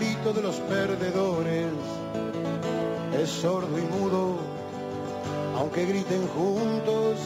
grito 0.00 0.32
de 0.32 0.40
los 0.40 0.56
perdedores 0.60 1.72
es 3.20 3.28
sordo 3.28 3.78
y 3.78 3.82
mudo, 3.82 4.38
aunque 5.58 5.84
griten 5.84 6.26
juntos. 6.28 7.18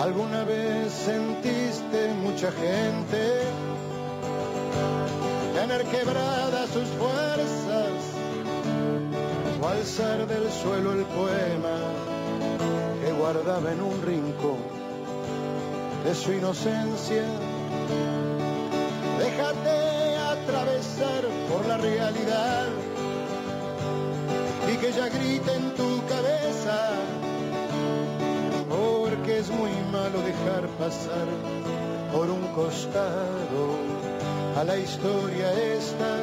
¿Alguna 0.00 0.44
vez 0.44 0.90
sentiste 0.92 2.14
mucha 2.14 2.50
gente 2.50 3.42
tener 5.54 5.84
quebradas 5.84 6.70
sus 6.70 6.88
fuerzas 6.98 7.92
o 9.60 9.68
alzar 9.68 10.26
del 10.26 10.50
suelo 10.50 10.92
el 10.92 11.04
poema 11.04 11.76
que 13.04 13.12
guardaba 13.12 13.70
en 13.70 13.82
un 13.82 14.02
rincón? 14.02 14.81
De 16.04 16.14
su 16.14 16.32
inocencia. 16.32 17.24
Déjate 19.18 20.16
atravesar 20.16 21.22
por 21.50 21.66
la 21.66 21.76
realidad 21.76 22.68
y 24.72 24.76
que 24.78 24.88
ella 24.88 25.08
grite 25.08 25.54
en 25.54 25.74
tu 25.74 26.04
cabeza, 26.06 26.90
porque 28.68 29.38
es 29.38 29.50
muy 29.50 29.72
malo 29.92 30.18
dejar 30.22 30.66
pasar 30.78 31.26
por 32.12 32.30
un 32.30 32.42
costado 32.48 33.62
a 34.56 34.64
la 34.64 34.76
historia 34.76 35.52
esta, 35.78 36.16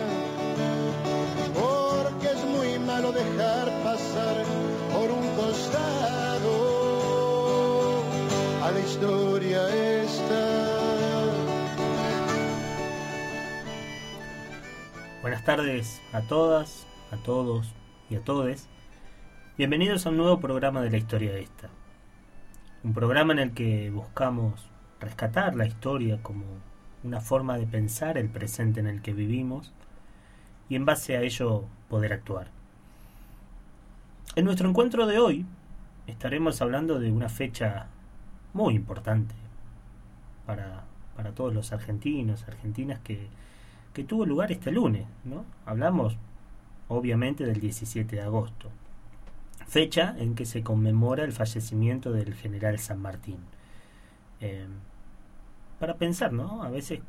porque 1.54 2.28
es 2.28 2.44
muy 2.46 2.80
malo 2.80 3.12
dejar 3.12 3.70
pasar 3.84 4.44
por 4.94 5.10
un 5.10 5.28
costado 5.36 6.19
la 8.72 8.80
historia 8.80 9.62
Buenas 15.22 15.44
tardes 15.44 16.02
a 16.14 16.22
todas, 16.22 16.86
a 17.12 17.18
todos 17.18 17.74
y 18.10 18.16
a 18.16 18.24
todes. 18.24 18.68
Bienvenidos 19.58 20.06
a 20.06 20.10
un 20.10 20.18
nuevo 20.18 20.40
programa 20.40 20.82
de 20.82 20.92
la 20.92 20.98
historia 20.98 21.36
esta. 21.38 21.70
Un 22.84 22.94
programa 22.94 23.34
en 23.34 23.40
el 23.40 23.54
que 23.54 23.90
buscamos 23.90 24.70
rescatar 25.00 25.56
la 25.56 25.66
historia 25.66 26.22
como 26.22 26.46
una 27.04 27.22
forma 27.22 27.58
de 27.58 27.66
pensar 27.66 28.18
el 28.18 28.30
presente 28.30 28.80
en 28.80 28.88
el 28.88 29.02
que 29.02 29.14
vivimos 29.14 29.74
y 30.68 30.76
en 30.76 30.86
base 30.86 31.18
a 31.18 31.22
ello 31.22 31.66
poder 31.90 32.14
actuar. 32.14 32.48
En 34.36 34.46
nuestro 34.46 34.70
encuentro 34.70 35.08
de 35.08 35.18
hoy 35.18 35.46
estaremos 36.08 36.62
hablando 36.62 37.00
de 37.00 37.12
una 37.12 37.30
fecha 37.30 37.88
muy 38.54 38.76
importante 38.76 39.36
para, 40.46 40.84
para 41.16 41.32
todos 41.32 41.54
los 41.54 41.72
argentinos, 41.72 42.48
argentinas 42.48 43.00
que, 43.00 43.28
que 43.94 44.04
tuvo 44.04 44.26
lugar 44.26 44.52
este 44.52 44.72
lunes. 44.72 45.06
¿no? 45.26 45.46
Hablamos 45.66 46.18
obviamente 46.88 47.46
del 47.46 47.60
17 47.60 48.16
de 48.16 48.22
agosto, 48.22 48.70
fecha 49.68 50.16
en 50.18 50.36
que 50.36 50.46
se 50.46 50.64
conmemora 50.64 51.24
el 51.24 51.32
fallecimiento 51.32 52.12
del 52.12 52.34
general 52.34 52.80
San 52.80 53.02
Martín. 53.02 53.38
Eh, 54.42 54.68
para 55.80 55.96
pensar, 55.96 56.34
¿no? 56.34 56.64
A 56.64 56.70
veces 56.70 57.02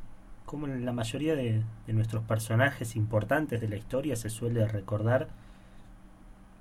como 0.45 0.67
en 0.67 0.85
la 0.85 0.91
mayoría 0.91 1.35
de, 1.35 1.63
de, 1.87 1.93
nuestros 1.93 2.23
personajes 2.23 2.95
importantes 2.95 3.61
de 3.61 3.69
la 3.69 3.77
historia 3.77 4.15
se 4.17 4.29
suele 4.29 4.67
recordar 4.67 5.29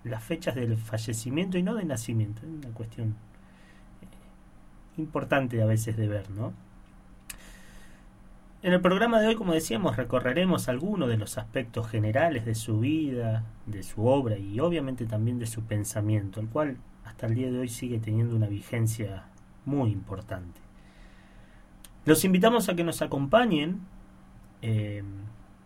las 0.05 0.23
fechas 0.23 0.55
del 0.55 0.77
fallecimiento 0.77 1.59
y 1.59 1.63
no 1.63 1.75
de 1.75 1.85
nacimiento, 1.85 2.43
es 2.43 2.49
una 2.49 2.75
cuestión 2.75 3.17
importante 4.97 5.63
a 5.63 5.67
veces 5.67 5.97
de 5.97 6.09
ver, 6.09 6.31
¿no? 6.31 6.53
En 8.63 8.75
el 8.75 8.83
programa 8.83 9.21
de 9.21 9.29
hoy, 9.29 9.37
como 9.37 9.55
decíamos, 9.55 9.97
recorreremos 9.97 10.69
algunos 10.69 11.09
de 11.09 11.17
los 11.17 11.39
aspectos 11.39 11.89
generales 11.89 12.45
de 12.45 12.55
su 12.55 12.81
vida, 12.81 13.45
de 13.65 13.83
su 13.83 14.05
obra 14.05 14.37
y 14.37 14.61
obviamente 14.61 15.07
también 15.07 15.39
de 15.39 15.47
su 15.47 15.63
pensamiento, 15.63 16.41
el 16.41 16.49
cual 16.49 16.77
hasta 17.07 17.27
el 17.27 17.37
día 17.37 17.51
de 17.51 17.59
hoy 17.59 17.69
sigue 17.69 17.99
teniendo 18.01 18.37
una 18.37 18.49
vigencia 18.49 19.25
muy 19.65 19.91
importante. 19.91 20.61
Los 22.05 22.23
invitamos 22.27 22.69
a 22.69 22.77
que 22.77 22.85
nos 22.85 23.01
acompañen 23.01 23.81
eh, 24.61 25.03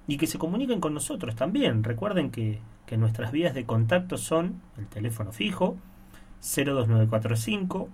y 0.07 0.17
que 0.17 0.29
se 0.29 0.39
comuniquen 0.39 0.81
con 0.81 0.95
nosotros 0.95 1.35
también. 1.35 1.83
Recuerden 1.83 2.31
que, 2.31 2.61
que 2.87 2.97
nuestras 2.97 3.33
vías 3.33 3.55
de 3.55 3.67
contacto 3.67 4.19
son 4.19 4.61
el 4.79 4.87
teléfono 4.87 5.33
fijo 5.33 5.77
02945 6.41 7.89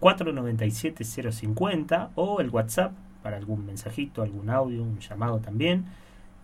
497-050 0.00 2.10
o 2.14 2.40
el 2.40 2.48
WhatsApp 2.50 2.92
para 3.22 3.36
algún 3.36 3.66
mensajito, 3.66 4.22
algún 4.22 4.48
audio, 4.50 4.82
un 4.82 4.98
llamado 5.00 5.40
también. 5.40 5.86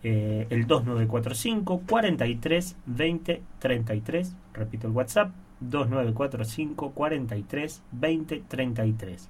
Eh, 0.03 0.47
el 0.49 0.67
2945 0.67 1.83
43 1.87 2.75
20 2.85 3.41
33. 3.59 4.35
Repito 4.53 4.87
el 4.87 4.93
WhatsApp 4.93 5.31
2945 5.61 6.91
43 6.91 7.81
20 7.91 8.43
33. 8.47 9.29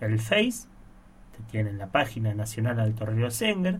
El 0.00 0.18
Face, 0.18 0.68
que 1.34 1.42
tienen 1.50 1.78
la 1.78 1.86
página 1.86 2.34
nacional 2.34 2.78
Alto 2.78 3.06
Río 3.06 3.30
Senger. 3.30 3.78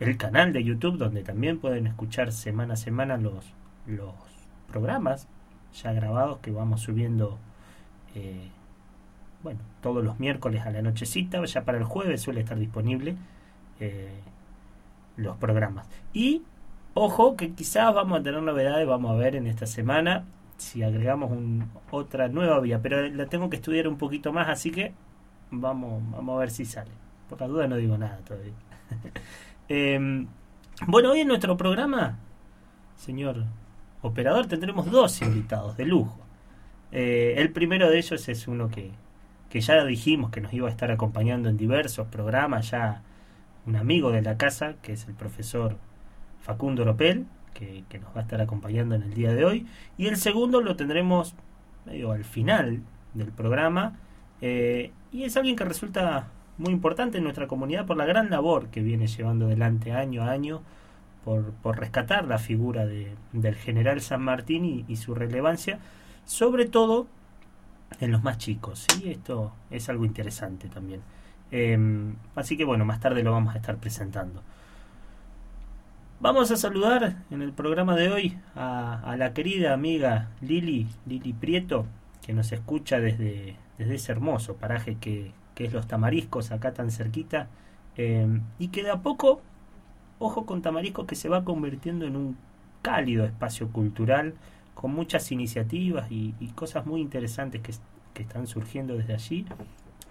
El 0.00 0.16
canal 0.16 0.52
de 0.52 0.64
YouTube, 0.64 0.98
donde 0.98 1.22
también 1.22 1.58
pueden 1.58 1.86
escuchar 1.86 2.32
semana 2.32 2.74
a 2.74 2.76
semana 2.76 3.16
los, 3.16 3.44
los 3.86 4.12
programas 4.68 5.28
ya 5.82 5.92
grabados 5.92 6.38
que 6.38 6.50
vamos 6.50 6.80
subiendo 6.80 7.38
eh, 8.16 8.48
bueno, 9.42 9.60
todos 9.82 10.02
los 10.02 10.18
miércoles 10.18 10.64
a 10.64 10.70
la 10.70 10.80
nochecita, 10.80 11.44
ya 11.44 11.64
para 11.64 11.76
el 11.76 11.84
jueves 11.84 12.22
suele 12.22 12.40
estar 12.40 12.58
disponible 12.58 13.14
eh, 13.78 14.20
los 15.16 15.36
programas. 15.36 15.86
Y 16.14 16.42
ojo 16.94 17.36
que 17.36 17.52
quizás 17.52 17.94
vamos 17.94 18.20
a 18.20 18.22
tener 18.22 18.42
novedades, 18.42 18.88
vamos 18.88 19.10
a 19.10 19.14
ver 19.16 19.36
en 19.36 19.46
esta 19.46 19.66
semana 19.66 20.24
si 20.56 20.82
agregamos 20.82 21.30
un, 21.30 21.70
otra 21.90 22.28
nueva 22.28 22.58
vía, 22.60 22.80
pero 22.80 23.06
la 23.08 23.26
tengo 23.26 23.50
que 23.50 23.56
estudiar 23.56 23.86
un 23.86 23.98
poquito 23.98 24.32
más, 24.32 24.48
así 24.48 24.70
que 24.70 24.94
vamos, 25.50 26.02
vamos 26.10 26.36
a 26.36 26.40
ver 26.40 26.50
si 26.50 26.64
sale. 26.64 26.90
Por 27.28 27.38
la 27.38 27.48
duda 27.48 27.68
no 27.68 27.76
digo 27.76 27.98
nada 27.98 28.18
todavía. 28.26 28.54
Em, 29.68 30.28
bueno, 30.86 31.10
hoy 31.10 31.20
en 31.20 31.28
nuestro 31.28 31.56
programa, 31.56 32.20
señor 32.94 33.46
operador, 34.00 34.46
tendremos 34.46 34.88
dos 34.88 35.20
invitados 35.22 35.76
de 35.76 35.86
lujo. 35.86 36.25
Eh, 36.92 37.34
el 37.38 37.50
primero 37.50 37.90
de 37.90 37.98
ellos 37.98 38.28
es 38.28 38.48
uno 38.48 38.68
que, 38.68 38.90
que 39.50 39.60
ya 39.60 39.84
dijimos 39.84 40.30
que 40.30 40.40
nos 40.40 40.52
iba 40.52 40.68
a 40.68 40.70
estar 40.70 40.90
acompañando 40.90 41.48
en 41.48 41.56
diversos 41.56 42.06
programas, 42.08 42.70
ya 42.70 43.02
un 43.66 43.76
amigo 43.76 44.12
de 44.12 44.22
la 44.22 44.36
casa, 44.36 44.74
que 44.82 44.92
es 44.92 45.06
el 45.08 45.14
profesor 45.14 45.76
Facundo 46.40 46.84
Ropel, 46.84 47.26
que, 47.52 47.84
nos 47.98 48.14
va 48.14 48.20
a 48.20 48.22
estar 48.22 48.40
acompañando 48.40 48.94
en 48.94 49.02
el 49.02 49.14
día 49.14 49.32
de 49.32 49.44
hoy. 49.44 49.66
Y 49.98 50.06
el 50.06 50.16
segundo 50.16 50.60
lo 50.60 50.76
tendremos 50.76 51.34
medio 51.84 52.12
al 52.12 52.24
final 52.24 52.80
del 53.14 53.32
programa. 53.32 53.98
Eh, 54.40 54.92
y 55.12 55.24
es 55.24 55.36
alguien 55.36 55.56
que 55.56 55.64
resulta 55.64 56.28
muy 56.58 56.72
importante 56.72 57.18
en 57.18 57.24
nuestra 57.24 57.46
comunidad 57.46 57.86
por 57.86 57.96
la 57.96 58.04
gran 58.04 58.30
labor 58.30 58.68
que 58.68 58.82
viene 58.82 59.06
llevando 59.06 59.46
adelante 59.46 59.92
año 59.92 60.22
a 60.22 60.30
año 60.30 60.62
por, 61.24 61.52
por 61.54 61.78
rescatar 61.78 62.26
la 62.26 62.38
figura 62.38 62.86
de, 62.86 63.14
del 63.32 63.54
general 63.56 64.00
San 64.00 64.22
Martín 64.22 64.84
y 64.86 64.96
su 64.96 65.14
relevancia, 65.14 65.78
sobre 66.26 66.66
todo 66.66 67.06
en 68.00 68.12
los 68.12 68.22
más 68.22 68.36
chicos. 68.36 68.86
y 69.02 69.10
Esto 69.10 69.52
es 69.70 69.88
algo 69.88 70.04
interesante 70.04 70.68
también. 70.68 71.00
Em, 71.50 72.16
así 72.34 72.56
que 72.56 72.64
bueno, 72.64 72.84
más 72.84 73.00
tarde 73.00 73.22
lo 73.22 73.32
vamos 73.32 73.54
a 73.54 73.58
estar 73.58 73.76
presentando. 73.78 74.42
Vamos 76.18 76.50
a 76.50 76.56
saludar 76.56 77.16
en 77.30 77.42
el 77.42 77.52
programa 77.52 77.94
de 77.94 78.10
hoy 78.10 78.38
a, 78.54 79.16
la 79.18 79.32
querida 79.34 79.74
amiga 79.74 80.28
Lili, 80.40 80.88
Lili 81.06 81.32
Prieto, 81.32 81.86
que 82.24 82.32
nos 82.32 82.52
escucha 82.52 83.00
desde, 83.00 83.56
desde 83.78 83.94
ese 83.94 84.12
hermoso 84.12 84.56
paraje 84.56 84.96
que, 84.96 85.32
que 85.54 85.66
es 85.66 85.72
Los 85.72 85.86
Tamariscos, 85.86 86.52
acá 86.52 86.72
tan 86.72 86.90
cerquita, 86.90 87.48
em, 87.96 88.42
y 88.58 88.68
que 88.68 88.82
de 88.82 88.90
a 88.90 89.02
poco, 89.02 89.42
ojo 90.18 90.46
con 90.46 90.62
Tamariscos, 90.62 91.06
que 91.06 91.16
se 91.16 91.28
va 91.28 91.44
convirtiendo 91.44 92.06
en 92.06 92.16
un 92.16 92.36
cálido 92.82 93.24
espacio 93.24 93.68
cultural 93.68 94.34
con 94.76 94.94
muchas 94.94 95.32
iniciativas 95.32 96.06
y, 96.12 96.32
cosas 96.54 96.86
muy 96.86 97.00
interesantes 97.00 97.62
que, 97.62 97.72
están 98.22 98.46
surgiendo 98.46 98.96
desde 98.96 99.14
allí. 99.14 99.44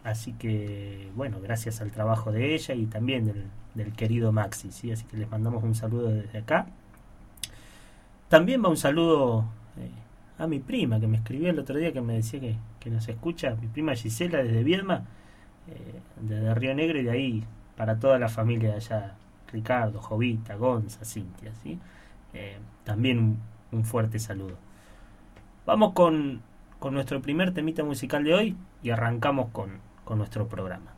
Así 0.03 0.33
que, 0.33 1.09
bueno, 1.15 1.39
gracias 1.41 1.81
al 1.81 1.91
trabajo 1.91 2.31
de 2.31 2.53
ella 2.53 2.75
y 2.75 2.85
también 2.85 3.49
del, 3.73 3.93
querido 3.93 4.31
Maxi, 4.31 4.71
¿sí? 4.71 4.91
Así 4.91 5.05
que 5.05 5.17
les 5.17 5.29
mandamos 5.29 5.63
un 5.63 5.73
saludo 5.73 6.09
desde 6.09 6.39
acá. 6.39 6.67
También 8.27 8.63
va 8.63 8.69
un 8.69 8.77
saludo 8.77 9.45
eh, 9.77 9.89
a 10.37 10.47
mi 10.47 10.59
prima 10.59 10.99
que 10.99 11.07
me 11.07 11.17
escribió 11.17 11.49
el 11.49 11.59
otro 11.59 11.77
día 11.77 11.93
que 11.93 12.01
me 12.01 12.13
decía 12.13 12.39
que, 12.79 12.89
nos 12.89 13.07
escucha, 13.07 13.55
mi 13.55 13.67
prima 13.67 13.95
Gisela 13.95 14.43
desde 14.43 14.63
Viedma, 14.63 15.05
eh, 15.67 15.99
desde 16.21 16.53
Río 16.53 16.75
Negro 16.75 16.99
y 16.99 17.03
de 17.03 17.11
ahí 17.11 17.43
para 17.75 17.99
toda 17.99 18.19
la 18.19 18.29
familia 18.29 18.75
allá 18.75 19.15
Ricardo, 19.51 19.99
Jovita, 19.99 20.55
Gonza, 20.55 21.03
Cintia, 21.05 21.51
¿sí? 21.63 21.79
Eh, 22.33 22.57
también 22.83 23.19
un, 23.19 23.39
fuerte 23.83 24.19
saludo. 24.19 24.57
Vamos 25.65 25.93
con, 25.93 26.41
con, 26.79 26.93
nuestro 26.93 27.21
primer 27.21 27.53
temita 27.53 27.83
musical 27.83 28.23
de 28.23 28.33
hoy 28.33 28.57
y 28.83 28.91
arrancamos 28.91 29.49
con, 29.51 29.79
con 30.03 30.19
nuestro 30.19 30.47
programa. 30.47 30.93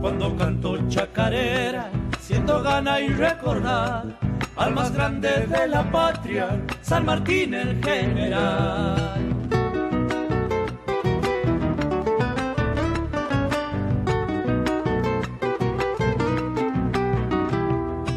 Cuando 0.00 0.36
canto 0.36 0.88
chacarera, 0.88 1.90
siento 2.20 2.62
gana 2.62 3.00
y 3.00 3.08
recordar 3.08 4.19
al 4.60 4.74
más 4.74 4.92
grande 4.92 5.46
de 5.46 5.66
la 5.68 5.90
patria, 5.90 6.48
San 6.82 7.06
Martín 7.06 7.54
el 7.54 7.82
general. 7.82 9.18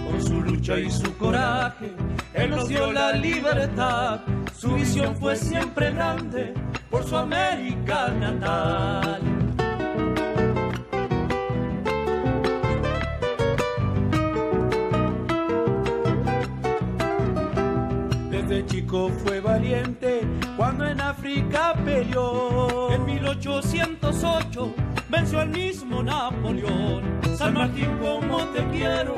Con 0.05 0.21
su 0.21 0.41
lucha 0.41 0.77
y 0.79 0.91
su 0.91 1.17
coraje, 1.17 1.93
él 2.33 2.49
nos 2.49 2.67
dio 2.67 2.91
la 2.91 3.13
libertad. 3.13 4.19
Su 4.53 4.75
visión 4.75 5.15
fue 5.15 5.37
siempre 5.37 5.91
grande 5.91 6.53
por 6.89 7.05
su 7.05 7.15
América 7.15 8.09
natal. 8.19 9.32
Chico 18.65 19.09
fue 19.23 19.39
valiente 19.39 20.21
cuando 20.57 20.85
en 20.85 20.99
África 20.99 21.73
peleó. 21.85 22.91
En 22.91 23.05
1808 23.05 24.73
venció 25.09 25.39
al 25.39 25.49
mismo 25.49 26.03
Napoleón. 26.03 27.03
San 27.37 27.53
Martín, 27.53 27.97
como 28.01 28.39
te 28.47 28.65
quiero, 28.67 29.15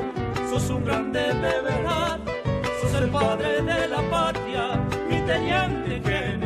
sos 0.50 0.70
un 0.70 0.84
grande 0.84 1.20
de 1.20 1.62
verdad. 1.62 2.18
Sos 2.80 2.94
el 3.00 3.10
padre 3.10 3.62
de 3.62 3.88
la 3.88 4.02
patria, 4.10 4.80
mi 5.08 5.20
teniente 5.22 6.00
general. 6.02 6.45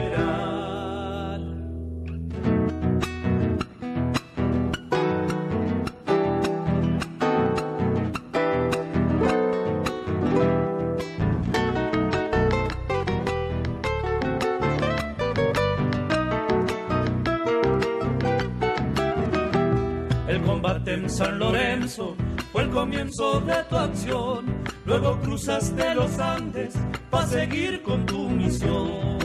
San 21.10 21.40
Lorenzo 21.40 22.16
fue 22.52 22.62
el 22.62 22.70
comienzo 22.70 23.40
de 23.40 23.64
tu 23.68 23.76
acción. 23.76 24.46
Luego 24.86 25.18
cruzaste 25.20 25.94
los 25.94 26.18
Andes 26.20 26.74
para 27.10 27.26
seguir 27.26 27.82
con 27.82 28.06
tu 28.06 28.30
misión. 28.30 29.18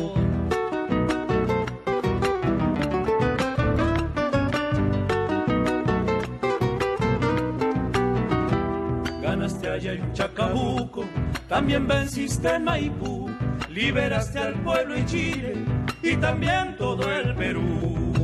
Ganaste 9.21 9.69
allá 9.69 9.93
en 9.93 10.13
Chacabuco, 10.13 11.05
también 11.47 11.87
venciste 11.87 12.49
en 12.49 12.63
Maipú, 12.63 13.29
liberaste 13.69 14.39
al 14.39 14.55
pueblo 14.55 14.97
y 14.97 15.05
Chile 15.05 15.53
y 16.01 16.15
también 16.17 16.75
todo 16.77 17.11
el 17.11 17.35
Perú. 17.35 18.14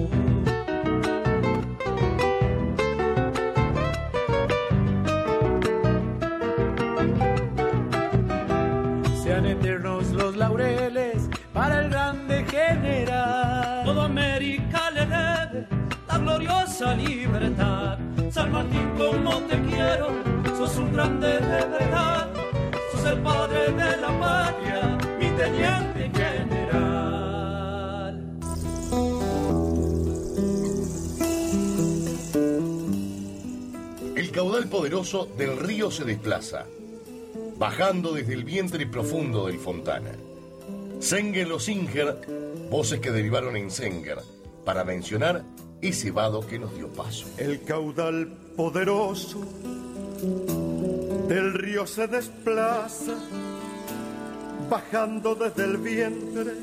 Caudal 35.02 35.28
poderoso 35.28 35.28
del 35.38 35.58
río 35.58 35.90
se 35.90 36.06
desplaza, 36.06 36.66
bajando 37.58 38.14
desde 38.14 38.34
el 38.34 38.44
vientre 38.44 38.86
profundo 38.86 39.48
del 39.48 39.60
Fontana 39.60 40.12
Senger 41.02 41.52
o 41.52 41.60
Singer, 41.60 42.16
voces 42.70 43.00
que 43.00 43.10
derivaron 43.10 43.56
en 43.56 43.72
Senger, 43.72 44.20
para 44.64 44.84
mencionar 44.84 45.44
ese 45.82 46.12
vado 46.12 46.46
que 46.46 46.60
nos 46.60 46.76
dio 46.76 46.90
paso. 46.90 47.26
El 47.38 47.64
caudal 47.64 48.28
poderoso 48.56 49.40
del 51.28 51.54
río 51.56 51.88
se 51.88 52.06
desplaza, 52.06 53.16
bajando 54.70 55.34
desde 55.34 55.64
el 55.64 55.78
vientre 55.78 56.54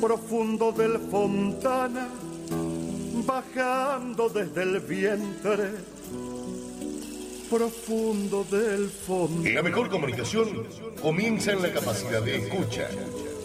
profundo 0.00 0.70
del 0.70 0.98
Fontana, 1.10 2.08
bajando 3.26 4.28
desde 4.28 4.62
el 4.62 4.80
vientre 4.80 5.97
profundo 7.50 8.44
del 8.50 8.88
fondo. 8.88 9.48
La 9.48 9.62
mejor 9.62 9.88
comunicación 9.88 10.66
comienza 11.00 11.52
en 11.52 11.62
la 11.62 11.72
capacidad 11.72 12.22
de 12.22 12.36
escucha. 12.36 12.88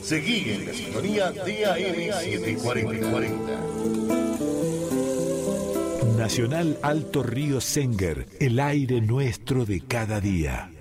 Seguí 0.01 0.51
en 0.51 0.65
la 0.65 0.73
sintonía 0.73 1.31
DAM 1.31 1.45
740. 2.21 4.03
Nacional 6.17 6.77
Alto 6.81 7.23
Río 7.23 7.61
Senger, 7.61 8.27
el 8.39 8.59
aire 8.59 9.01
nuestro 9.01 9.65
de 9.65 9.81
cada 9.81 10.19
día. 10.19 10.72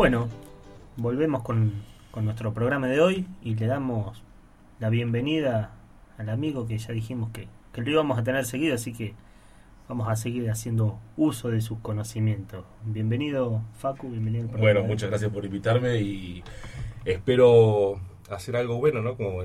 Bueno, 0.00 0.30
volvemos 0.96 1.42
con, 1.42 1.82
nuestro 2.22 2.54
programa 2.54 2.86
de 2.86 3.02
hoy 3.02 3.26
y 3.42 3.54
le 3.56 3.66
damos 3.66 4.22
la 4.78 4.88
bienvenida 4.88 5.72
al 6.16 6.30
amigo 6.30 6.66
que 6.66 6.78
ya 6.78 6.94
dijimos 6.94 7.28
que, 7.32 7.48
que 7.74 7.82
lo 7.82 7.90
íbamos 7.90 8.18
a 8.18 8.24
tener 8.24 8.46
seguido, 8.46 8.74
así 8.74 8.94
que 8.94 9.12
vamos 9.90 10.08
a 10.08 10.16
seguir 10.16 10.50
haciendo 10.50 10.98
uso 11.18 11.50
de 11.50 11.60
sus 11.60 11.80
conocimientos. 11.80 12.64
Bienvenido, 12.82 13.60
Facu, 13.74 14.08
bienvenido 14.08 14.44
al 14.44 14.48
programa. 14.48 14.72
Bueno, 14.72 14.88
muchas 14.88 15.10
gracias 15.10 15.30
por 15.30 15.44
invitarme 15.44 16.00
y 16.00 16.42
espero 17.04 18.00
hacer 18.30 18.56
algo 18.56 18.78
bueno, 18.78 19.02
¿no? 19.02 19.18
Como 19.18 19.42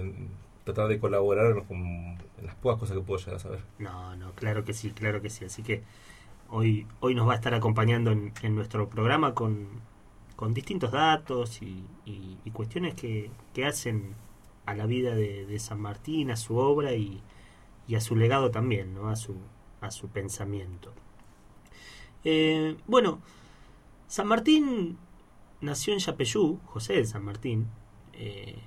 tratar 0.63 0.88
de 0.88 1.00
colaborar 1.00 1.65
con 1.67 2.15
las 2.41 2.55
pocas 2.55 2.79
cosas 2.79 2.95
que 2.95 3.03
puedo 3.03 3.19
llegar 3.19 3.35
a 3.35 3.39
saber. 3.39 3.59
No, 3.77 4.15
no, 4.15 4.31
claro 4.35 4.63
que 4.63 4.71
sí, 4.71 4.91
claro 4.91 5.21
que 5.21 5.29
sí. 5.29 5.43
Así 5.43 5.63
que 5.63 5.83
hoy, 6.50 6.88
hoy 7.01 7.13
nos 7.13 7.27
va 7.27 7.33
a 7.33 7.35
estar 7.35 7.53
acompañando 7.53 8.13
en 8.13 8.55
nuestro 8.55 8.88
programa 8.88 9.33
con 9.33 9.67
con 10.36 10.54
distintos 10.54 10.92
datos 10.92 11.62
y, 11.62 11.86
cuestiones 12.54 12.94
que, 12.96 13.32
hacen 13.65 14.15
a 14.65 14.74
la 14.74 14.86
vida 14.86 15.15
de, 15.15 15.60
San 15.60 15.80
Martín, 15.80 16.32
a 16.32 16.36
su 16.36 16.58
obra 16.58 16.94
y, 16.94 17.22
a 17.96 18.01
su 18.01 18.15
legado 18.15 18.51
también, 18.51 18.94
¿no? 18.94 19.10
a, 19.10 19.15
su, 19.15 19.36
a 19.82 19.92
su 19.92 20.10
pensamiento. 20.10 20.94
Eh, 22.24 22.75
bueno, 22.88 23.20
San 24.08 24.27
Martín 24.27 24.98
nació 25.62 25.94
en 25.94 26.00
Yapeyú, 26.00 26.60
José 26.65 26.94
de 26.94 27.06
San 27.06 27.24
Martín, 27.24 27.68
eh, 28.13 28.58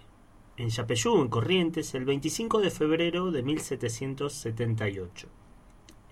en 0.56 0.68
Yapeyú, 0.68 1.20
en 1.20 1.28
Corrientes, 1.28 1.94
el 1.94 2.04
25 2.04 2.60
de 2.60 2.70
febrero 2.70 3.30
de 3.30 3.42
1778. 3.42 5.28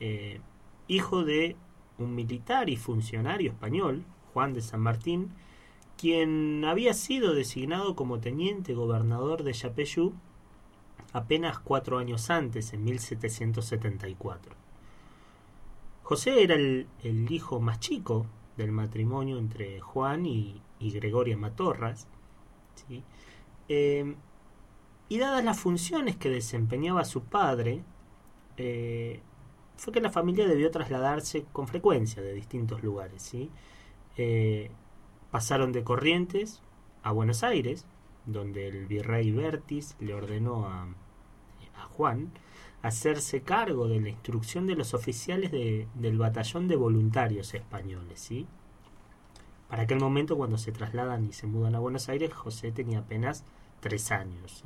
Eh, 0.01 0.41
hijo 0.89 1.25
de 1.25 1.57
un 1.99 2.15
militar 2.15 2.69
y 2.69 2.77
funcionario 2.77 3.51
español, 3.51 4.05
Juan 4.33 4.53
de 4.53 4.61
San 4.61 4.81
Martín, 4.81 5.33
quien 5.97 6.65
había 6.65 6.95
sido 6.95 7.35
designado 7.35 7.97
como 7.97 8.21
teniente 8.21 8.75
gobernador 8.75 9.43
de 9.43 9.53
Yapeyú 9.53 10.13
apenas 11.13 11.59
cuatro 11.59 11.99
años 11.99 12.29
antes, 12.31 12.73
en 12.73 12.85
1774. 12.85 14.55
José 16.03 16.43
era 16.43 16.55
el, 16.55 16.87
hijo 17.31 17.61
más 17.61 17.81
chico 17.81 18.27
del 18.57 18.71
matrimonio 18.71 19.39
entre 19.39 19.81
Juan 19.81 20.27
y, 20.27 20.61
Gregoria 20.79 21.37
Matorras. 21.37 22.07
Eh, 23.69 24.15
y 25.09 25.19
dadas 25.19 25.45
las 25.45 25.59
funciones 25.59 26.17
que 26.17 26.29
desempeñaba 26.29 27.05
su 27.05 27.23
padre, 27.23 27.83
eh, 28.57 29.21
fue 29.77 29.93
que 29.93 30.01
la 30.01 30.11
familia 30.11 30.47
debió 30.47 30.71
trasladarse 30.71 31.47
con 31.53 31.67
frecuencia 31.69 32.23
de 32.23 32.35
distintos 32.35 32.83
lugares. 32.83 33.23
¿sí? 33.23 33.51
Eh, 34.17 34.71
pasaron 35.31 35.73
de 35.73 35.85
Corrientes 35.85 36.63
a 37.03 37.13
Buenos 37.13 37.43
Aires, 37.43 37.87
donde 38.27 38.69
el 38.69 38.87
virrey 38.87 39.31
Bertis 39.31 39.97
le 40.01 40.15
ordenó 40.15 40.67
a, 40.67 40.89
Juan 41.97 42.31
hacerse 42.83 43.41
cargo 43.41 43.89
de 43.89 44.01
la 44.01 44.09
instrucción 44.11 44.67
de 44.67 44.75
los 44.77 44.93
oficiales 44.93 45.51
de- 45.51 45.89
del 45.95 46.19
batallón 46.19 46.69
de 46.69 46.77
voluntarios 46.77 47.55
españoles. 47.55 48.21
¿sí? 48.21 48.47
Para 49.69 49.83
aquel 49.85 49.99
momento, 50.01 50.37
cuando 50.37 50.59
se 50.59 50.73
trasladan 50.73 51.25
y 51.25 51.33
se 51.33 51.47
mudan 51.47 51.75
a 51.75 51.79
Buenos 51.81 52.09
Aires, 52.09 52.33
José 52.35 52.71
tenía 52.73 52.99
apenas 52.99 53.45
tres 53.81 54.11
años. 54.13 54.63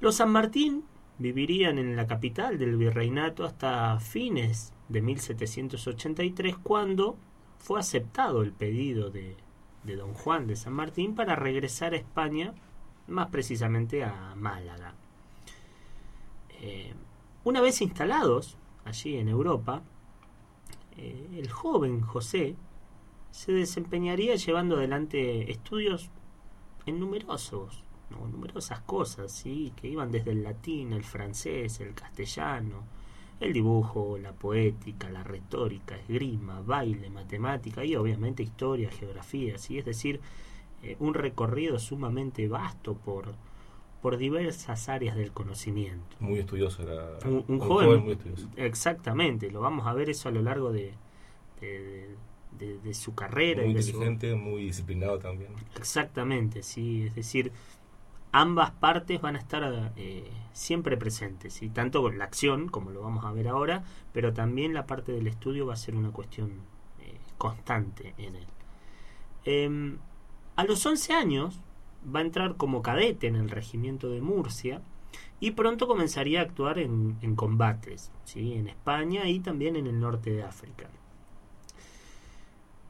Los 0.00 0.16
San 0.16 0.30
Martín 0.30 0.84
vivirían 1.18 1.78
en 1.78 1.96
la 1.96 2.06
capital 2.06 2.58
del 2.58 2.76
virreinato 2.76 3.44
hasta 3.44 3.98
fines 4.00 4.72
de 4.88 5.00
1783, 5.02 6.56
cuando 6.62 7.16
fue 7.62 7.78
aceptado 7.78 8.42
el 8.42 8.52
pedido 8.52 9.10
de, 9.10 9.36
don 9.84 10.14
Juan 10.14 10.48
de 10.48 10.56
San 10.56 10.72
Martín 10.72 11.14
para 11.14 11.36
regresar 11.36 11.92
a 11.92 11.96
España, 11.96 12.54
más 13.06 13.28
precisamente 13.28 14.02
a 14.02 14.34
Málaga. 14.34 14.94
Eh, 16.60 16.92
una 17.44 17.60
vez 17.60 17.80
instalados 17.80 18.56
allí 18.84 19.16
en 19.16 19.28
Europa, 19.28 19.82
eh, 20.96 21.28
el 21.34 21.48
joven 21.50 22.00
José 22.00 22.56
se 23.30 23.52
desempeñaría 23.52 24.34
llevando 24.34 24.76
adelante 24.76 25.52
estudios 25.52 26.10
en 26.84 26.98
numerosos, 26.98 27.84
no, 28.10 28.26
numerosas 28.26 28.80
cosas, 28.80 29.30
¿sí? 29.30 29.72
que 29.76 29.86
iban 29.86 30.10
desde 30.10 30.32
el 30.32 30.42
latín, 30.42 30.92
el 30.92 31.04
francés, 31.04 31.78
el 31.78 31.94
castellano, 31.94 32.82
el 33.42 33.52
dibujo, 33.52 34.18
la 34.18 34.32
poética, 34.32 35.10
la 35.10 35.22
retórica, 35.24 35.96
esgrima, 35.96 36.60
baile, 36.60 37.10
matemática 37.10 37.84
y 37.84 37.96
obviamente 37.96 38.42
historia, 38.42 38.90
geografía, 38.90 39.58
¿sí? 39.58 39.78
es 39.78 39.84
decir, 39.84 40.20
eh, 40.82 40.96
un 41.00 41.14
recorrido 41.14 41.78
sumamente 41.78 42.48
vasto 42.48 42.94
por, 42.94 43.34
por 44.00 44.16
diversas 44.16 44.88
áreas 44.88 45.16
del 45.16 45.32
conocimiento. 45.32 46.16
Muy 46.20 46.40
estudioso 46.40 46.82
era. 46.82 47.18
Un, 47.28 47.44
un 47.48 47.58
joven, 47.60 48.02
muy 48.04 48.12
estudioso. 48.12 48.48
exactamente, 48.56 49.50
lo 49.50 49.60
vamos 49.60 49.86
a 49.86 49.94
ver 49.94 50.10
eso 50.10 50.28
a 50.28 50.32
lo 50.32 50.42
largo 50.42 50.72
de, 50.72 50.92
de, 51.60 52.16
de- 52.58 52.78
de 52.78 52.94
su 52.94 53.14
carrera. 53.14 53.62
Muy 53.62 53.80
su- 53.82 53.88
inteligente, 53.90 54.34
muy 54.34 54.64
disciplinado 54.64 55.18
también. 55.18 55.52
Exactamente, 55.76 56.62
sí, 56.62 57.04
es 57.06 57.14
decir, 57.14 57.52
ambas 58.32 58.70
partes 58.70 59.20
van 59.20 59.36
a 59.36 59.38
estar 59.38 59.92
eh, 59.96 60.30
siempre 60.52 60.96
presentes, 60.96 61.52
¿sí? 61.52 61.68
tanto 61.68 62.10
la 62.10 62.24
acción, 62.24 62.68
como 62.68 62.90
lo 62.90 63.02
vamos 63.02 63.24
a 63.24 63.32
ver 63.32 63.46
ahora, 63.46 63.84
pero 64.12 64.32
también 64.32 64.72
la 64.74 64.86
parte 64.86 65.12
del 65.12 65.26
estudio 65.26 65.66
va 65.66 65.74
a 65.74 65.76
ser 65.76 65.94
una 65.94 66.10
cuestión 66.10 66.62
eh, 67.00 67.18
constante 67.36 68.14
en 68.16 68.36
él. 68.36 68.46
Em, 69.44 69.98
a 70.56 70.64
los 70.64 70.84
11 70.84 71.12
años 71.12 71.60
va 72.04 72.20
a 72.20 72.22
entrar 72.22 72.56
como 72.56 72.82
cadete 72.82 73.26
en 73.26 73.36
el 73.36 73.50
regimiento 73.50 74.08
de 74.08 74.22
Murcia 74.22 74.80
y 75.38 75.50
pronto 75.50 75.86
comenzaría 75.86 76.40
a 76.40 76.44
actuar 76.44 76.78
en, 76.78 77.18
en 77.20 77.36
combates, 77.36 78.10
¿sí? 78.24 78.54
en 78.54 78.68
España 78.68 79.28
y 79.28 79.40
también 79.40 79.76
en 79.76 79.86
el 79.86 80.00
norte 80.00 80.30
de 80.30 80.42
África. 80.42 80.88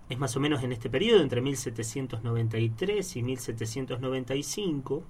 Es 0.09 0.19
más 0.19 0.37
o 0.37 0.41
menos 0.41 0.63
en 0.63 0.73
este 0.73 0.91
periodo, 0.91 1.21
entre 1.21 1.41
1793 1.41 3.17
y 3.17 3.23
1795, 3.23 5.03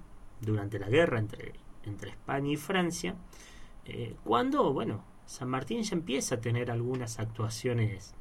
durante 0.43 0.79
la 0.79 0.89
guerra 0.89 1.19
entre, 1.19 1.53
entre 1.85 2.11
España 2.11 2.51
y 2.51 2.57
Francia, 2.57 3.17
eh, 3.85 4.15
cuando, 4.25 4.73
bueno, 4.73 5.05
San 5.27 5.49
Martín 5.49 5.83
ya 5.83 5.97
empieza 5.97 6.37
a 6.37 6.41
tener 6.41 6.71
algunas 6.71 7.19
actuaciones 7.19 8.15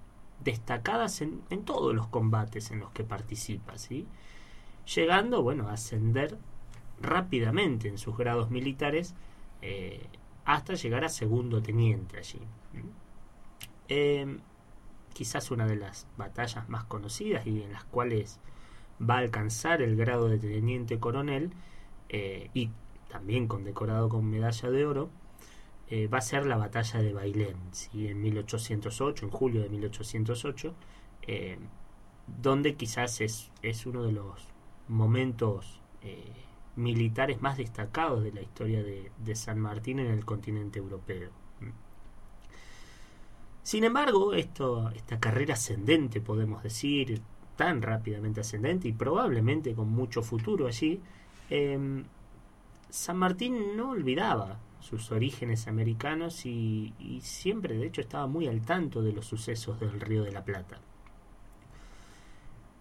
destacadas 0.43 1.21
en, 1.21 1.41
en 1.49 1.65
todos 1.65 1.93
los 1.93 2.07
combates 2.07 2.71
en 2.71 2.79
los 2.79 2.91
que 2.91 3.03
participa, 3.03 3.77
¿sí? 3.77 4.07
Llegando, 4.95 5.43
bueno, 5.43 5.67
a 5.67 5.73
ascender 5.73 6.37
rápidamente 7.01 7.87
en 7.87 7.97
sus 7.97 8.17
grados 8.17 8.49
militares 8.49 9.15
eh, 9.61 10.07
hasta 10.45 10.73
llegar 10.73 11.03
a 11.03 11.09
segundo 11.09 11.61
teniente 11.61 12.17
allí. 12.17 12.39
Eh, 13.87 14.37
quizás 15.13 15.51
una 15.51 15.67
de 15.67 15.75
las 15.75 16.07
batallas 16.17 16.69
más 16.69 16.85
conocidas 16.85 17.45
y 17.45 17.61
en 17.61 17.73
las 17.73 17.83
cuales 17.83 18.39
va 19.01 19.15
a 19.15 19.19
alcanzar 19.19 19.81
el 19.81 19.95
grado 19.95 20.29
de 20.29 20.39
teniente 20.39 20.99
coronel 20.99 21.51
eh, 22.13 22.49
y 22.53 22.69
también 23.07 23.47
condecorado 23.47 24.09
con 24.09 24.29
medalla 24.29 24.69
de 24.69 24.85
oro, 24.85 25.09
eh, 25.87 26.07
va 26.07 26.17
a 26.17 26.21
ser 26.21 26.45
la 26.45 26.57
batalla 26.57 27.01
de 27.01 27.13
Bailén, 27.13 27.55
¿sí? 27.71 28.09
en 28.09 28.21
1808, 28.21 29.25
en 29.25 29.31
julio 29.31 29.61
de 29.61 29.69
1808, 29.69 30.73
eh, 31.21 31.57
donde 32.27 32.75
quizás 32.75 33.21
es, 33.21 33.49
es 33.61 33.85
uno 33.85 34.03
de 34.03 34.11
los 34.11 34.47
momentos 34.87 35.79
militares 36.75 37.41
más 37.41 37.57
destacados 37.57 38.23
de 38.23 38.33
la 38.33 38.41
historia 38.41 38.83
de, 38.83 39.11
de 39.23 39.35
San 39.35 39.59
Martín 39.59 39.99
en 39.99 40.07
el 40.07 40.25
continente 40.25 40.79
europeo. 40.79 41.29
Sin 43.63 43.83
embargo, 43.83 44.33
esto, 44.33 44.89
esta 44.89 45.19
carrera 45.19 45.53
ascendente, 45.53 46.19
podemos 46.19 46.63
decir, 46.63 47.21
tan 47.55 47.81
rápidamente 47.81 48.41
ascendente 48.41 48.87
y 48.87 48.93
probablemente 48.93 49.75
con 49.75 49.89
mucho 49.89 50.23
futuro 50.23 50.67
allí, 50.67 50.99
eh, 51.51 52.03
San 52.89 53.17
Martín 53.17 53.75
no 53.75 53.91
olvidaba 53.91 54.59
sus 54.79 55.11
orígenes 55.11 55.67
americanos 55.67 56.45
y, 56.45 56.93
siempre, 57.21 57.77
de 57.77 57.85
hecho, 57.85 58.01
estaba 58.01 58.25
muy 58.25 58.47
al 58.47 58.61
tanto 58.61 59.03
de 59.03 59.11
los 59.11 59.25
sucesos 59.25 59.79
del 59.79 59.99
Río 59.99 60.23
de 60.23 60.31
la 60.31 60.45
Plata. 60.45 60.79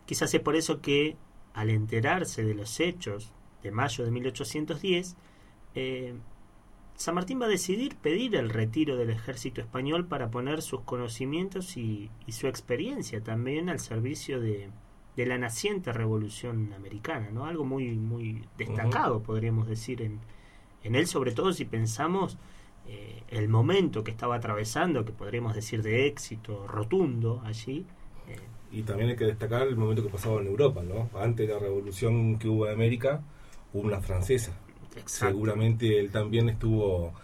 Quizás 0.07 0.33
es 0.33 0.41
por 0.41 0.55
eso 0.55 0.81
que, 0.81 1.17
al 1.53 1.71
enterarse 1.71 2.45
de 2.45 2.55
los 2.55 2.79
hechos 2.81 3.33
de 3.63 3.73
mayo 3.73 4.05
de 4.05 4.13
1810, 4.13 5.17
eh, 5.75 6.15
San 6.95 7.17
Martín 7.17 7.41
va 7.41 7.47
a 7.47 7.49
decidir 7.49 7.97
pedir 7.97 8.37
el 8.37 8.51
retiro 8.51 8.97
del 8.97 9.11
ejército 9.11 9.61
español 9.61 10.07
para 10.07 10.31
poner 10.31 10.63
sus 10.63 10.83
conocimientos 10.83 11.77
y 11.77 12.11
su 12.29 12.47
experiencia 12.47 13.21
también 13.21 13.69
al 13.69 13.81
servicio 13.81 14.41
de, 14.41 14.71
de 15.17 15.27
la 15.27 15.39
naciente 15.39 15.93
revolución 15.93 16.73
americana, 16.75 17.31
¿no? 17.33 17.47
Algo 17.47 17.65
muy, 17.65 17.91
muy 17.97 18.45
destacado, 18.57 19.23
podríamos 19.23 19.69
decir, 19.69 20.03
en, 20.03 20.21
en 20.83 20.95
él, 20.95 21.07
sobre 21.07 21.33
todo 21.33 21.53
si 21.53 21.65
pensamos 21.65 22.39
eh, 22.87 23.23
el 23.29 23.49
momento 23.49 24.05
que 24.05 24.11
estaba 24.13 24.37
atravesando, 24.37 25.05
que 25.05 25.13
podríamos 25.13 25.55
decir 25.55 25.83
de 25.83 26.07
éxito 26.07 26.67
rotundo 26.67 27.43
allí. 27.45 27.87
eh, 28.27 28.41
Y 28.71 28.83
también 28.85 29.11
hay 29.11 29.17
que 29.17 29.25
destacar 29.25 29.67
el 29.67 29.77
momento 29.77 30.03
que 30.03 30.09
pasaba 30.11 30.41
en 30.41 30.47
Europa, 30.47 30.83
¿no? 30.83 31.11
Antes 31.19 31.47
de 31.49 31.55
la 31.55 31.59
revolución 31.61 32.39
que 32.39 32.49
hubo 32.49 32.67
en 32.67 32.73
América, 32.75 33.23
hubo 33.73 33.83
una 33.87 34.01
francesa. 34.01 34.53
exacto. 34.97 35.35
Seguramente 35.35 35.99
él 35.99 36.11
también 36.13 36.49
estuvo 36.49 37.15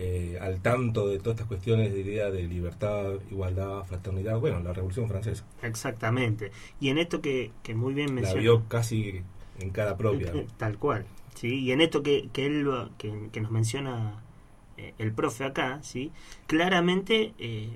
eh, 0.00 0.38
al 0.40 0.60
tanto 0.60 1.08
de 1.08 1.18
todas 1.18 1.34
estas 1.34 1.48
cuestiones 1.48 1.92
de 1.92 2.00
idea 2.00 2.30
de 2.30 2.44
libertad, 2.44 3.14
igualdad, 3.30 3.82
fraternidad. 3.84 4.38
Bueno, 4.38 4.60
la 4.60 4.72
revolución 4.72 5.08
francesa. 5.08 5.44
Exactamente. 5.62 6.52
Y 6.80 6.90
en 6.90 6.98
esto 6.98 7.20
que, 7.20 7.50
que 7.64 7.74
muy 7.74 7.94
bien 7.94 8.08
La 8.08 8.14
menciona. 8.14 8.40
vio 8.40 8.68
casi 8.68 9.22
en 9.58 9.70
cara 9.70 9.96
propia. 9.96 10.32
Tal 10.56 10.78
cual. 10.78 11.04
¿sí? 11.34 11.60
Y 11.60 11.72
en 11.72 11.80
esto 11.80 12.02
que, 12.04 12.28
que 12.32 12.46
él 12.46 12.68
que, 12.96 13.28
que 13.32 13.40
nos 13.40 13.50
menciona 13.50 14.22
eh, 14.76 14.94
el 14.98 15.12
profe 15.12 15.44
acá, 15.44 15.80
¿sí? 15.82 16.12
claramente 16.46 17.34
eh, 17.38 17.70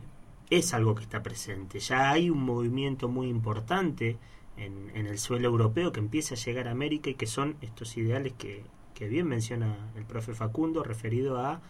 es 0.50 0.74
algo 0.74 0.94
que 0.94 1.02
está 1.02 1.22
presente. 1.24 1.80
Ya 1.80 2.10
hay 2.12 2.30
un 2.30 2.44
movimiento 2.44 3.08
muy 3.08 3.28
importante 3.28 4.16
en, 4.56 4.92
en 4.94 5.06
el 5.08 5.18
suelo 5.18 5.48
europeo 5.48 5.90
que 5.90 5.98
empieza 5.98 6.34
a 6.36 6.38
llegar 6.38 6.68
a 6.68 6.70
América 6.70 7.10
y 7.10 7.14
que 7.14 7.26
son 7.26 7.56
estos 7.62 7.96
ideales 7.96 8.32
que, 8.38 8.62
que 8.94 9.08
bien 9.08 9.26
menciona 9.26 9.76
el 9.96 10.04
profe 10.04 10.34
Facundo 10.34 10.84
referido 10.84 11.38
a 11.40 11.60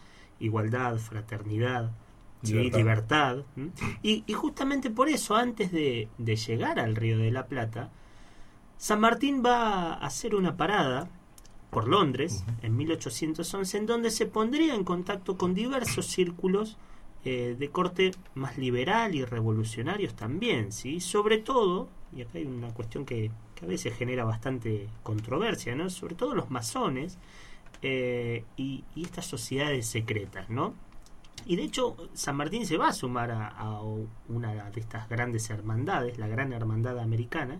igualdad, 0.40 0.96
fraternidad, 0.98 1.90
¿sí? 2.42 2.54
Libertad. 2.54 2.78
libertad. 2.78 3.38
¿m? 3.56 3.70
Y, 4.02 4.24
y 4.26 4.32
justamente 4.32 4.90
por 4.90 5.08
eso, 5.08 5.36
antes 5.36 5.72
de, 5.72 6.08
de 6.18 6.36
llegar 6.36 6.78
al 6.78 6.96
Río 6.96 7.18
de 7.18 7.30
la 7.30 7.46
Plata, 7.46 7.90
San 8.76 9.00
Martín 9.00 9.42
va 9.44 9.94
a 9.94 10.06
hacer 10.06 10.34
una 10.34 10.56
parada 10.56 11.08
por 11.70 11.88
Londres 11.88 12.44
en 12.62 12.76
1811 12.76 13.78
en 13.78 13.86
donde 13.86 14.10
se 14.10 14.26
pondría 14.26 14.74
en 14.74 14.84
contacto 14.84 15.38
con 15.38 15.54
diversos 15.54 16.06
círculos 16.06 16.76
eh, 17.24 17.54
de 17.58 17.70
corte 17.70 18.10
más 18.34 18.58
liberal 18.58 19.14
y 19.14 19.24
revolucionarios 19.24 20.14
también, 20.14 20.72
¿sí? 20.72 21.00
Sobre 21.00 21.38
todo, 21.38 21.88
y 22.14 22.22
acá 22.22 22.32
hay 22.34 22.44
una 22.44 22.74
cuestión 22.74 23.06
que, 23.06 23.30
que 23.54 23.64
a 23.64 23.68
veces 23.68 23.94
genera 23.96 24.24
bastante 24.24 24.88
controversia, 25.04 25.76
¿no? 25.76 25.88
Sobre 25.88 26.16
todo 26.16 26.34
los 26.34 26.50
masones 26.50 27.18
eh, 27.80 28.44
y, 28.56 28.84
y 28.94 29.04
estas 29.04 29.26
sociedades 29.26 29.86
secretas, 29.86 30.50
¿no? 30.50 30.74
Y 31.46 31.56
de 31.56 31.64
hecho, 31.64 31.96
San 32.14 32.36
Martín 32.36 32.66
se 32.66 32.76
va 32.76 32.88
a 32.88 32.92
sumar 32.92 33.30
a, 33.30 33.48
a 33.48 33.80
una 34.28 34.70
de 34.70 34.80
estas 34.80 35.08
grandes 35.08 35.50
hermandades, 35.50 36.18
la 36.18 36.28
Gran 36.28 36.52
Hermandad 36.52 36.98
Americana, 37.00 37.58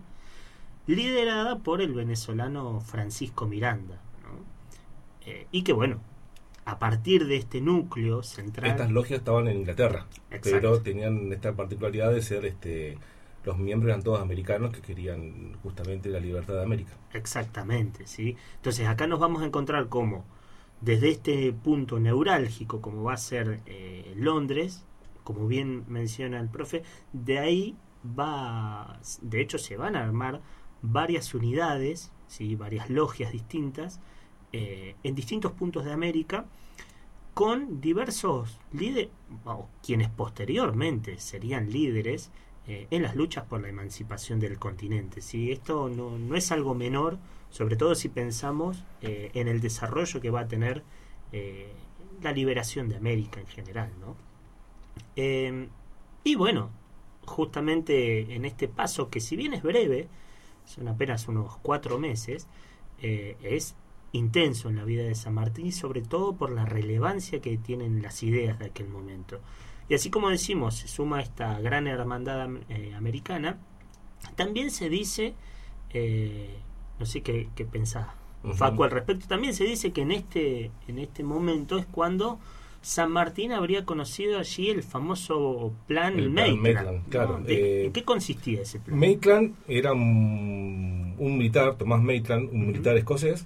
liderada 0.87 1.59
por 1.59 1.81
el 1.81 1.93
venezolano 1.93 2.79
Francisco 2.79 3.45
Miranda. 3.45 3.95
¿no? 4.23 5.29
Eh, 5.29 5.47
y 5.51 5.63
que 5.63 5.73
bueno, 5.73 5.99
a 6.65 6.79
partir 6.79 7.25
de 7.27 7.37
este 7.37 7.61
núcleo 7.61 8.23
central... 8.23 8.71
Estas 8.71 8.91
logias 8.91 9.19
estaban 9.19 9.47
en 9.47 9.57
Inglaterra, 9.57 10.05
Exacto. 10.31 10.49
pero 10.51 10.81
tenían 10.81 11.31
esta 11.31 11.53
particularidad 11.53 12.11
de 12.11 12.21
ser 12.21 12.45
este 12.45 12.97
los 13.45 13.57
miembros 13.57 13.89
eran 13.89 14.03
todos 14.03 14.21
americanos 14.21 14.71
que 14.71 14.81
querían 14.81 15.53
justamente 15.63 16.09
la 16.09 16.19
libertad 16.19 16.55
de 16.55 16.63
América. 16.63 16.93
Exactamente, 17.13 18.07
¿sí? 18.07 18.37
Entonces 18.55 18.87
acá 18.87 19.07
nos 19.07 19.19
vamos 19.19 19.41
a 19.41 19.45
encontrar 19.45 19.89
como, 19.89 20.25
desde 20.81 21.09
este 21.09 21.53
punto 21.53 21.99
neurálgico, 21.99 22.81
como 22.81 23.03
va 23.03 23.13
a 23.13 23.17
ser 23.17 23.61
eh, 23.65 24.13
Londres, 24.15 24.85
como 25.23 25.47
bien 25.47 25.83
menciona 25.87 26.39
el 26.39 26.49
profe, 26.49 26.83
de 27.11 27.39
ahí 27.39 27.75
va, 28.17 28.99
de 29.21 29.41
hecho 29.41 29.57
se 29.57 29.77
van 29.77 29.95
a 29.95 30.03
armar 30.03 30.41
varias 30.81 31.33
unidades, 31.33 32.11
¿sí? 32.27 32.55
varias 32.55 32.89
logias 32.89 33.31
distintas, 33.31 33.99
eh, 34.51 34.95
en 35.03 35.15
distintos 35.15 35.51
puntos 35.53 35.85
de 35.85 35.93
América, 35.93 36.45
con 37.33 37.81
diversos 37.81 38.59
líderes, 38.71 39.09
quienes 39.81 40.09
posteriormente 40.09 41.17
serían 41.19 41.71
líderes 41.71 42.29
eh, 42.67 42.87
en 42.91 43.03
las 43.03 43.15
luchas 43.15 43.45
por 43.45 43.61
la 43.61 43.69
emancipación 43.69 44.39
del 44.39 44.57
continente. 44.57 45.21
¿sí? 45.21 45.51
Esto 45.51 45.89
no, 45.89 46.17
no 46.17 46.35
es 46.35 46.51
algo 46.51 46.73
menor, 46.73 47.17
sobre 47.49 47.75
todo 47.75 47.93
si 47.93 48.09
pensamos 48.09 48.83
eh, 49.01 49.29
en 49.33 49.47
el 49.47 49.61
desarrollo 49.61 50.19
que 50.21 50.29
va 50.31 50.41
a 50.41 50.47
tener 50.47 50.83
eh, 51.31 51.71
la 52.21 52.31
liberación 52.31 52.89
de 52.89 52.95
América 52.95 53.39
en 53.39 53.47
general. 53.47 53.91
¿no? 53.99 54.15
Eh, 55.15 55.67
y 56.23 56.35
bueno, 56.35 56.71
justamente 57.25 58.33
en 58.33 58.45
este 58.45 58.67
paso, 58.67 59.09
que 59.09 59.19
si 59.19 59.35
bien 59.35 59.53
es 59.53 59.61
breve, 59.61 60.07
son 60.65 60.87
apenas 60.87 61.27
unos 61.27 61.57
cuatro 61.57 61.99
meses, 61.99 62.47
es 63.01 63.75
intenso 64.13 64.69
en 64.69 64.77
la 64.77 64.85
vida 64.85 65.03
de 65.03 65.13
San 65.13 65.33
Martín 65.33 65.73
sobre 65.73 66.01
todo 66.01 66.37
por 66.37 66.51
la 66.51 66.65
relevancia 66.65 67.41
que 67.41 67.57
tienen 67.57 68.01
las 68.01 68.23
ideas 68.23 68.57
de 68.59 68.67
aquel 68.67 68.87
momento. 68.87 69.41
Y 69.93 69.95
así 69.95 70.09
como 70.09 70.31
decimos, 70.31 70.73
se 70.77 70.87
suma 70.87 71.21
esta 71.21 71.59
gran 71.59 71.85
hermandad 71.85 72.49
eh, 72.69 72.95
americana, 72.97 73.59
también 74.35 74.71
se 74.71 74.89
dice, 74.89 75.35
eh, 75.91 76.49
no 76.97 77.05
sé 77.05 77.21
qué, 77.21 77.49
qué 77.53 77.63
pensás, 77.63 78.07
Ujú. 78.43 78.55
Facu, 78.55 78.83
al 78.85 78.89
respecto, 78.89 79.27
también 79.27 79.53
se 79.53 79.65
dice 79.65 79.91
que 79.91 80.01
en 80.01 80.11
este, 80.11 80.71
en 80.87 80.97
este 80.97 81.21
momento 81.23 81.77
es 81.77 81.85
cuando 81.85 82.39
San 82.81 83.11
Martín 83.11 83.51
habría 83.51 83.85
conocido 83.85 84.39
allí 84.39 84.71
el 84.71 84.81
famoso 84.81 85.73
plan 85.85 86.17
El 86.17 86.31
plan 86.31 86.57
Maitland. 86.57 86.61
Maitland, 86.63 86.97
¿no? 87.03 87.09
claro, 87.11 87.37
¿De- 87.43 87.53
eh, 87.53 87.85
¿En 87.85 87.93
qué 87.93 88.03
consistía 88.03 88.61
ese 88.63 88.79
plan? 88.79 88.97
Maitland 88.97 89.53
era 89.67 89.93
un, 89.93 91.13
un 91.19 91.37
militar, 91.37 91.75
Tomás 91.77 92.01
Maitland, 92.01 92.49
un 92.51 92.65
militar 92.65 92.97
escocés, 92.97 93.45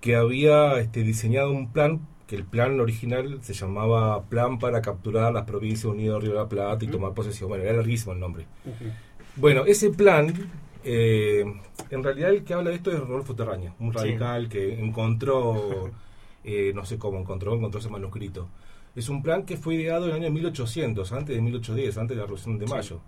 que 0.00 0.16
había 0.16 0.80
este, 0.80 1.04
diseñado 1.04 1.52
un 1.52 1.70
plan, 1.72 2.00
que 2.26 2.36
el 2.36 2.44
plan 2.44 2.80
original 2.80 3.38
se 3.42 3.52
llamaba 3.54 4.24
Plan 4.24 4.58
para 4.58 4.82
capturar 4.82 5.32
las 5.32 5.44
provincias 5.44 5.84
unidas 5.84 6.14
de 6.16 6.20
Río 6.22 6.30
de 6.32 6.36
la 6.38 6.48
Plata 6.48 6.84
y 6.84 6.88
tomar 6.88 7.12
posesión. 7.14 7.48
Bueno, 7.48 7.64
era 7.64 7.74
larguísimo 7.74 8.12
el 8.12 8.20
nombre. 8.20 8.46
Bueno, 9.36 9.64
ese 9.66 9.90
plan, 9.90 10.32
eh, 10.84 11.44
en 11.90 12.02
realidad 12.02 12.30
el 12.30 12.42
que 12.44 12.54
habla 12.54 12.70
de 12.70 12.76
esto 12.76 12.90
es 12.90 12.98
Rodolfo 12.98 13.34
Terraña, 13.34 13.74
un 13.78 13.92
Sí. 13.92 13.98
radical 13.98 14.48
que 14.48 14.80
encontró, 14.80 15.90
eh, 16.44 16.72
no 16.74 16.84
sé 16.84 16.98
cómo 16.98 17.18
encontró, 17.18 17.54
encontró 17.54 17.80
ese 17.80 17.90
manuscrito. 17.90 18.48
Es 18.94 19.08
un 19.10 19.22
plan 19.22 19.44
que 19.44 19.56
fue 19.56 19.74
ideado 19.74 20.06
en 20.06 20.16
el 20.16 20.22
año 20.22 20.30
1800, 20.32 21.12
antes 21.12 21.36
de 21.36 21.42
1810, 21.42 21.98
antes 21.98 22.16
de 22.16 22.20
la 22.22 22.26
Revolución 22.26 22.58
de 22.58 22.66
Sí. 22.66 22.72
Mayo. 22.72 23.00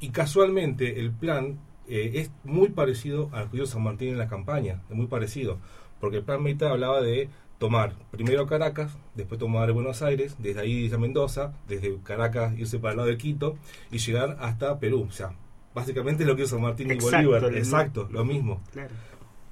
Y 0.00 0.10
casualmente 0.10 1.00
el 1.00 1.10
plan 1.10 1.58
eh, 1.88 2.12
es 2.14 2.30
muy 2.44 2.68
parecido 2.70 3.28
al 3.32 3.50
que 3.50 3.56
hizo 3.58 3.66
San 3.66 3.82
Martín 3.82 4.08
en 4.10 4.18
la 4.18 4.28
campaña, 4.28 4.82
es 4.90 4.96
muy 4.96 5.06
parecido, 5.06 5.58
porque 6.00 6.16
el 6.18 6.22
plan 6.24 6.42
Meita 6.42 6.70
hablaba 6.70 7.00
de 7.00 7.28
tomar 7.58 7.94
primero 8.10 8.46
Caracas, 8.46 8.96
después 9.14 9.38
tomar 9.38 9.72
Buenos 9.72 10.02
Aires, 10.02 10.36
desde 10.38 10.60
ahí 10.60 10.72
irse 10.72 10.96
a 10.96 10.98
Mendoza, 10.98 11.54
desde 11.68 11.96
Caracas 12.02 12.56
irse 12.58 12.78
para 12.78 12.92
el 12.92 12.96
lado 12.98 13.08
de 13.08 13.16
Quito 13.16 13.56
y 13.90 13.98
llegar 13.98 14.36
hasta 14.40 14.78
Perú. 14.78 15.06
O 15.08 15.12
sea, 15.12 15.32
básicamente 15.74 16.24
lo 16.24 16.36
que 16.36 16.42
hizo 16.42 16.56
San 16.56 16.62
Martín 16.62 16.90
y 16.90 16.96
Bolívar. 16.96 17.44
Exacto, 17.54 18.08
lo 18.10 18.24
mismo. 18.24 18.62
Claro. 18.72 18.94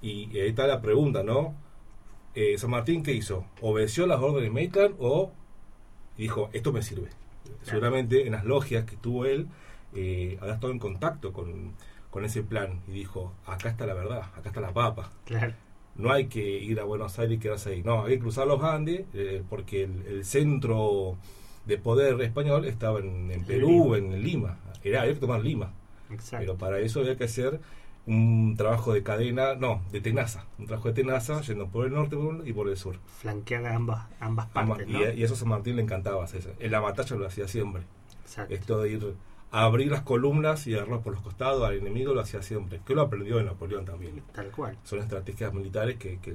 Y 0.03 0.39
ahí 0.39 0.49
está 0.49 0.67
la 0.67 0.83
pregunta, 0.83 1.23
¿no? 1.23 1.55
Eh, 2.35 2.59
San 2.59 2.71
Martín, 2.71 3.03
¿qué 3.03 3.13
hizo? 3.13 3.47
¿Obedeció 3.61 4.07
las 4.07 4.21
órdenes 4.21 4.45
de 4.45 4.51
Maitland 4.51 4.97
o 4.99 5.33
dijo, 6.19 6.51
esto 6.53 6.73
me 6.73 6.83
sirve? 6.83 7.09
Seguramente 7.63 8.27
en 8.27 8.33
las 8.33 8.45
logias 8.45 8.85
que 8.85 8.97
tuvo 8.97 9.25
él, 9.25 9.49
eh, 9.95 10.37
habrá 10.41 10.55
estado 10.55 10.73
en 10.73 10.79
contacto 10.79 11.33
con, 11.33 11.73
con 12.11 12.25
ese 12.25 12.43
plan 12.43 12.81
y 12.89 12.93
dijo, 12.93 13.33
acá 13.47 13.71
está 13.71 13.87
la 13.87 13.95
verdad, 13.95 14.23
acá 14.37 14.49
está 14.49 14.61
la 14.61 14.73
papa. 14.73 15.11
Claro. 15.25 15.55
No 15.97 16.13
hay 16.13 16.27
que 16.27 16.43
ir 16.43 16.81
a 16.81 16.85
Buenos 16.85 17.19
Aires 17.19 17.37
y 17.37 17.41
quedarse 17.41 17.71
ahí. 17.71 17.83
No, 17.83 18.05
hay 18.05 18.15
que 18.15 18.21
cruzar 18.21 18.47
los 18.47 18.63
Andes 18.63 19.05
eh, 19.15 19.43
porque 19.49 19.85
el, 19.85 20.07
el 20.07 20.25
centro 20.25 21.17
de 21.67 21.79
poder 21.79 22.21
español 22.21 22.65
estaba 22.65 22.99
en, 23.01 23.31
en 23.31 23.45
Perú, 23.45 23.95
en 23.95 24.23
Lima. 24.23 24.59
Era, 24.83 25.03
había 25.03 25.15
que 25.15 25.21
tomar 25.21 25.43
Lima. 25.43 25.73
Exacto. 26.11 26.39
Pero 26.41 26.59
para 26.59 26.79
eso 26.81 27.01
había 27.01 27.17
que 27.17 27.25
hacer 27.25 27.61
un 28.07 28.55
trabajo 28.57 28.93
de 28.93 29.03
cadena, 29.03 29.55
no, 29.55 29.83
de 29.91 30.01
tenaza. 30.01 30.45
Un 30.59 30.67
trabajo 30.67 30.89
de 30.89 30.95
tenaza 30.95 31.41
yendo 31.41 31.69
por 31.69 31.87
el 31.87 31.93
norte 31.95 32.17
y 32.45 32.53
por 32.53 32.69
el 32.69 32.77
sur. 32.77 32.97
Flanquear 33.21 33.67
ambas, 33.67 34.07
ambas 34.21 34.47
partes, 34.49 34.87
y, 34.89 34.93
¿no? 34.93 35.13
y 35.13 35.23
eso 35.23 35.35
a 35.35 35.37
San 35.37 35.49
Martín 35.49 35.77
le 35.77 35.83
encantaba 35.83 36.23
hacer. 36.23 36.55
En 36.59 36.71
la 36.71 36.81
batalla 36.81 37.17
lo 37.17 37.27
hacía 37.27 37.49
siempre. 37.49 37.83
Exacto. 38.25 38.55
Esto 38.55 38.83
de 38.83 38.91
ir 38.91 39.15
abrir 39.63 39.91
las 39.91 40.03
columnas 40.03 40.67
y 40.67 40.75
agarrarlos 40.75 41.03
por 41.03 41.13
los 41.13 41.23
costados 41.23 41.63
al 41.63 41.75
enemigo 41.75 42.13
lo 42.13 42.21
hacía 42.21 42.43
siempre. 42.43 42.81
Que 42.85 42.95
lo 42.95 43.03
aprendió 43.03 43.39
en 43.39 43.47
Napoleón 43.47 43.85
también. 43.85 44.23
Tal 44.33 44.51
cual. 44.51 44.77
Son 44.83 44.99
estrategias 44.99 45.55
militares 45.55 45.97
que, 45.97 46.19
que, 46.19 46.35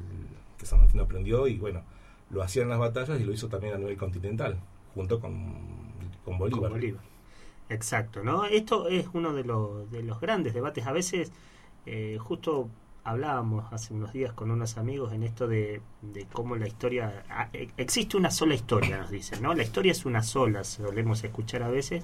que 0.58 0.66
San 0.66 0.80
Martín 0.80 1.02
aprendió 1.02 1.48
y 1.48 1.58
bueno, 1.58 1.84
lo 2.30 2.42
hacía 2.42 2.64
en 2.64 2.70
las 2.70 2.80
batallas 2.80 3.20
y 3.20 3.24
lo 3.26 3.34
hizo 3.34 3.48
también 3.50 3.74
a 3.74 3.78
nivel 3.78 3.98
continental, 3.98 4.58
junto 4.94 5.20
con, 5.20 5.54
con 6.24 6.38
Bolívar. 6.38 6.70
Con 6.70 6.72
Bolívar. 6.72 7.02
Exacto, 7.70 8.24
¿no? 8.24 8.46
Esto 8.46 8.88
es 8.88 9.08
uno 9.14 9.34
de 9.34 9.44
los, 9.44 9.92
de 9.92 10.02
los 10.02 10.20
grandes 10.20 10.54
debates. 10.54 10.88
A 10.88 10.92
veces, 10.92 11.32
eh, 11.86 12.18
justo 12.20 12.70
hablábamos 13.04 13.72
hace 13.74 13.94
unos 13.94 14.14
días 14.14 14.34
con 14.34 14.52
unos 14.52 14.78
amigos 14.78 15.14
en 15.14 15.24
esto 15.24 15.48
de, 15.48 15.82
de 16.02 16.26
cómo 16.32 16.56
la 16.56 16.68
historia... 16.68 17.24
ah, 17.30 17.50
eh, 17.54 17.70
existe 17.78 18.18
una 18.18 18.32
sola 18.32 18.56
historia, 18.56 18.98
nos 18.98 19.12
dicen, 19.12 19.42
¿no? 19.42 19.54
La 19.54 19.64
historia 19.64 19.92
es 19.92 20.06
una 20.06 20.24
sola, 20.24 20.64
solemos 20.64 21.24
escuchar 21.24 21.64
a 21.64 21.70
veces. 21.70 22.04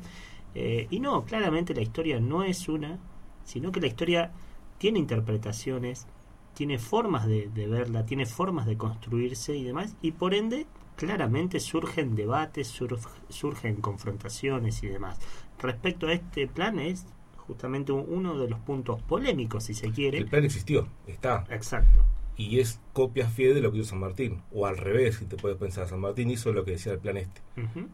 Eh, 0.56 0.88
y 0.90 1.00
no, 1.02 1.26
claramente 1.26 1.74
la 1.76 1.82
historia 1.82 2.20
no 2.20 2.44
es 2.44 2.68
una, 2.70 2.98
sino 3.44 3.72
que 3.72 3.82
la 3.82 3.88
historia 3.88 4.32
tiene 4.78 5.00
interpretaciones, 5.00 6.08
tiene 6.54 6.80
formas 6.80 7.28
de, 7.28 7.50
de 7.50 7.68
verla, 7.68 8.06
tiene 8.06 8.26
formas 8.26 8.66
de 8.66 8.78
construirse 8.78 9.56
y 9.56 9.64
demás, 9.64 9.96
y 10.02 10.12
por 10.14 10.34
ende 10.34 10.66
claramente 10.96 11.60
surgen 11.60 12.16
debates, 12.16 12.68
sur- 12.68 12.98
surgen 13.28 13.76
confrontaciones 13.82 14.82
y 14.84 14.88
demás. 14.88 15.20
Respecto 15.60 16.08
a 16.08 16.14
este 16.14 16.48
plan 16.48 16.80
es 16.80 17.06
justamente 17.36 17.92
un- 17.92 18.06
uno 18.08 18.38
de 18.40 18.48
los 18.50 18.60
puntos 18.60 19.02
polémicos, 19.02 19.66
si 19.66 19.74
se 19.74 19.92
quiere. 19.92 20.18
El 20.20 20.28
plan 20.28 20.46
existió, 20.46 20.88
está. 21.08 21.46
Exacto. 21.50 22.00
y 22.38 22.60
es 22.60 22.82
copia 22.92 23.30
fiel 23.30 23.54
de 23.56 23.62
lo 23.62 23.72
que 23.72 23.78
hizo 23.78 23.92
San 23.92 24.00
Martín. 24.02 24.42
O 24.52 24.66
al 24.66 24.76
revés, 24.78 25.16
si 25.16 25.26
te 25.26 25.38
puedes 25.38 25.58
pensar, 25.58 25.88
San 25.88 26.02
Martín 26.02 26.30
hizo 26.30 26.52
lo 26.52 26.66
que 26.66 26.72
decía 26.72 26.92
el 26.92 27.00
plan 27.00 27.16
este. 27.16 27.40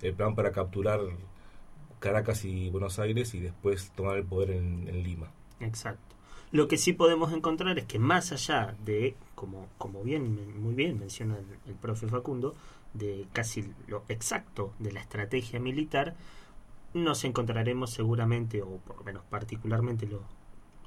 El 0.02 0.14
plan 0.16 0.34
para 0.34 0.52
capturar 0.52 1.00
Caracas 2.02 2.46
y 2.46 2.70
Buenos 2.70 3.00
Aires 3.00 3.34
y 3.36 3.40
después 3.40 3.92
tomar 3.96 4.18
el 4.18 4.26
poder 4.26 4.52
en, 4.52 4.90
en 4.90 5.04
Lima. 5.04 5.32
Exacto. 5.62 6.16
Lo 6.52 6.68
que 6.68 6.78
sí 6.78 6.92
podemos 6.94 7.32
encontrar 7.32 7.80
es 7.80 7.86
que 7.86 8.00
más 8.00 8.34
allá 8.34 8.76
de, 8.84 9.16
como, 9.36 9.70
como 9.78 10.04
bien, 10.04 10.60
muy 10.62 10.74
bien 10.76 11.00
menciona 11.00 11.38
el, 11.38 11.46
el 11.68 11.76
profe 11.76 12.08
Facundo, 12.08 12.56
de 12.94 13.28
casi 13.32 13.74
lo 13.88 14.04
exacto 14.10 14.74
de 14.80 14.92
la 14.92 15.00
estrategia 15.00 15.60
militar, 15.62 16.16
nos 16.94 17.24
encontraremos 17.24 17.92
seguramente, 17.92 18.62
o 18.62 18.78
por 18.80 18.98
lo 18.98 19.04
menos 19.06 19.24
particularmente 19.30 20.08
lo, 20.08 20.24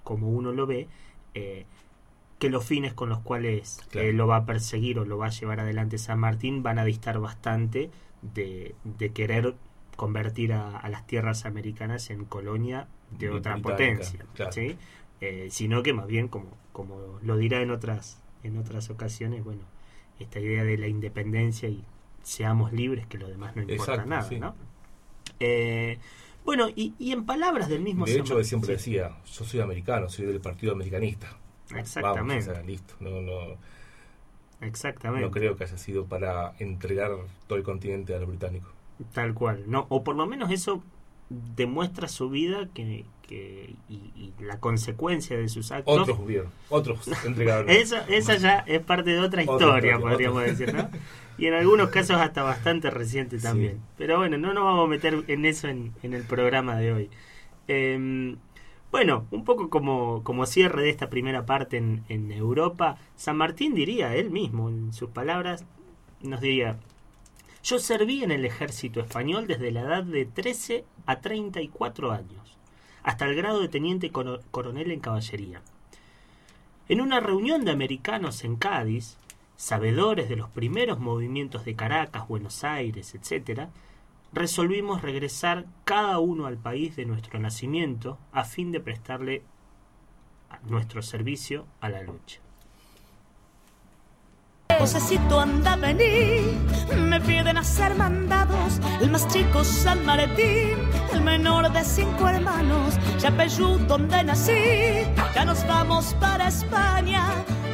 como 0.02 0.28
uno 0.30 0.52
lo 0.52 0.66
ve, 0.66 0.88
eh, 1.34 1.64
que 2.38 2.50
los 2.50 2.64
fines 2.66 2.92
con 2.94 3.08
los 3.08 3.20
cuales 3.20 3.80
Claro. 3.90 4.08
eh, 4.08 4.12
lo 4.12 4.26
va 4.26 4.36
a 4.38 4.46
perseguir 4.46 4.98
o 4.98 5.06
lo 5.06 5.18
va 5.18 5.26
a 5.28 5.30
llevar 5.30 5.60
adelante 5.60 5.98
San 5.98 6.18
Martín 6.20 6.62
van 6.62 6.78
a 6.78 6.84
distar 6.84 7.18
bastante 7.20 7.90
de, 8.22 8.74
de 8.84 9.12
querer 9.12 9.54
convertir 9.96 10.52
a, 10.52 10.76
a 10.76 10.88
las 10.88 11.06
tierras 11.06 11.46
americanas 11.46 12.10
en 12.10 12.24
colonia 12.24 12.88
de 13.10 13.30
otra 13.30 13.54
Británica, 13.54 13.70
potencia, 13.70 14.26
claro. 14.34 14.52
¿sí? 14.52 14.76
Eh, 15.20 15.48
sino 15.50 15.82
que 15.82 15.92
más 15.92 16.06
bien 16.06 16.28
como, 16.28 16.48
como 16.72 17.18
lo 17.22 17.36
dirá 17.36 17.62
en 17.62 17.70
otras 17.70 18.20
en 18.42 18.58
otras 18.58 18.90
ocasiones, 18.90 19.42
bueno, 19.42 19.62
esta 20.18 20.38
idea 20.38 20.64
de 20.64 20.76
la 20.76 20.86
independencia 20.86 21.68
y 21.68 21.82
seamos 22.22 22.72
libres 22.72 23.06
que 23.06 23.18
lo 23.18 23.28
demás 23.28 23.56
no 23.56 23.62
importa 23.62 23.92
Exacto, 23.92 24.10
nada, 24.10 24.22
sí. 24.22 24.38
¿no? 24.38 24.54
Eh, 25.40 25.98
bueno, 26.44 26.68
y, 26.68 26.94
y 26.98 27.12
en 27.12 27.24
palabras 27.24 27.68
del 27.68 27.80
mismo 27.80 28.04
De 28.04 28.18
hecho, 28.18 28.38
él 28.38 28.44
siempre 28.44 28.78
sí, 28.78 28.92
decía, 28.92 29.16
yo 29.24 29.44
soy 29.44 29.60
americano, 29.60 30.10
soy 30.10 30.26
del 30.26 30.40
partido 30.40 30.72
americanista. 30.72 31.38
Exactamente. 31.74 32.46
Vamos, 32.46 32.48
o 32.48 32.54
sea, 32.54 32.62
listo. 32.62 32.94
No, 33.00 33.22
no, 33.22 33.56
Exactamente. 34.60 35.24
no 35.24 35.30
creo 35.30 35.56
que 35.56 35.64
haya 35.64 35.78
sido 35.78 36.06
para 36.06 36.54
entregar 36.58 37.12
todo 37.46 37.56
el 37.58 37.64
continente 37.64 38.14
a 38.14 38.18
los 38.18 38.28
británicos. 38.28 38.73
Tal 39.12 39.34
cual, 39.34 39.64
no, 39.66 39.86
o 39.88 40.04
por 40.04 40.14
lo 40.16 40.26
menos 40.26 40.50
eso 40.50 40.82
demuestra 41.28 42.06
su 42.06 42.30
vida 42.30 42.68
que, 42.74 43.04
que 43.22 43.74
y, 43.88 43.94
y 43.94 44.32
la 44.40 44.60
consecuencia 44.60 45.36
de 45.36 45.48
sus 45.48 45.72
actos. 45.72 46.02
Otros 46.02 46.18
hubieron, 46.20 46.50
otros 46.68 47.00
entregaron. 47.24 47.68
Esa, 47.70 48.06
esa 48.06 48.36
ya 48.36 48.58
es 48.66 48.80
parte 48.80 49.10
de 49.10 49.18
otra 49.20 49.42
historia, 49.42 49.94
historia, 49.94 49.98
podríamos 49.98 50.38
otra. 50.42 50.50
decir, 50.52 50.74
¿no? 50.74 50.88
Y 51.38 51.46
en 51.46 51.54
algunos 51.54 51.88
casos 51.90 52.16
hasta 52.18 52.42
bastante 52.44 52.90
reciente 52.90 53.38
Sí. 53.38 53.42
también. 53.42 53.80
Pero 53.98 54.18
bueno, 54.18 54.38
no 54.38 54.52
nos 54.54 54.62
vamos 54.64 54.84
a 54.86 54.88
meter 54.90 55.24
en 55.26 55.44
eso 55.44 55.66
en, 55.66 55.92
en 56.04 56.14
el 56.14 56.22
programa 56.22 56.76
de 56.76 56.92
hoy. 56.92 57.10
Eh, 57.66 58.36
bueno, 58.92 59.26
un 59.32 59.44
poco 59.44 59.70
como, 59.70 60.22
como 60.22 60.46
cierre 60.46 60.82
de 60.84 60.90
esta 60.90 61.10
primera 61.10 61.46
parte 61.46 61.78
en, 61.78 62.04
en 62.08 62.30
Europa, 62.30 62.96
San 63.16 63.36
Martín 63.38 63.74
diría 63.74 64.14
él 64.14 64.30
mismo, 64.30 64.68
en 64.68 64.92
sus 64.92 65.10
palabras, 65.10 65.64
nos 66.22 66.40
diría, 66.40 66.76
yo 67.64 67.78
serví 67.78 68.22
en 68.22 68.30
el 68.30 68.44
ejército 68.44 69.00
español 69.00 69.46
desde 69.46 69.72
la 69.72 69.80
edad 69.80 70.04
de 70.04 70.26
13 70.26 70.84
a 71.06 71.20
34 71.20 72.12
años, 72.12 72.58
hasta 73.02 73.24
el 73.24 73.34
grado 73.34 73.60
de 73.60 73.68
teniente 73.68 74.10
coro- 74.12 74.42
coronel 74.50 74.90
en 74.90 75.00
caballería. 75.00 75.62
En 76.88 77.00
una 77.00 77.20
reunión 77.20 77.64
de 77.64 77.70
americanos 77.70 78.44
en 78.44 78.56
Cádiz, 78.56 79.16
sabedores 79.56 80.28
de 80.28 80.36
los 80.36 80.50
primeros 80.50 81.00
movimientos 81.00 81.64
de 81.64 81.74
Caracas, 81.74 82.28
Buenos 82.28 82.64
Aires, 82.64 83.14
etc., 83.14 83.68
resolvimos 84.32 85.00
regresar 85.00 85.64
cada 85.84 86.18
uno 86.18 86.46
al 86.46 86.58
país 86.58 86.96
de 86.96 87.06
nuestro 87.06 87.38
nacimiento 87.38 88.18
a 88.32 88.44
fin 88.44 88.72
de 88.72 88.80
prestarle 88.80 89.42
nuestro 90.68 91.02
servicio 91.02 91.66
a 91.80 91.88
la 91.88 92.02
lucha. 92.02 92.40
Josecito 94.78 95.40
anda 95.40 95.76
venir, 95.76 96.58
me 96.96 97.20
piden 97.20 97.56
hacer 97.56 97.94
mandados. 97.94 98.80
El 99.00 99.10
más 99.10 99.26
chico 99.28 99.64
San 99.64 100.04
Martín, 100.04 100.78
el 101.12 101.20
menor 101.22 101.72
de 101.72 101.84
cinco 101.84 102.28
hermanos. 102.28 102.94
Yapeyú, 103.20 103.78
donde 103.86 104.22
nací, 104.24 105.06
ya 105.34 105.44
nos 105.44 105.66
vamos 105.66 106.14
para 106.20 106.48
España. 106.48 107.28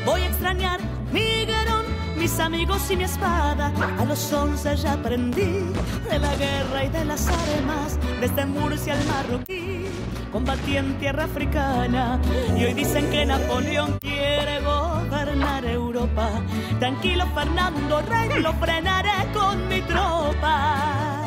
Voy 0.05 0.23
a 0.23 0.27
extrañar 0.27 0.81
mi 1.13 1.45
guerón, 1.45 1.85
mis 2.17 2.39
amigos 2.39 2.91
y 2.91 2.97
mi 2.97 3.05
espada. 3.05 3.73
A 3.99 4.05
los 4.05 4.33
once 4.33 4.77
ya 4.77 4.93
aprendí 4.93 5.73
de 6.11 6.19
la 6.19 6.35
guerra 6.37 6.85
y 6.85 6.89
de 6.89 7.05
las 7.05 7.27
armas, 7.29 7.99
desde 8.21 8.47
Murcia 8.47 8.95
al 8.95 9.05
Marroquí. 9.07 9.87
Combatí 10.33 10.77
en 10.77 10.97
tierra 11.01 11.25
africana 11.25 12.21
y 12.57 12.65
hoy 12.65 12.75
dicen 12.75 13.11
que 13.11 13.27
Napoleón 13.27 13.99
quiere 13.99 14.61
gobernar 15.21 15.65
Europa. 15.65 16.31
Tranquilo 16.79 17.27
Fernando 17.35 18.01
Rey, 18.03 18.41
lo 18.41 18.53
frenaré 18.55 19.11
con 19.35 19.69
mi 19.69 19.81
tropa. 19.83 21.27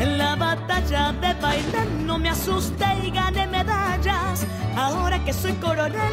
En 0.00 0.18
la 0.18 0.34
batalla 0.36 1.12
de 1.12 1.34
Bailén 1.34 2.06
no 2.06 2.18
me 2.18 2.30
asusté 2.30 2.86
y 3.04 3.10
gané 3.10 3.46
medallas. 3.46 4.46
Ahora 4.76 5.22
que 5.24 5.32
soy 5.32 5.52
coronel, 5.54 6.12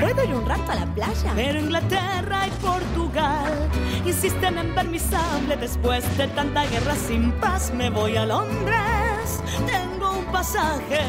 ¿Puedo 0.00 0.24
ir 0.24 0.34
un 0.34 0.46
rato 0.46 0.72
a 0.72 0.74
la 0.76 0.86
playa? 0.86 1.32
pero 1.34 1.58
Inglaterra 1.58 2.46
y 2.46 2.50
Portugal 2.62 3.68
insisten 4.04 4.58
en 4.58 4.74
ver 4.74 4.88
mi 4.88 4.98
sable. 4.98 5.56
Después 5.56 6.04
de 6.18 6.26
tanta 6.28 6.64
guerra 6.66 6.94
sin 6.96 7.32
paz, 7.32 7.72
me 7.74 7.90
voy 7.90 8.16
a 8.16 8.26
Londres. 8.26 9.40
Tengo 9.66 10.18
un 10.18 10.24
pasaje. 10.26 11.00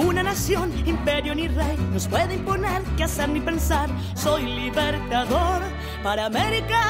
Ninguna 0.00 0.22
nación, 0.22 0.72
imperio 0.86 1.34
ni 1.34 1.46
rey 1.46 1.76
nos 1.92 2.08
puede 2.08 2.32
imponer 2.36 2.80
qué 2.96 3.04
hacer 3.04 3.28
ni 3.28 3.38
pensar. 3.38 3.90
Soy 4.14 4.44
libertador 4.44 5.60
para 6.02 6.24
América. 6.24 6.80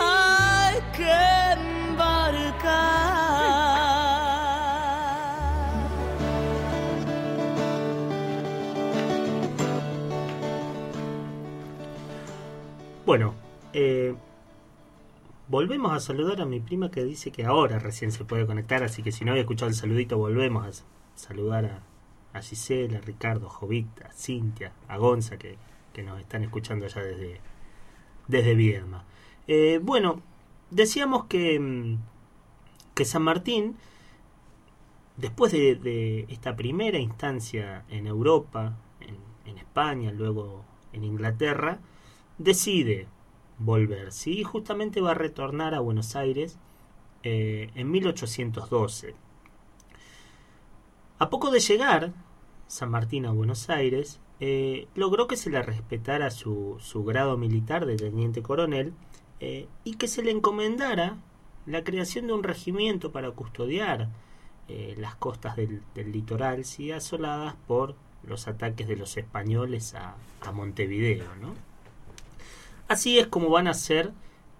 Hay 0.00 0.80
que 0.96 1.12
embarcar. 1.52 2.86
Bueno, 13.04 13.34
eh, 13.74 14.14
volvemos 15.48 15.92
a 15.92 16.00
saludar 16.00 16.40
a 16.40 16.46
mi 16.46 16.60
prima 16.60 16.90
que 16.90 17.04
dice 17.04 17.30
que 17.30 17.44
ahora 17.44 17.78
recién 17.78 18.12
se 18.12 18.24
puede 18.24 18.46
conectar, 18.46 18.82
así 18.82 19.02
que 19.02 19.12
si 19.12 19.24
no 19.24 19.32
había 19.32 19.42
escuchado 19.42 19.68
el 19.68 19.74
saludito, 19.74 20.18
volvemos 20.18 20.66
a 20.66 20.84
saludar 21.14 21.64
a, 21.64 22.38
a 22.38 22.42
Gisela, 22.42 22.98
a 22.98 23.00
Ricardo, 23.00 23.46
a 23.46 23.50
Jovita, 23.50 24.08
a 24.08 24.12
Cintia, 24.12 24.72
a 24.88 24.96
Gonza, 24.96 25.36
que, 25.36 25.56
que 25.92 26.02
nos 26.02 26.20
están 26.20 26.42
escuchando 26.42 26.86
ya 26.86 27.02
desde, 27.02 27.40
desde 28.28 28.54
Viedma. 28.54 29.04
Eh, 29.46 29.80
bueno, 29.82 30.22
decíamos 30.70 31.24
que, 31.26 31.58
mm, 31.60 31.98
que 32.94 33.04
San 33.04 33.22
Martín, 33.22 33.76
después 35.16 35.52
de, 35.52 36.26
esta 36.28 36.56
primera 36.56 36.98
instancia 36.98 37.84
en 37.88 38.06
Europa, 38.06 38.76
en 39.44 39.58
España, 39.58 40.10
luego 40.10 40.64
en 40.92 41.04
Inglaterra, 41.04 41.78
decide 42.38 43.06
volver, 43.58 44.12
¿sí? 44.12 44.42
Justamente 44.42 45.00
va 45.00 45.12
a 45.12 45.14
retornar 45.14 45.74
a 45.74 45.80
Buenos 45.80 46.16
Aires 46.16 46.58
eh, 47.22 47.70
en 47.74 47.90
1812. 47.90 49.14
A 51.18 51.30
poco 51.30 51.50
de 51.50 51.60
llegar 51.60 52.12
San 52.66 52.90
Martín 52.90 53.26
a 53.26 53.32
Buenos 53.32 53.70
Aires, 53.70 54.20
eh, 54.40 54.88
logró 54.94 55.26
que 55.28 55.36
se 55.36 55.50
le 55.50 55.62
respetara 55.62 56.30
su, 56.30 56.76
su 56.80 57.04
grado 57.04 57.36
militar 57.38 57.86
de 57.86 57.96
teniente 57.96 58.42
coronel 58.42 58.92
eh, 59.40 59.66
y 59.84 59.94
que 59.94 60.08
se 60.08 60.22
le 60.22 60.30
encomendara 60.30 61.16
la 61.64 61.84
creación 61.84 62.26
de 62.26 62.34
un 62.34 62.42
regimiento 62.42 63.12
para 63.12 63.30
custodiar 63.30 64.08
las 64.96 65.14
costas 65.14 65.54
del, 65.54 65.80
del 65.94 66.10
litoral, 66.10 66.64
¿sí? 66.64 66.90
asoladas 66.90 67.54
por 67.68 67.94
los 68.24 68.48
ataques 68.48 68.88
de 68.88 68.96
los 68.96 69.16
españoles 69.16 69.94
a, 69.94 70.16
a 70.40 70.50
Montevideo, 70.50 71.36
¿no? 71.40 71.54
Así 72.88 73.18
es 73.18 73.26
como 73.26 73.50
van 73.50 73.66
a 73.68 73.74
ser 73.74 74.12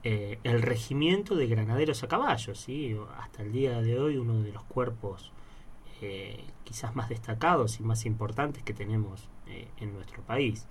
eh, 0.04 0.38
el 0.44 0.62
regimiento 0.62 1.34
de 1.36 1.46
granaderos 1.46 2.02
a 2.02 2.08
caballo, 2.08 2.54
¿sí? 2.54 2.96
hasta 3.18 3.42
el 3.42 3.52
día 3.52 3.80
de 3.82 3.98
hoy 3.98 4.16
uno 4.16 4.42
de 4.42 4.52
los 4.52 4.62
cuerpos 4.64 5.32
eh, 6.02 6.44
quizás 6.64 6.94
más 6.94 7.08
destacados 7.08 7.80
y 7.80 7.82
más 7.82 8.04
importantes 8.06 8.62
que 8.62 8.74
tenemos 8.74 9.28
eh, 9.48 9.68
en 9.80 9.92
nuestro 9.94 10.22
país. 10.22 10.66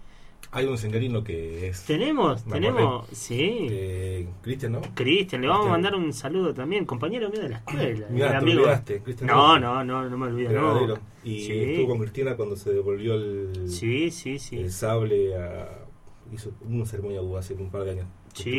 Hay 0.52 0.68
un 0.68 0.78
sengarino 0.78 1.24
que 1.24 1.70
es 1.70 1.86
Tenemos, 1.86 2.44
tenemos, 2.46 3.08
sí, 3.12 3.68
eh, 3.72 4.28
Cristian, 4.44 4.74
¿no? 4.74 4.82
Cristian, 4.94 5.42
le 5.42 5.48
vamos 5.48 5.66
a 5.68 5.70
mandar 5.72 5.96
un 5.96 6.14
saludo 6.14 6.54
también, 6.54 6.86
compañero 6.86 7.30
mío 7.32 7.42
de 7.42 7.50
la 7.50 7.58
escuela. 7.58 8.08
Mirá, 8.12 8.30
te 8.32 8.36
amigo- 8.38 8.62
olvidaste, 8.62 9.02
Cristian. 9.02 9.28
No, 9.28 9.58
no, 9.60 9.84
no, 9.84 10.08
no 10.08 10.18
me 10.18 10.28
olvido, 10.28 10.52
no. 10.52 10.94
Y 11.24 11.40
Sí. 11.46 11.52
estuvo 11.64 11.88
con 11.90 12.00
Cristina 12.00 12.36
cuando 12.36 12.56
se 12.56 12.72
devolvió 12.72 13.16
el, 13.16 13.70
Sí, 13.70 14.12
sí, 14.12 14.38
sí. 14.38 14.60
el 14.60 14.72
sable 14.72 15.36
a... 15.36 15.85
Hizo 16.34 16.52
una 16.68 16.86
ceremonia 16.86 17.22
hubo 17.22 17.38
hace 17.38 17.54
un 17.54 17.70
par 17.70 17.84
de 17.84 17.92
años. 17.92 18.08
Sí, 18.34 18.50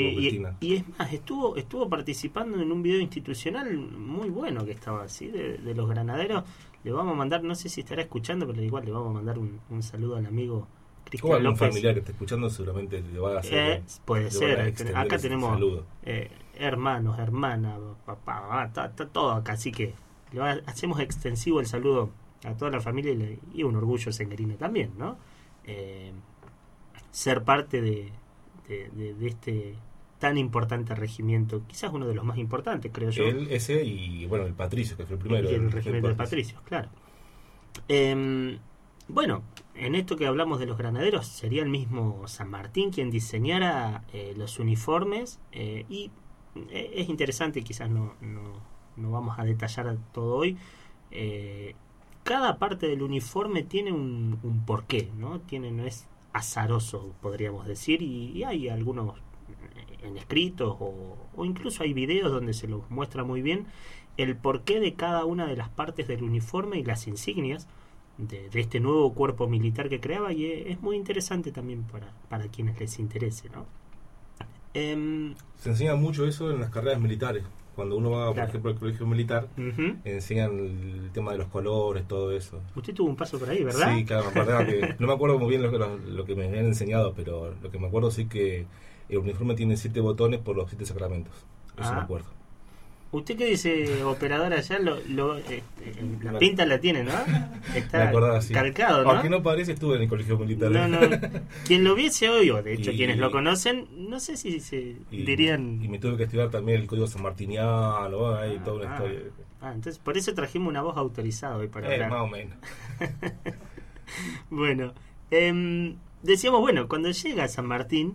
y, 0.60 0.66
y 0.66 0.76
es 0.76 0.88
más, 0.98 1.12
estuvo 1.12 1.56
estuvo 1.56 1.88
participando 1.88 2.60
en 2.60 2.72
un 2.72 2.82
video 2.82 3.00
institucional 3.00 3.76
muy 3.76 4.30
bueno 4.30 4.64
que 4.64 4.70
estaba 4.72 5.02
así, 5.02 5.28
de, 5.28 5.58
de 5.58 5.74
los 5.74 5.88
granaderos. 5.88 6.44
Le 6.84 6.92
vamos 6.92 7.12
a 7.12 7.16
mandar, 7.16 7.42
no 7.42 7.54
sé 7.54 7.68
si 7.68 7.80
estará 7.80 8.02
escuchando, 8.02 8.46
pero 8.46 8.62
igual 8.62 8.84
le 8.84 8.92
vamos 8.92 9.10
a 9.10 9.12
mandar 9.14 9.38
un, 9.38 9.60
un 9.68 9.82
saludo 9.82 10.16
al 10.16 10.24
amigo 10.26 10.58
O 10.58 11.04
Cristian 11.04 11.32
algún 11.34 11.52
López. 11.52 11.68
familiar 11.68 11.94
que 11.94 12.00
esté 12.00 12.12
escuchando 12.12 12.48
seguramente 12.48 13.02
le 13.02 13.18
va 13.18 13.36
a 13.36 13.38
hacer... 13.40 13.78
Eh, 13.78 13.82
puede 14.04 14.30
ser, 14.30 14.60
extender 14.60 14.96
acá 14.96 15.18
tenemos 15.18 15.60
eh, 16.04 16.30
hermanos, 16.54 17.18
hermanas, 17.18 17.78
papá, 18.06 18.46
ah, 18.62 18.64
está, 18.66 18.86
está 18.86 19.06
todo 19.08 19.32
acá, 19.32 19.52
así 19.54 19.72
que 19.72 19.92
le 20.32 20.40
va- 20.40 20.60
hacemos 20.66 21.00
extensivo 21.00 21.60
el 21.60 21.66
saludo 21.66 22.10
a 22.44 22.54
toda 22.54 22.70
la 22.70 22.80
familia 22.80 23.12
y, 23.12 23.16
le- 23.16 23.38
y 23.52 23.62
un 23.64 23.76
orgullo 23.76 24.10
senguerino 24.12 24.54
también, 24.54 24.92
¿no? 24.96 25.18
Eh, 25.64 26.12
ser 27.16 27.44
parte 27.44 27.80
de, 27.80 28.12
de- 28.68 28.90
de- 28.90 29.14
de 29.14 29.26
este 29.26 29.74
tan 30.18 30.36
importante 30.38 30.94
regimiento, 30.94 31.62
quizás 31.66 31.90
uno 31.92 32.06
de 32.06 32.14
los 32.14 32.24
más 32.24 32.36
importantes, 32.38 32.90
creo 32.92 33.10
yo. 33.10 33.24
Él, 33.24 33.48
ese 33.50 33.82
y 33.84 34.26
bueno, 34.26 34.44
el 34.46 34.52
Patricio, 34.54 34.96
que 34.98 35.04
fue 35.06 35.14
el 35.16 35.20
primero. 35.20 35.50
y 35.50 35.54
el 35.54 35.62
el- 35.64 35.72
regimiento 35.72 36.08
de 36.08 36.12
el 36.12 36.16
patricios, 36.18 36.60
claro. 36.62 36.88
Em, 37.88 38.58
bueno, 39.08 39.42
en 39.74 39.94
esto 39.94 40.16
que 40.16 40.26
hablamos 40.26 40.58
de 40.58 40.66
los 40.66 40.76
granaderos, 40.76 41.26
sería 41.26 41.62
el 41.62 41.68
mismo 41.70 42.26
San 42.28 42.50
Martín 42.50 42.90
quien 42.90 43.10
diseñara 43.10 44.04
eh, 44.12 44.34
los 44.36 44.58
uniformes 44.58 45.38
eh, 45.52 45.84
y 45.88 46.10
eh, 46.70 46.90
es 46.96 47.08
interesante, 47.08 47.62
quizás 47.62 47.88
no, 47.90 48.14
no, 48.20 48.60
no 48.96 49.10
vamos 49.10 49.38
a 49.38 49.44
detallar 49.44 49.96
todo 50.12 50.34
hoy. 50.36 50.56
eh, 51.10 51.74
cada 52.24 52.58
parte 52.58 52.88
del 52.88 53.02
uniforme 53.02 53.62
tiene 53.62 53.92
un, 53.92 54.38
un 54.42 54.64
porqué, 54.66 55.10
¿no? 55.16 55.38
Tiene, 55.40 55.70
no 55.70 55.84
es 55.84 56.06
azaroso, 56.36 57.14
podríamos 57.22 57.66
decir, 57.66 58.02
y, 58.02 58.44
hay 58.44 58.68
algunos 58.68 59.14
en 60.02 60.16
escritos 60.16 60.76
o, 60.78 61.44
incluso 61.44 61.82
hay 61.82 61.92
videos 61.92 62.30
donde 62.30 62.52
se 62.52 62.68
los 62.68 62.88
muestra 62.90 63.24
muy 63.24 63.42
bien 63.42 63.66
el 64.16 64.36
porqué 64.36 64.80
de 64.80 64.94
cada 64.94 65.24
una 65.24 65.46
de 65.46 65.56
las 65.56 65.68
partes 65.68 66.08
del 66.08 66.22
uniforme 66.22 66.78
y 66.78 66.84
las 66.84 67.06
insignias 67.06 67.66
de, 68.18 68.48
este 68.52 68.80
nuevo 68.80 69.12
cuerpo 69.12 69.46
militar 69.46 69.88
que 69.88 70.00
creaba 70.00 70.32
y 70.32 70.46
e- 70.46 70.72
es 70.72 70.80
muy 70.80 70.96
interesante 70.96 71.52
también 71.52 71.82
para, 71.84 72.12
para 72.28 72.48
quienes 72.48 72.78
les 72.80 72.98
interese, 72.98 73.50
¿no? 73.50 73.66
Em, 74.72 75.34
Se 75.58 75.70
enseña 75.70 75.94
mucho 75.96 76.26
eso 76.26 76.50
en 76.50 76.60
las 76.60 76.70
carreras 76.70 77.00
militares. 77.00 77.44
Cuando 77.76 77.96
uno 77.96 78.10
va, 78.10 78.32
por 78.34 78.42
ejemplo, 78.44 78.70
al 78.70 78.78
colegio 78.78 79.06
militar, 79.06 79.48
enseñan 80.04 80.58
el 80.58 81.10
tema 81.12 81.32
de 81.32 81.38
los 81.38 81.48
colores, 81.48 82.08
todo 82.08 82.32
eso. 82.32 82.58
Usted 82.74 82.94
tuvo 82.94 83.08
un 83.10 83.16
paso 83.16 83.38
por 83.38 83.48
ahí, 83.50 83.62
¿verdad? 83.62 83.94
Sí, 83.94 84.04
claro, 84.04 84.30
que, 84.32 84.94
no 84.98 85.06
me 85.06 85.12
acuerdo 85.12 85.38
muy 85.38 85.50
bien 85.50 85.62
lo 85.62 85.70
que, 85.70 85.78
lo, 85.78 85.96
lo 85.98 86.24
que 86.24 86.34
me 86.34 86.46
habían 86.48 86.64
enseñado, 86.66 87.12
pero 87.14 87.54
lo 87.62 87.70
que 87.70 87.78
me 87.78 87.86
acuerdo 87.86 88.10
sí 88.10 88.26
que 88.26 88.64
el 89.10 89.18
uniforme 89.18 89.54
tiene 89.54 89.76
siete 89.76 90.00
botones 90.00 90.40
por 90.40 90.56
los 90.56 90.68
siete 90.70 90.86
sacramentos. 90.86 91.34
Eso 91.78 91.90
Ah. 91.90 91.96
me 91.96 92.00
acuerdo. 92.00 92.26
Usted 93.12 93.36
que 93.36 93.46
dice 93.46 94.02
operador 94.04 94.52
allá, 94.52 94.78
lo, 94.80 94.98
lo- 95.08 95.36
este, 95.38 95.62
la 96.22 96.38
pinta 96.38 96.66
la 96.66 96.78
tiene, 96.80 97.04
¿no? 97.04 97.12
Está 97.74 98.08
acordaba 98.08 98.40
calcado, 98.52 99.04
¿no? 99.04 99.10
Aunque 99.12 99.30
no 99.30 99.42
parece, 99.42 99.72
estuve 99.72 99.96
en 99.96 100.02
el 100.02 100.08
colegio 100.08 100.36
militar. 100.36 100.70
No, 100.70 100.88
no. 100.88 100.98
Quien 101.64 101.84
lo 101.84 101.94
viese 101.94 102.28
hoy, 102.28 102.50
o 102.50 102.62
de 102.62 102.74
hecho 102.74 102.90
Y- 102.90 102.96
quienes 102.96 103.18
lo 103.18 103.30
conocen, 103.30 103.86
no 104.10 104.18
sé 104.20 104.36
si 104.36 104.60
se 104.60 104.96
Y, 105.10 105.24
dirían... 105.24 105.80
y 105.82 105.88
me 105.88 105.98
tuve 105.98 106.16
que 106.16 106.24
estudiar 106.24 106.50
también 106.50 106.80
el 106.80 106.86
código 106.86 107.06
sanmartiniano, 107.06 108.34
ahí 108.34 108.58
toda 108.64 108.76
una 108.84 108.90
Ah. 108.90 108.94
historia. 108.96 109.20
Ah, 109.62 109.72
entonces 109.74 109.98
por 109.98 110.18
eso 110.18 110.34
trajimos 110.34 110.68
una 110.68 110.82
voz 110.82 110.96
autorizada 110.98 111.56
hoy 111.56 111.68
para 111.68 111.88
Eh, 111.88 111.94
hablar. 111.94 112.10
más 112.10 112.20
o 112.22 112.26
menos. 112.26 112.56
Bueno, 114.50 114.94
em, 115.30 115.96
decíamos, 116.22 116.60
bueno, 116.60 116.88
cuando 116.88 117.10
llega 117.10 117.44
a 117.44 117.48
San 117.48 117.66
Martín, 117.66 118.14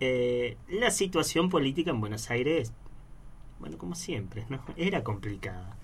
eh, 0.00 0.56
la 0.68 0.90
situación 0.90 1.48
política 1.48 1.90
en 1.90 2.00
Buenos 2.00 2.30
Aires, 2.30 2.72
bueno, 3.62 3.78
como 3.78 3.94
siempre, 3.94 4.44
¿no? 4.50 4.60
Era 4.76 5.02
complicada. 5.04 5.78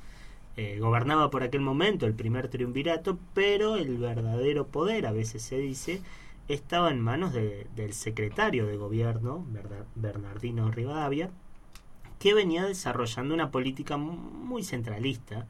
Eh, 0.57 0.79
gobernaba 0.81 1.31
por 1.31 1.43
aquel 1.45 1.63
momento 1.63 2.07
el 2.07 2.15
primer 2.15 2.49
triunvirato, 2.49 3.19
pero 3.35 3.77
el 3.77 3.97
verdadero 3.99 4.67
poder, 4.67 5.07
a 5.07 5.13
veces 5.13 5.43
se 5.43 5.59
dice, 5.59 6.03
estaba 6.49 6.91
en 6.91 7.01
manos 7.01 7.33
de- 7.33 7.67
del 7.77 7.93
secretario 7.95 8.67
de 8.67 8.77
gobierno, 8.77 9.47
Bernardino 9.97 10.71
Rivadavia, 10.73 11.31
que 12.19 12.35
venía 12.35 12.65
desarrollando 12.67 13.35
una 13.35 13.51
política 13.53 13.97
mu- 13.97 14.13
muy 14.13 14.65
centralista, 14.65 15.47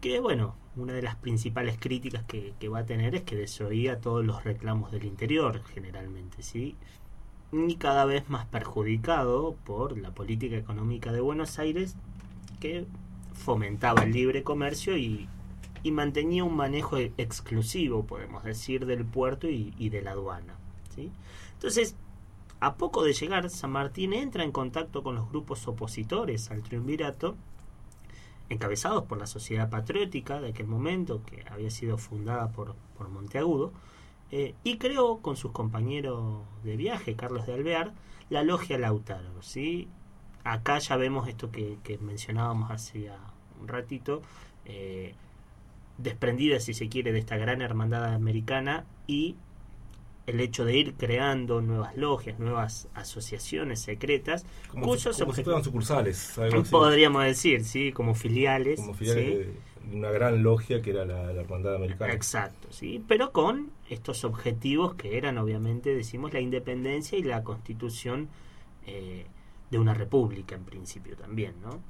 que 0.00 0.20
bueno, 0.20 0.54
una 0.76 0.92
de 0.92 1.02
las 1.02 1.16
principales 1.16 1.76
críticas 1.78 2.24
que, 2.24 2.52
que 2.60 2.68
va 2.68 2.80
a 2.80 2.86
tener 2.86 3.14
es 3.14 3.22
que 3.22 3.36
desoía 3.36 4.00
todos 4.00 4.24
los 4.24 4.44
reclamos 4.44 4.90
del 4.92 5.04
interior, 5.04 5.62
generalmente, 5.74 6.42
¿sí? 6.42 6.76
Y 7.56 7.76
cada 7.76 8.04
vez 8.04 8.28
más 8.28 8.46
perjudicado 8.46 9.54
por 9.64 9.96
la 9.96 10.10
política 10.10 10.56
económica 10.56 11.12
de 11.12 11.20
Buenos 11.20 11.60
Aires, 11.60 11.94
que 12.58 12.84
fomentaba 13.32 14.02
el 14.02 14.10
libre 14.10 14.42
comercio 14.42 14.96
y, 14.96 15.28
y 15.84 15.92
mantenía 15.92 16.42
un 16.42 16.56
manejo 16.56 16.96
exclusivo, 16.98 18.06
podemos 18.06 18.42
decir, 18.42 18.86
del 18.86 19.04
puerto 19.04 19.48
y, 19.48 19.72
y 19.78 19.90
de 19.90 20.02
la 20.02 20.12
aduana, 20.12 20.56
¿sí? 20.96 21.12
Entonces, 21.52 21.94
a 22.58 22.74
poco 22.74 23.04
de 23.04 23.12
llegar, 23.12 23.48
San 23.50 23.70
Martín 23.70 24.14
entra 24.14 24.42
en 24.42 24.50
contacto 24.50 25.04
con 25.04 25.14
los 25.14 25.28
grupos 25.28 25.68
opositores 25.68 26.50
al 26.50 26.64
triunvirato, 26.64 27.36
encabezados 28.48 29.04
por 29.04 29.18
la 29.18 29.28
Sociedad 29.28 29.70
Patriótica 29.70 30.40
de 30.40 30.48
aquel 30.48 30.66
momento, 30.66 31.22
que 31.24 31.44
había 31.48 31.70
sido 31.70 31.98
fundada 31.98 32.50
por, 32.50 32.74
por 32.98 33.08
Monteagudo, 33.10 33.72
eh, 34.30 34.54
y 34.64 34.78
creó 34.78 35.18
con 35.18 35.36
sus 35.36 35.52
compañeros 35.52 36.42
de 36.62 36.76
viaje, 36.76 37.16
Carlos 37.16 37.46
de 37.46 37.54
Alvear, 37.54 37.92
la 38.30 38.42
Logia 38.42 38.78
Lautaro. 38.78 39.42
¿sí? 39.42 39.88
Acá 40.44 40.78
ya 40.78 40.96
vemos 40.96 41.28
esto 41.28 41.50
que, 41.50 41.78
que 41.82 41.98
mencionábamos 41.98 42.70
hace 42.70 43.10
un 43.60 43.68
ratito, 43.68 44.22
eh, 44.64 45.14
desprendida, 45.98 46.60
si 46.60 46.74
se 46.74 46.88
quiere, 46.88 47.12
de 47.12 47.18
esta 47.20 47.36
gran 47.36 47.62
hermandad 47.62 48.04
americana 48.14 48.84
y 49.06 49.36
el 50.26 50.40
hecho 50.40 50.64
de 50.64 50.76
ir 50.76 50.94
creando 50.94 51.60
nuevas 51.60 51.96
logias, 51.96 52.38
nuevas 52.38 52.88
asociaciones 52.94 53.80
secretas, 53.80 54.46
Como, 54.68 54.86
cuyos 54.86 55.18
como 55.18 55.32
sucursales. 55.62 56.38
algo 56.38 56.60
así. 56.60 56.70
podríamos 56.70 57.24
decir, 57.24 57.64
sí, 57.64 57.92
como 57.92 58.14
filiales, 58.14 58.80
Como 58.80 58.94
filiales 58.94 59.24
¿sí? 59.24 59.34
de 59.34 59.64
de 59.84 59.96
una 59.96 60.10
gran 60.10 60.42
logia 60.42 60.80
que 60.80 60.90
era 60.90 61.04
la, 61.04 61.30
la 61.32 61.42
hermandad 61.42 61.74
americana. 61.76 62.12
Exacto, 62.14 62.68
sí, 62.72 63.04
pero 63.06 63.32
con 63.32 63.70
estos 63.88 64.24
objetivos 64.24 64.94
que 64.94 65.18
eran 65.18 65.38
obviamente, 65.38 65.94
decimos, 65.94 66.32
la 66.32 66.40
independencia 66.40 67.18
y 67.18 67.22
la 67.22 67.44
constitución 67.44 68.28
eh, 68.86 69.26
de 69.70 69.78
una 69.78 69.94
república 69.94 70.54
en 70.54 70.64
principio 70.64 71.16
también, 71.16 71.54
¿no? 71.62 71.80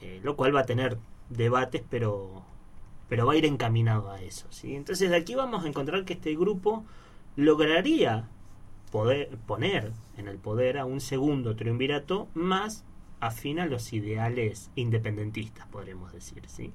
Eh, 0.00 0.20
lo 0.22 0.36
cual 0.36 0.54
va 0.54 0.60
a 0.60 0.66
tener 0.66 0.98
debates, 1.30 1.82
pero 1.88 2.44
pero 3.08 3.26
va 3.26 3.34
a 3.34 3.36
ir 3.36 3.44
encaminado 3.44 4.10
a 4.10 4.20
eso, 4.22 4.46
¿sí? 4.50 4.74
Entonces 4.74 5.10
de 5.10 5.16
aquí 5.16 5.34
vamos 5.34 5.64
a 5.64 5.68
encontrar 5.68 6.04
que 6.04 6.14
este 6.14 6.34
grupo 6.34 6.84
lograría 7.36 8.28
poder 8.90 9.36
poner 9.46 9.92
en 10.16 10.28
el 10.28 10.38
poder 10.38 10.78
a 10.78 10.84
un 10.84 11.00
segundo 11.00 11.56
triunvirato 11.56 12.28
más 12.34 12.84
afín 13.20 13.58
a 13.58 13.66
los 13.66 13.92
ideales 13.92 14.70
independentistas, 14.74 15.66
podremos 15.68 16.12
decir, 16.12 16.42
¿sí? 16.46 16.72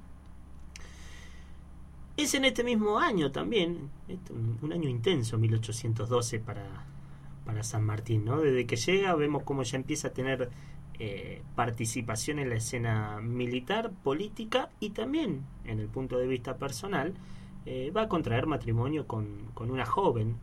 Es 2.20 2.34
en 2.34 2.44
este 2.44 2.66
mismo 2.66 3.00
año 3.00 3.32
también, 3.32 3.90
un 4.62 4.74
año 4.74 4.90
intenso, 4.90 5.38
1812 5.38 6.40
para, 6.40 6.66
para 7.46 7.64
San 7.64 7.86
Martín, 7.86 8.26
¿no? 8.26 8.42
Desde 8.42 8.66
que 8.66 8.76
llega 8.76 9.16
vemos 9.16 9.44
cómo 9.44 9.64
ya 9.64 9.78
empieza 9.78 10.10
a 10.10 10.12
tener 10.12 10.50
eh, 11.00 11.42
participación 11.56 12.40
en 12.40 12.50
la 12.50 12.56
escena 12.56 13.22
militar, 13.22 13.92
política 14.04 14.68
y 14.82 14.90
también 14.90 15.46
en 15.64 15.80
el 15.80 15.88
punto 15.88 16.18
de 16.18 16.28
vista 16.28 16.58
personal. 16.58 17.14
eh, 17.66 17.90
va 17.96 18.02
a 18.02 18.10
contraer 18.10 18.48
matrimonio 18.48 19.08
con, 19.08 19.52
con 19.54 19.72
una 19.72 19.86
joven, 19.86 20.36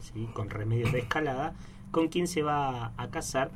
¿sí? 0.00 0.28
con 0.34 0.50
remedios 0.50 0.92
de 0.92 0.98
escalada, 0.98 1.54
con 1.92 2.08
quien 2.08 2.26
se 2.26 2.42
va 2.42 2.92
a 2.98 3.10
casar 3.10 3.50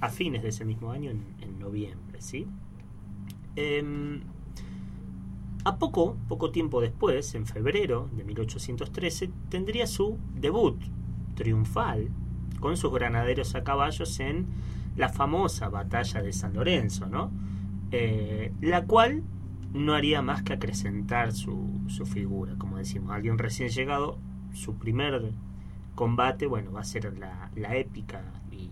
a 0.00 0.08
fines 0.08 0.42
de 0.42 0.48
ese 0.48 0.64
mismo 0.64 0.90
año, 0.90 1.12
en, 1.12 1.24
en 1.40 1.60
noviembre. 1.60 2.20
¿sí? 2.22 2.48
Em, 3.54 4.22
a 5.64 5.76
poco, 5.78 6.16
poco 6.28 6.50
tiempo 6.50 6.80
después, 6.80 7.34
en 7.34 7.46
febrero 7.46 8.08
de 8.12 8.24
1813, 8.24 9.30
tendría 9.48 9.86
su 9.86 10.18
debut 10.34 10.80
triunfal 11.34 12.08
con 12.60 12.76
sus 12.76 12.92
granaderos 12.92 13.54
a 13.54 13.62
caballos 13.64 14.20
en 14.20 14.46
la 14.96 15.08
famosa 15.08 15.68
batalla 15.68 16.22
de 16.22 16.32
San 16.32 16.54
Lorenzo, 16.54 17.06
¿no? 17.06 17.30
Eh, 17.90 18.52
la 18.60 18.84
cual 18.86 19.22
no 19.72 19.94
haría 19.94 20.22
más 20.22 20.42
que 20.42 20.52
acrecentar 20.54 21.32
su, 21.32 21.80
figura, 22.06 22.54
como 22.58 22.78
decimos, 22.78 23.12
alguien 23.12 23.38
recién 23.38 23.68
llegado, 23.68 24.18
su 24.52 24.74
primer 24.76 25.32
combate, 25.94 26.46
bueno, 26.46 26.72
va 26.72 26.80
a 26.80 26.84
ser 26.84 27.16
la, 27.18 27.50
la 27.54 27.76
épica 27.76 28.22
y- 28.50 28.68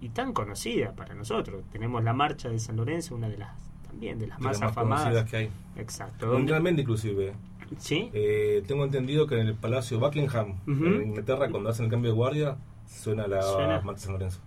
y 0.00 0.08
tan 0.10 0.32
conocida 0.32 0.94
para 0.94 1.14
nosotros. 1.14 1.64
Tenemos 1.70 2.04
la 2.04 2.12
marcha 2.12 2.48
de 2.48 2.58
San 2.58 2.76
Lorenzo, 2.76 3.14
una 3.14 3.28
de 3.28 3.38
las 3.38 3.67
también 3.98 4.18
de 4.18 4.26
las 4.28 4.38
de 4.38 4.44
más 4.44 4.52
las 4.54 4.60
más 4.62 4.70
afamadas. 4.70 5.30
que 5.30 5.36
hay. 5.36 5.50
Exacto. 5.76 6.26
Mundialmente 6.28 6.82
inclusive. 6.82 7.32
¿Sí? 7.78 8.08
Eh, 8.14 8.62
tengo 8.66 8.84
entendido 8.84 9.26
que 9.26 9.38
en 9.40 9.46
el 9.48 9.54
Palacio 9.54 9.98
Buckingham, 9.98 10.54
Ujú. 10.66 10.86
en 10.86 11.02
Inglaterra, 11.08 11.50
cuando 11.50 11.68
hacen 11.68 11.84
el 11.86 11.90
cambio 11.90 12.10
de 12.12 12.16
guardia, 12.16 12.56
suena 12.86 13.26
la 13.26 13.42
Suena. 13.42 13.80
De 13.80 13.98
San 13.98 14.12
Lorenzo. 14.12 14.40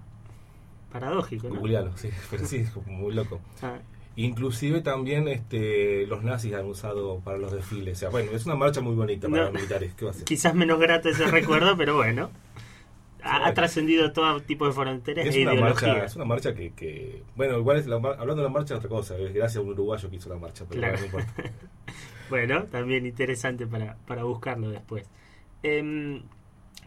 Paradójico, 0.91 1.47
¿no? 1.49 1.55
Googlealo, 1.55 1.95
sí, 1.97 2.09
pero 2.31 2.45
sí, 2.45 2.65
muy 2.87 3.13
loco. 3.13 3.39
Ah, 3.61 3.77
Inclusive 4.17 4.81
también 4.81 5.29
este, 5.29 6.05
los 6.07 6.21
nazis 6.21 6.53
han 6.53 6.65
usado 6.65 7.19
para 7.19 7.37
los 7.37 7.53
desfiles. 7.53 7.97
O 7.97 7.99
sea, 8.01 8.09
bueno, 8.09 8.31
es 8.33 8.45
una 8.45 8.55
marcha 8.55 8.81
muy 8.81 8.93
bonita 8.93 9.29
para 9.29 9.43
No. 9.43 9.45
los 9.45 9.53
militares. 9.53 9.93
¿Qué 9.95 10.03
va 10.03 10.11
a 10.11 10.13
ser? 10.13 10.23
quizás 10.25 10.53
menos 10.53 10.79
grato 10.79 11.07
ese 11.09 11.27
recuerdo, 11.27 11.77
pero 11.77 11.95
bueno. 11.95 12.29
Ha, 13.23 13.53
trascendido 13.53 14.11
todo 14.13 14.41
tipo 14.41 14.65
de 14.65 14.71
fronteras 14.73 15.25
Es 15.27 15.35
e 15.35 15.43
una, 15.43 15.53
marcha, 15.55 16.05
es 16.05 16.15
una 16.15 16.25
marcha 16.25 16.53
que, 16.55 16.73
que- 16.73 17.23
Bueno, 17.35 17.57
igual 17.59 17.77
es 17.77 17.87
la 17.87 17.95
hablando 17.95 18.35
de 18.37 18.43
la 18.43 18.49
marcha 18.49 18.73
es 18.73 18.79
otra 18.79 18.89
cosa. 18.89 19.17
Es 19.17 19.33
gracias 19.33 19.57
a 19.57 19.61
un 19.61 19.69
uruguayo 19.69 20.09
que 20.09 20.15
hizo 20.15 20.29
la 20.29 20.37
marcha, 20.37 20.65
pero 20.67 20.79
Claro. 20.81 20.97
bueno, 21.11 21.11
no 21.11 21.21
importa. 21.33 21.51
Bueno, 22.29 22.63
también 22.63 23.05
interesante 23.05 23.67
para, 23.67 23.97
para 24.07 24.23
buscarlo 24.23 24.69
después. 24.69 25.05
Em, 25.63 26.23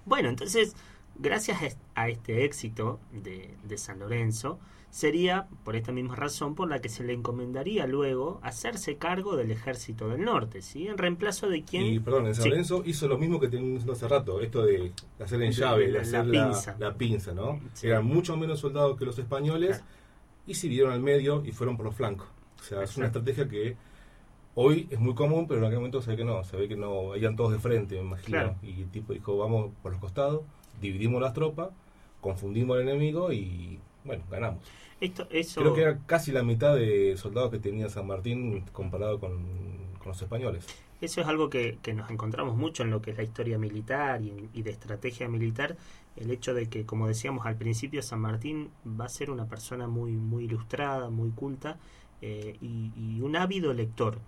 bueno, 0.07 0.31
entonces, 0.31 0.75
gracias 1.17 1.77
a 1.95 2.09
este 2.09 2.45
éxito 2.47 2.99
de, 3.13 3.55
de 3.63 3.77
San 3.77 3.99
Lorenzo, 3.99 4.59
sería 4.95 5.49
por 5.65 5.75
esta 5.75 5.91
misma 5.91 6.15
razón 6.15 6.55
por 6.55 6.69
la 6.71 6.81
que 6.81 6.89
se 6.89 7.03
le 7.03 7.15
encomendaría 7.15 7.85
luego 7.89 8.39
hacerse 8.45 8.97
cargo 8.97 9.35
del 9.35 9.51
ejército 9.51 10.09
del 10.09 10.23
norte, 10.25 10.63
¿sí? 10.63 10.87
En 10.87 10.99
reemplazo 10.99 11.49
de 11.49 11.65
quien... 11.65 11.85
Y 11.85 11.99
perdón, 11.99 12.29
en 12.29 12.35
San 12.37 12.45
Sí. 12.45 12.51
Lorenzo 12.51 12.83
hizo 12.87 13.09
lo 13.09 13.19
mismo 13.19 13.41
que 13.41 13.49
teníamos 13.49 13.89
hace 13.89 14.07
rato, 14.07 14.41
esto 14.41 14.65
de 14.65 14.93
hacer 15.19 15.43
en 15.43 15.51
llave, 15.51 15.87
de 15.87 15.93
la- 15.95 16.01
hacer 16.03 16.25
la 16.27 16.39
la, 16.43 16.47
pinza. 16.47 16.77
la 16.79 16.95
pinza, 16.95 17.35
¿no? 17.35 17.59
Sí. 17.73 17.89
Eran 17.89 18.05
mucho 18.07 18.37
menos 18.37 18.61
soldados 18.61 18.97
que 18.97 19.05
los 19.05 19.19
españoles 19.19 19.79
Claro. 19.79 19.85
y 20.47 20.55
se 20.55 20.69
vieron 20.69 20.93
al 20.93 21.01
medio 21.01 21.43
y 21.45 21.51
fueron 21.51 21.77
por 21.77 21.87
los 21.87 21.97
flancos. 21.97 22.29
O 22.61 22.63
sea, 22.63 22.85
es 22.85 22.97
una 22.97 23.07
Exacto. 23.09 23.19
estrategia 23.31 23.49
que 23.49 23.77
hoy 24.55 24.87
es 24.93 25.01
muy 25.01 25.15
común, 25.17 25.49
pero 25.49 25.59
en 25.59 25.67
aquel 25.67 25.79
momento 25.79 26.03
se 26.03 26.13
ve 26.13 26.17
que 26.19 26.25
no, 26.25 26.45
se 26.45 26.57
ve 26.57 26.69
que 26.69 26.77
no, 26.77 27.17
iban 27.17 27.35
todos 27.35 27.51
de 27.51 27.59
frente, 27.59 27.97
me 27.97 28.03
imagino. 28.03 28.39
Claro. 28.39 28.55
Y 28.63 28.83
el 28.83 28.91
tipo 28.91 29.13
dijo, 29.13 29.37
vamos 29.39 29.73
por 29.83 29.91
los 29.91 30.01
costados, 30.01 30.43
dividimos 30.81 31.21
las 31.21 31.33
tropas, 31.33 31.71
confundimos 32.21 32.77
al 32.77 32.83
enemigo 32.89 33.33
y, 33.33 33.74
bueno, 34.05 34.25
ganamos. 34.31 34.63
Esto, 35.01 35.27
eso... 35.31 35.61
Creo 35.61 35.75
que 35.75 35.83
era 35.83 35.99
casi 36.07 36.33
la 36.33 36.43
mitad 36.43 36.75
de 36.77 37.17
soldados 37.17 37.51
que 37.51 37.59
tenía 37.59 37.89
San 37.89 38.07
Martín 38.07 38.65
comparado 38.73 39.19
con, 39.21 39.43
con 39.99 40.09
los 40.09 40.23
españoles. 40.23 40.71
eso 41.01 41.21
es 41.21 41.27
algo 41.27 41.51
que, 41.51 41.79
que 41.83 41.93
nos 41.95 42.11
encontramos 42.11 42.57
mucho 42.57 42.83
en 42.83 42.91
lo 42.91 43.03
que 43.03 43.11
es 43.11 43.17
la 43.17 43.23
historia 43.25 43.59
militar 43.59 44.23
y, 44.23 44.49
y 44.55 44.63
de 44.63 44.71
estrategia 44.71 45.29
militar, 45.29 45.77
el 46.17 46.31
hecho 46.31 46.55
de 46.55 46.69
que, 46.69 46.87
como 46.87 47.09
decíamos 47.09 47.47
al 47.47 47.57
principio, 47.57 48.03
San 48.03 48.21
Martín 48.21 48.71
va 48.87 49.07
a 49.07 49.09
ser 49.09 49.31
una 49.31 49.47
persona 49.49 49.87
muy, 49.89 50.13
muy 50.13 50.45
ilustrada, 50.45 51.11
muy 51.11 51.31
culta 51.31 51.79
eh, 52.23 52.57
y, 52.61 52.93
y 52.97 53.21
un 53.21 53.37
ávido 53.37 53.73
lector. 53.75 54.19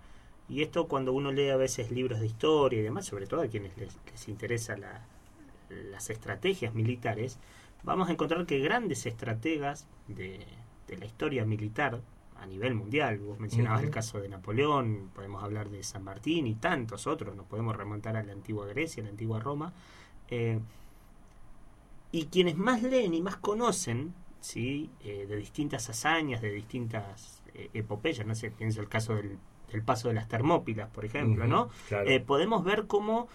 Y 0.49 0.61
esto 0.61 0.87
cuando 0.87 1.13
uno 1.13 1.31
lee 1.31 1.49
a 1.49 1.57
veces 1.57 1.91
libros 1.91 2.19
de 2.19 2.27
historia 2.27 2.79
y 2.79 2.83
demás, 2.83 3.05
sobre 3.05 3.27
todo 3.27 3.41
a 3.41 3.47
quienes 3.47 3.75
les, 3.77 3.97
les 4.11 4.27
interesa 4.27 4.77
la, 4.77 5.05
las 5.69 6.09
estrategias 6.09 6.73
militares, 6.73 7.39
vamos 7.83 8.09
a 8.09 8.11
encontrar 8.11 8.45
que 8.45 8.59
grandes 8.59 9.05
estrategas 9.05 9.87
de, 10.07 10.45
de 10.87 10.97
la 10.97 11.05
historia 11.05 11.45
militar 11.45 12.01
a 12.39 12.45
nivel 12.45 12.75
mundial, 12.75 13.19
vos 13.19 13.39
mencionabas 13.39 13.83
el 13.83 13.89
caso 13.89 14.19
de 14.19 14.29
Napoleón, 14.29 15.09
podemos 15.13 15.43
hablar 15.43 15.69
de 15.69 15.83
San 15.83 16.03
Martín 16.03 16.47
y 16.47 16.55
tantos 16.55 17.07
otros, 17.07 17.35
nos 17.35 17.45
podemos 17.45 17.75
remontar 17.75 18.15
a 18.15 18.23
la 18.23 18.31
antigua 18.31 18.67
Grecia, 18.67 19.01
a 19.01 19.05
la 19.05 19.09
antigua 19.09 19.39
Roma, 19.39 19.73
eh, 20.29 20.59
y 22.11 22.25
quienes 22.25 22.57
más 22.57 22.83
leen 22.83 23.13
y 23.13 23.21
más 23.21 23.37
conocen, 23.37 24.13
¿sí? 24.39 24.89
Eh, 25.03 25.25
de 25.27 25.35
distintas 25.35 25.89
hazañas, 25.89 26.41
de 26.41 26.51
distintas 26.51 27.41
eh, 27.53 27.69
epopeyas, 27.73 28.25
no 28.25 28.35
sé, 28.35 28.51
pienso 28.51 28.81
el 28.81 28.87
caso 28.87 29.15
del, 29.15 29.37
del 29.71 29.81
paso 29.81 30.07
de 30.07 30.13
las 30.13 30.27
Termópilas, 30.27 30.89
por 30.89 31.05
ejemplo, 31.05 31.47
¿no? 31.47 31.69
claro. 31.87 32.09
Podemos 32.25 32.63
ver 32.63 32.87
cómo 32.87 33.27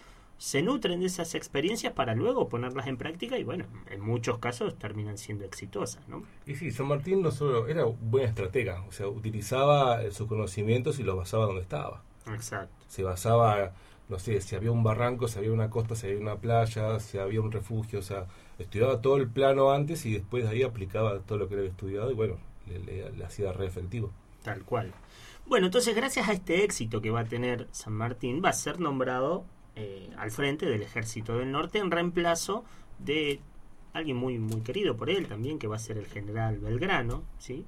se 0.44 0.60
nutren 0.60 0.98
de 0.98 1.06
esas 1.06 1.36
experiencias 1.36 1.92
para 1.92 2.16
luego 2.16 2.48
ponerlas 2.48 2.88
en 2.88 2.96
práctica 2.96 3.38
y 3.38 3.44
bueno, 3.44 3.64
en 3.88 4.00
muchos 4.00 4.38
casos 4.38 4.76
terminan 4.76 5.16
siendo 5.16 5.44
exitosas, 5.44 6.08
¿no? 6.08 6.24
Y 6.46 6.56
sí, 6.56 6.72
San 6.72 6.86
Martín 6.88 7.22
no 7.22 7.30
solo 7.30 7.68
era 7.68 7.86
un 7.86 7.96
buen 8.10 8.24
estratega, 8.24 8.82
o 8.88 8.90
sea, 8.90 9.06
utilizaba 9.06 10.02
eh, 10.02 10.10
sus 10.10 10.26
conocimientos 10.26 10.98
y 10.98 11.04
los 11.04 11.16
basaba 11.16 11.46
donde 11.46 11.62
estaba. 11.62 12.02
Exacto. 12.26 12.74
Se 12.88 13.04
basaba, 13.04 13.72
no 14.08 14.18
sé, 14.18 14.40
si 14.40 14.56
había 14.56 14.72
un 14.72 14.82
barranco, 14.82 15.28
si 15.28 15.38
había 15.38 15.52
una 15.52 15.70
costa, 15.70 15.94
si 15.94 16.08
había 16.08 16.18
una 16.18 16.36
playa, 16.36 16.98
si 16.98 17.18
había 17.18 17.40
un 17.40 17.52
refugio, 17.52 18.00
o 18.00 18.02
sea, 18.02 18.26
estudiaba 18.58 19.00
todo 19.00 19.18
el 19.18 19.28
plano 19.28 19.70
antes 19.70 20.04
y 20.06 20.12
después 20.14 20.42
de 20.42 20.50
ahí 20.50 20.62
aplicaba 20.64 21.20
todo 21.20 21.38
lo 21.38 21.48
que 21.48 21.54
había 21.54 21.68
estudiado 21.70 22.10
y 22.10 22.14
bueno, 22.14 22.38
le, 22.66 22.80
le- 22.80 23.12
le 23.12 23.24
hacía 23.24 23.52
re 23.52 23.66
efectivo. 23.66 24.10
Tal 24.42 24.64
cual. 24.64 24.92
Bueno, 25.46 25.66
entonces 25.66 25.94
gracias 25.94 26.28
a 26.28 26.32
este 26.32 26.64
éxito 26.64 27.00
que 27.00 27.10
va 27.10 27.20
a 27.20 27.24
tener 27.24 27.68
San 27.70 27.92
Martín, 27.92 28.42
va 28.44 28.48
a 28.50 28.52
ser 28.52 28.80
nombrado 28.80 29.44
eh, 29.76 30.10
al 30.16 30.30
frente 30.30 30.66
del 30.66 30.82
ejército 30.82 31.38
del 31.38 31.50
norte 31.50 31.78
en 31.78 31.90
reemplazo 31.90 32.64
de 32.98 33.40
alguien 33.92 34.16
muy 34.16 34.38
muy 34.38 34.60
querido 34.62 34.96
por 34.96 35.10
él 35.10 35.28
también, 35.28 35.58
que 35.58 35.66
va 35.66 35.76
a 35.76 35.80
ser 35.80 35.98
el 35.98 36.06
general 36.06 36.58
Belgrano, 36.58 37.22
¿sí? 37.38 37.64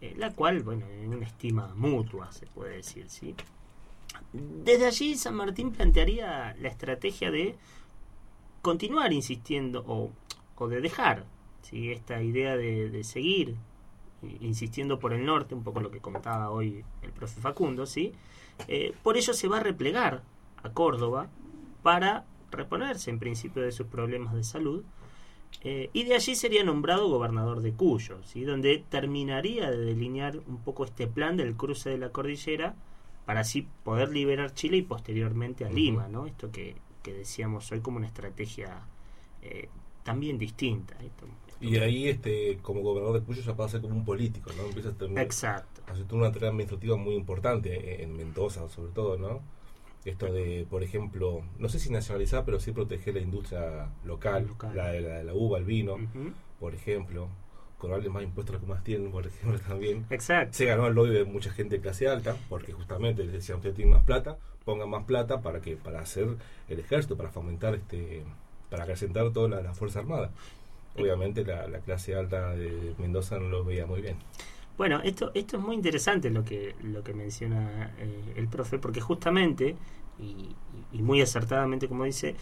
Eh, 0.00 0.14
la 0.16 0.32
cual, 0.32 0.62
bueno, 0.62 0.86
en 0.86 1.12
una 1.14 1.26
estima 1.26 1.74
mutua, 1.76 2.32
se 2.32 2.46
puede 2.46 2.76
decir, 2.76 3.10
¿sí? 3.10 3.34
Desde 4.32 4.86
allí 4.86 5.16
San 5.16 5.34
Martín 5.34 5.72
plantearía 5.72 6.56
la 6.58 6.68
estrategia 6.68 7.30
de 7.30 7.56
continuar 8.62 9.12
insistiendo 9.12 9.84
o, 9.86 10.10
o 10.56 10.68
de 10.68 10.80
dejar 10.80 11.24
¿sí? 11.62 11.92
esta 11.92 12.22
idea 12.22 12.56
de, 12.56 13.02
seguir 13.04 13.56
insistiendo 14.40 14.98
por 14.98 15.12
el 15.12 15.24
norte, 15.24 15.54
un 15.54 15.64
poco 15.64 15.80
lo 15.80 15.90
que 15.90 16.00
comentaba 16.00 16.50
hoy 16.50 16.84
el 17.02 17.12
profe 17.12 17.40
Facundo, 17.40 17.86
¿sí? 17.86 18.12
Eh, 18.68 18.94
por 19.02 19.16
ello 19.16 19.32
se 19.32 19.48
va 19.48 19.58
a 19.58 19.60
replegar 19.60 20.22
a 20.62 20.70
Córdoba 20.70 21.28
para 21.82 22.24
reponerse 22.50 23.10
en 23.10 23.18
principio 23.18 23.62
de 23.62 23.72
sus 23.72 23.86
problemas 23.86 24.34
de 24.34 24.44
salud 24.44 24.84
eh, 25.62 25.90
y 25.92 26.04
de 26.04 26.14
allí 26.14 26.34
sería 26.36 26.64
nombrado 26.64 27.08
gobernador 27.08 27.60
de 27.60 27.72
Cuyo, 27.72 28.22
¿sí? 28.24 28.44
donde 28.44 28.84
terminaría 28.88 29.70
de 29.70 29.78
delinear 29.78 30.38
un 30.46 30.58
poco 30.58 30.84
este 30.84 31.06
plan 31.06 31.36
del 31.36 31.54
cruce 31.56 31.90
de 31.90 31.98
la 31.98 32.10
cordillera 32.10 32.74
para 33.26 33.40
así 33.40 33.66
poder 33.84 34.10
liberar 34.10 34.54
Chile 34.54 34.78
y 34.78 34.82
posteriormente 34.82 35.64
a. 35.64 35.70
Lima, 35.70 36.08
¿no? 36.08 36.26
Esto 36.26 36.50
que, 36.50 36.76
que 37.02 37.12
decíamos 37.12 37.70
hoy 37.72 37.80
como 37.80 37.98
una 37.98 38.06
estrategia 38.06 38.80
eh, 39.42 39.68
también 40.02 40.38
distinta. 40.38 40.94
Esto- 41.04 41.26
esto 41.48 41.64
Y 41.64 41.76
ahí, 41.76 42.08
este, 42.08 42.58
como 42.62 42.80
gobernador 42.80 43.20
de 43.20 43.26
Cuyo, 43.26 43.42
ya 43.42 43.54
pasa 43.54 43.78
a 43.78 43.80
como 43.80 43.94
un 43.94 44.04
político, 44.04 44.50
¿no? 44.56 44.64
Empieza 44.64 44.88
a 44.90 44.92
tener, 44.94 45.18
Exacto. 45.22 45.82
hacer 45.86 46.04
toda 46.06 46.22
una 46.22 46.32
tarea 46.32 46.48
administrativa 46.50 46.96
muy 46.96 47.14
importante 47.14 48.02
en 48.02 48.16
Mendoza, 48.16 48.68
sobre 48.68 48.92
todo, 48.92 49.16
¿no? 49.18 49.42
Esto 50.04 50.32
de, 50.32 50.66
por 50.70 50.82
ejemplo, 50.82 51.42
no 51.58 51.68
sé 51.68 51.78
si 51.78 51.90
nacionalizar, 51.90 52.44
pero 52.44 52.58
sí 52.58 52.72
proteger 52.72 53.14
la 53.14 53.20
industria 53.20 53.90
local, 54.04 54.46
Local. 54.46 54.74
La, 54.74 54.88
de 54.88 55.00
la, 55.00 55.22
la 55.22 55.34
uva, 55.34 55.58
el 55.58 55.64
vino, 55.64 55.96
por 56.58 56.74
ejemplo, 56.74 57.28
cobrarle 57.76 58.08
más 58.08 58.22
impuestos 58.22 58.54
a 58.54 58.58
los 58.58 58.62
que 58.66 58.72
más 58.72 58.82
tienen, 58.84 59.10
por 59.10 59.26
ejemplo, 59.26 59.58
también. 59.60 60.06
Exacto. 60.10 60.56
Se 60.56 60.64
ganó 60.64 60.86
el 60.86 60.94
lobby 60.94 61.10
de 61.10 61.24
mucha 61.24 61.50
gente 61.50 61.76
de 61.76 61.82
clase 61.82 62.08
alta, 62.08 62.36
porque 62.48 62.72
justamente 62.72 63.24
les 63.24 63.32
decían, 63.32 63.58
usted 63.58 63.74
tiene 63.74 63.90
más 63.90 64.04
plata, 64.04 64.38
pongan 64.64 64.88
más 64.88 65.04
plata 65.04 65.42
para 65.42 65.60
que 65.60 65.76
para 65.76 66.00
hacer 66.00 66.28
el 66.68 66.78
ejército, 66.78 67.16
para 67.16 67.30
fomentar, 67.30 67.74
este 67.74 68.22
para 68.70 68.84
acrecentar 68.84 69.32
toda 69.32 69.48
la, 69.48 69.62
la 69.62 69.74
Fuerza 69.74 69.98
Armada. 69.98 70.30
Obviamente 70.96 71.44
la, 71.44 71.66
la 71.66 71.80
clase 71.80 72.14
alta 72.14 72.54
de 72.54 72.94
Mendoza 72.98 73.38
no 73.38 73.48
lo 73.48 73.64
veía 73.64 73.84
muy 73.84 74.00
bien. 74.00 74.16
Bueno, 74.80 75.00
esto, 75.04 75.30
esto 75.34 75.58
es 75.58 75.62
muy 75.62 75.74
interesante 75.76 76.30
lo 76.30 76.42
que, 76.42 76.74
lo 76.82 77.04
que 77.04 77.12
menciona 77.12 77.92
eh, 77.98 78.32
el 78.34 78.48
profe, 78.48 78.78
porque 78.78 79.02
justamente, 79.02 79.76
y, 80.18 80.56
muy 81.02 81.20
acertadamente 81.20 81.86
como 81.86 82.04
dice, 82.04 82.34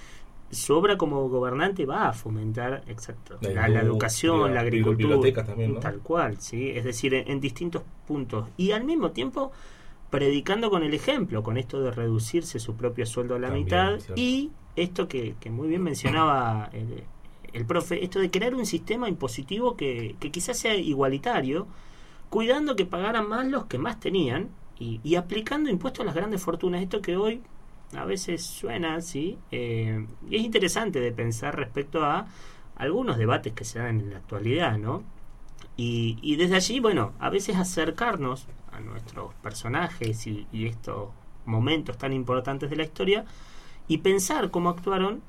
su 0.48 0.72
obra 0.76 0.96
como 0.96 1.28
gobernante 1.28 1.84
va 1.84 2.08
a 2.08 2.12
fomentar, 2.12 2.84
exacto, 2.86 3.38
La 3.40 3.50
la, 3.50 3.68
la 3.68 3.80
educación, 3.80 4.54
la 4.54 4.60
agricultura, 4.60 5.16
bibliotecas 5.16 5.46
también, 5.46 5.74
¿no? 5.74 5.80
tal 5.80 5.98
cual, 5.98 6.40
sí, 6.40 6.70
es 6.70 6.84
decir, 6.84 7.12
en, 7.14 7.28
en 7.28 7.40
distintos 7.40 7.82
puntos 8.06 8.48
y 8.56 8.70
al 8.70 8.84
mismo 8.84 9.10
tiempo 9.10 9.50
predicando 10.10 10.70
con 10.70 10.84
el 10.84 10.94
ejemplo, 10.94 11.42
con 11.42 11.56
esto 11.56 11.80
de 11.82 11.90
reducirse 11.90 12.60
su 12.60 12.76
propio 12.76 13.04
sueldo 13.04 13.34
a 13.34 13.40
la 13.40 13.48
También, 13.48 13.64
mitad 13.64 13.98
cierto. 13.98 14.14
y 14.14 14.52
esto 14.76 15.08
que, 15.08 15.34
que 15.40 15.50
muy 15.50 15.66
bien 15.68 15.82
mencionaba 15.82 16.70
el, 16.72 17.02
el 17.52 17.66
profe, 17.66 18.04
esto 18.04 18.20
de 18.20 18.30
crear 18.30 18.54
un 18.54 18.64
sistema 18.64 19.08
impositivo 19.08 19.76
que, 19.76 20.14
que 20.20 20.30
quizás 20.30 20.56
sea 20.58 20.76
igualitario, 20.76 21.66
cuidando 22.30 22.76
que 22.76 22.86
pagaran 22.86 23.28
más 23.28 23.46
los 23.46 23.66
que 23.66 23.78
más 23.78 24.00
tenían 24.00 24.50
y, 24.78 25.00
y 25.02 25.16
aplicando 25.16 25.70
impuestos 25.70 26.02
a 26.02 26.06
las 26.06 26.14
grandes 26.14 26.42
fortunas. 26.42 26.82
Esto 26.82 27.00
que 27.00 27.16
hoy 27.16 27.42
a 27.96 28.04
veces 28.04 28.44
suena 28.44 28.96
así, 28.96 29.38
eh, 29.50 30.06
y 30.28 30.36
es 30.36 30.42
interesante 30.42 31.00
de 31.00 31.12
pensar 31.12 31.56
respecto 31.56 32.04
a 32.04 32.26
algunos 32.76 33.16
debates 33.18 33.52
que 33.54 33.64
se 33.64 33.78
dan 33.78 34.00
en 34.00 34.10
la 34.10 34.18
actualidad, 34.18 34.78
¿no? 34.78 35.02
Y, 35.76 36.18
y 36.22 36.36
desde 36.36 36.56
allí, 36.56 36.80
bueno, 36.80 37.12
a 37.18 37.30
veces 37.30 37.56
acercarnos 37.56 38.46
a 38.72 38.80
nuestros 38.80 39.32
personajes 39.34 40.26
y, 40.26 40.46
y 40.52 40.66
estos 40.66 41.10
momentos 41.46 41.96
tan 41.96 42.12
importantes 42.12 42.68
de 42.68 42.76
la 42.76 42.84
historia 42.84 43.24
y 43.86 43.98
pensar 43.98 44.50
cómo 44.50 44.68
actuaron, 44.68 45.22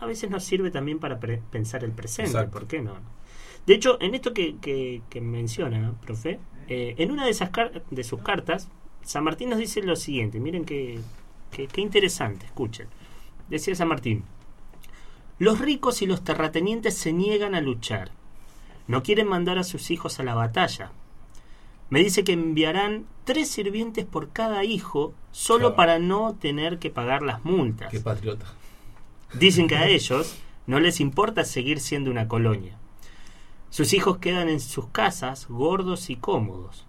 a 0.00 0.06
veces 0.06 0.30
nos 0.30 0.42
sirve 0.42 0.70
también 0.70 0.98
para 0.98 1.20
pensar 1.20 1.84
el 1.84 1.92
presente, 1.92 2.32
Exacto. 2.32 2.50
¿por 2.50 2.66
qué 2.66 2.80
no? 2.80 2.94
De 3.66 3.74
hecho, 3.74 3.98
en 4.00 4.14
esto 4.14 4.32
que, 4.34 4.56
que, 4.56 5.02
que 5.10 5.20
menciona, 5.20 5.92
profe, 6.04 6.40
eh, 6.68 6.94
en 6.98 7.10
una 7.10 7.24
de, 7.24 7.30
esas 7.30 7.50
de 7.90 8.04
sus 8.04 8.20
cartas, 8.22 8.68
San 9.02 9.24
Martín 9.24 9.50
nos 9.50 9.58
dice 9.58 9.82
lo 9.82 9.96
siguiente, 9.96 10.40
miren 10.40 10.64
qué, 10.64 11.00
qué, 11.50 11.66
qué 11.68 11.80
interesante, 11.80 12.46
escuchen. 12.46 12.88
Decía 13.48 13.74
San 13.74 13.88
Martín, 13.88 14.24
los 15.38 15.58
ricos 15.58 16.02
y 16.02 16.06
los 16.06 16.22
terratenientes 16.22 16.96
se 16.96 17.12
niegan 17.12 17.54
a 17.54 17.60
luchar, 17.60 18.10
no 18.86 19.02
quieren 19.02 19.26
mandar 19.28 19.58
a 19.58 19.64
sus 19.64 19.90
hijos 19.90 20.20
a 20.20 20.24
la 20.24 20.34
batalla. 20.34 20.92
Me 21.90 22.00
dice 22.00 22.22
que 22.24 22.32
enviarán 22.32 23.06
tres 23.24 23.50
sirvientes 23.50 24.04
por 24.04 24.30
cada 24.30 24.64
hijo 24.64 25.12
solo 25.32 25.60
Claro. 25.70 25.76
para 25.76 25.98
no 25.98 26.34
tener 26.34 26.78
que 26.78 26.90
pagar 26.90 27.22
las 27.22 27.44
multas. 27.44 27.90
Qué 27.90 28.00
patriota. 28.00 28.46
Dicen 29.34 29.66
que 29.68 29.76
a 29.76 29.88
ellos 29.88 30.36
no 30.66 30.78
les 30.80 31.00
importa 31.00 31.44
seguir 31.44 31.80
siendo 31.80 32.10
una 32.10 32.28
colonia. 32.28 32.76
Sus 33.70 33.92
hijos 33.92 34.18
quedan 34.18 34.48
en 34.48 34.60
sus 34.60 34.88
casas 34.88 35.46
gordos 35.48 36.10
y 36.10 36.16
cómodos. 36.16 36.86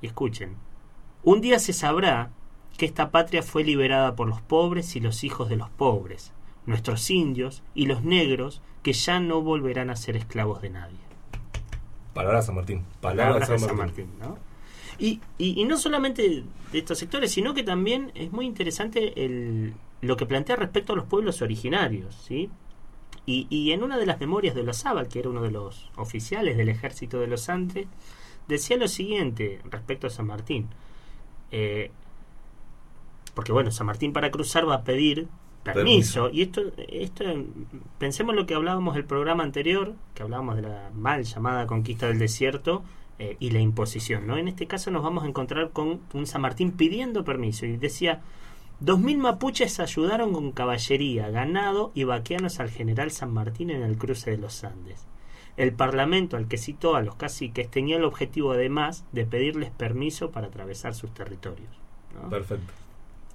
Y 0.00 0.06
escuchen, 0.06 0.56
un 1.22 1.40
día 1.40 1.58
se 1.58 1.72
sabrá 1.72 2.30
que 2.76 2.86
esta 2.86 3.10
patria 3.10 3.42
fue 3.42 3.64
liberada 3.64 4.16
por 4.16 4.28
los 4.28 4.40
pobres 4.40 4.96
y 4.96 5.00
los 5.00 5.24
hijos 5.24 5.48
de 5.48 5.56
los 5.56 5.70
pobres, 5.70 6.32
nuestros 6.66 7.08
indios 7.10 7.62
y 7.74 7.86
los 7.86 8.02
negros 8.02 8.62
que 8.82 8.92
ya 8.92 9.20
no 9.20 9.40
volverán 9.42 9.90
a 9.90 9.96
ser 9.96 10.16
esclavos 10.16 10.60
de 10.62 10.70
nadie. 10.70 10.98
Palabras 12.14 12.46
San 12.46 12.54
Martín. 12.54 12.84
Palabras 13.00 13.48
San. 13.60 13.76
Martín, 13.76 14.08
¿no? 14.20 14.38
Y, 14.98 15.20
y, 15.38 15.60
y 15.60 15.64
no 15.64 15.76
solamente 15.76 16.44
de 16.72 16.78
estos 16.78 16.98
sectores, 16.98 17.32
sino 17.32 17.52
que 17.52 17.62
también 17.62 18.12
es 18.14 18.30
muy 18.32 18.46
interesante 18.46 19.24
el, 19.24 19.74
lo 20.00 20.16
que 20.16 20.26
plantea 20.26 20.56
respecto 20.56 20.92
a 20.92 20.96
los 20.96 21.06
pueblos 21.06 21.42
originarios, 21.42 22.14
¿sí? 22.14 22.50
Y, 23.26 23.46
y 23.50 23.72
en 23.72 23.82
una 23.82 23.96
de 23.96 24.06
las 24.06 24.20
memorias 24.20 24.54
de 24.54 24.60
Olazábal, 24.60 25.08
que 25.08 25.18
era 25.18 25.30
uno 25.30 25.42
de 25.42 25.50
los 25.50 25.90
oficiales 25.96 26.56
del 26.56 26.68
ejército 26.68 27.20
de 27.20 27.26
los 27.26 27.48
Andes, 27.48 27.86
decía 28.48 28.76
lo 28.76 28.88
siguiente 28.88 29.60
respecto 29.70 30.06
a 30.06 30.10
San 30.10 30.26
Martín. 30.26 30.68
Eh, 31.50 31.90
porque 33.34 33.52
bueno, 33.52 33.70
San 33.70 33.86
Martín 33.86 34.12
para 34.12 34.30
cruzar 34.30 34.68
va 34.68 34.76
a 34.76 34.84
pedir 34.84 35.28
permiso. 35.62 36.24
Permiso. 36.24 36.30
Y 36.30 36.42
esto, 36.42 36.62
esto, 36.88 37.24
pensemos 37.98 38.34
lo 38.34 38.46
que 38.46 38.54
hablábamos 38.54 38.96
el 38.96 39.04
programa 39.04 39.42
anterior, 39.42 39.94
que 40.14 40.22
hablábamos 40.22 40.56
de 40.56 40.62
la 40.62 40.90
mal 40.94 41.24
llamada 41.24 41.66
conquista 41.66 42.06
del 42.06 42.18
desierto 42.18 42.84
eh, 43.18 43.36
y 43.40 43.50
la 43.50 43.60
imposición. 43.60 44.26
¿no? 44.26 44.36
En 44.36 44.48
este 44.48 44.66
caso 44.66 44.90
nos 44.90 45.02
vamos 45.02 45.24
a 45.24 45.26
encontrar 45.26 45.70
con 45.70 46.00
un 46.12 46.26
San 46.26 46.42
Martín 46.42 46.72
pidiendo 46.72 47.24
permiso. 47.24 47.66
Y 47.66 47.76
decía, 47.76 48.22
2.000 48.82 49.16
mapuches 49.18 49.80
ayudaron 49.80 50.32
con 50.32 50.52
caballería, 50.52 51.30
ganado 51.30 51.92
y 51.94 52.04
vaqueanos 52.04 52.60
al 52.60 52.70
general 52.70 53.10
San 53.10 53.32
Martín 53.32 53.70
en 53.70 53.82
el 53.82 53.96
cruce 53.96 54.32
de 54.32 54.38
los 54.38 54.64
Andes. 54.64 55.06
El 55.56 55.72
parlamento 55.72 56.36
al 56.36 56.48
que 56.48 56.58
citó 56.58 56.96
a 56.96 57.02
los 57.02 57.14
caciques 57.14 57.70
tenía 57.70 57.96
el 57.96 58.04
objetivo 58.04 58.52
además 58.52 59.04
de 59.12 59.24
pedirles 59.24 59.70
permiso 59.70 60.30
para 60.32 60.48
atravesar 60.48 60.94
sus 60.94 61.14
territorios. 61.14 61.70
¿no? 62.14 62.28
Perfecto. 62.28 62.72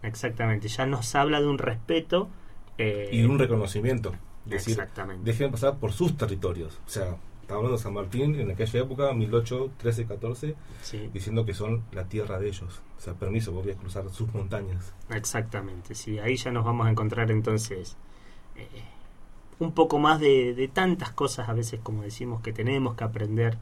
Exactamente, 0.03 0.67
ya 0.67 0.85
nos 0.85 1.15
habla 1.15 1.39
de 1.39 1.47
un 1.47 1.57
respeto 1.57 2.29
eh, 2.77 3.09
Y 3.11 3.23
un 3.23 3.39
reconocimiento. 3.39 4.13
Es 4.45 4.51
decir, 4.51 4.71
Exactamente. 4.73 5.23
dejen 5.23 5.51
pasar 5.51 5.77
por 5.77 5.91
sus 5.91 6.15
territorios. 6.17 6.79
O 6.85 6.89
sea, 6.89 7.17
estaba 7.49 7.61
hablando 7.61 7.77
de 7.77 7.83
San 7.83 7.93
Martín 7.95 8.39
en 8.39 8.51
aquella 8.51 8.79
época, 8.81 9.11
1813, 9.11 10.05
14, 10.05 10.55
sí, 10.83 11.09
diciendo 11.11 11.47
que 11.47 11.55
son 11.55 11.83
la 11.93 12.07
tierra 12.07 12.37
de 12.37 12.47
ellos. 12.47 12.83
O 12.95 13.01
sea, 13.01 13.15
permiso, 13.15 13.51
podías 13.51 13.75
cruzar 13.75 14.07
sus 14.11 14.31
montañas. 14.35 14.93
exactamente, 15.09 15.95
sí, 15.95 16.19
ahí 16.19 16.35
ya 16.35 16.51
nos 16.51 16.63
vamos 16.63 16.85
a 16.85 16.91
encontrar 16.91 17.31
entonces 17.31 17.97
eh, 18.55 18.67
un 19.57 19.71
poco 19.71 19.97
más 19.97 20.19
de, 20.19 20.53
de 20.53 20.67
tantas 20.67 21.09
cosas 21.09 21.49
a 21.49 21.53
veces 21.53 21.79
como 21.81 22.03
decimos 22.03 22.43
que 22.43 22.53
tenemos 22.53 22.93
que 22.93 23.03
aprender 23.03 23.57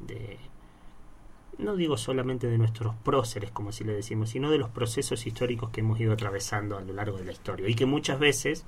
de 0.00 0.36
no 1.56 1.76
digo 1.76 1.96
solamente 1.96 2.46
de 2.46 2.58
nuestros 2.58 2.94
próceres 2.96 3.50
como 3.50 3.72
si 3.72 3.84
le 3.84 3.94
decimos 3.94 4.28
sino 4.28 4.50
de 4.50 4.58
los 4.58 4.68
procesos 4.68 5.26
históricos 5.26 5.70
que 5.70 5.80
hemos 5.80 5.98
ido 5.98 6.12
atravesando 6.12 6.76
a 6.76 6.82
lo 6.82 6.92
largo 6.92 7.16
de 7.16 7.24
la 7.24 7.32
historia 7.32 7.68
y 7.68 7.74
que 7.74 7.86
muchas 7.86 8.18
veces 8.18 8.64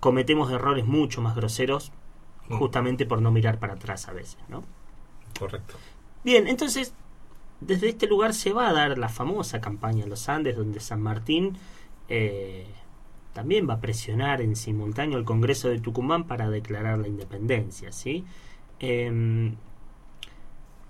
cometemos 0.00 0.50
errores 0.50 0.84
mucho 0.84 1.20
más 1.20 1.36
groseros 1.36 1.92
Mm. 2.52 2.58
justamente 2.58 3.06
por 3.06 3.20
no 3.20 3.30
mirar 3.30 3.58
para 3.58 3.74
atrás 3.74 4.08
a 4.08 4.12
veces 4.12 4.38
no 4.48 4.64
Correcto. 5.38 5.74
Bien, 6.24 6.46
entonces, 6.46 6.94
desde 7.60 7.88
este 7.88 8.06
lugar 8.06 8.34
se 8.34 8.52
va 8.52 8.68
a 8.68 8.72
dar 8.72 8.98
la 8.98 9.08
famosa 9.08 9.60
campaña 9.60 10.04
en 10.04 10.10
los 10.10 10.28
Andes, 10.28 10.56
donde 10.56 10.78
San 10.78 11.00
Martín 11.00 11.56
eh, 12.08 12.66
también 13.32 13.68
va 13.68 13.74
a 13.74 13.80
presionar 13.80 14.40
en 14.40 14.54
simultáneo 14.54 15.18
al 15.18 15.24
Congreso 15.24 15.68
de 15.68 15.80
Tucumán 15.80 16.26
para 16.26 16.50
declarar 16.50 16.98
la 16.98 17.08
independencia, 17.08 17.92
¿sí? 17.92 18.24
Eh, 18.78 19.52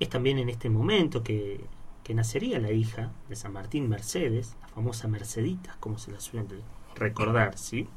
es 0.01 0.09
también 0.09 0.39
en 0.39 0.49
este 0.49 0.69
momento 0.69 1.23
que, 1.23 1.65
que 2.03 2.15
nacería 2.15 2.59
la 2.59 2.73
hija 2.73 3.13
de 3.29 3.37
San 3.37 3.53
Martín, 3.53 3.89
Mercedes, 3.89 4.57
la 4.61 4.69
famosa 4.69 5.09
Mercedita, 5.09 5.77
como 5.79 5.99
se 5.99 6.11
la 6.11 6.21
suele 6.21 6.57
recordar, 6.97 7.57
¿sí? 7.57 7.89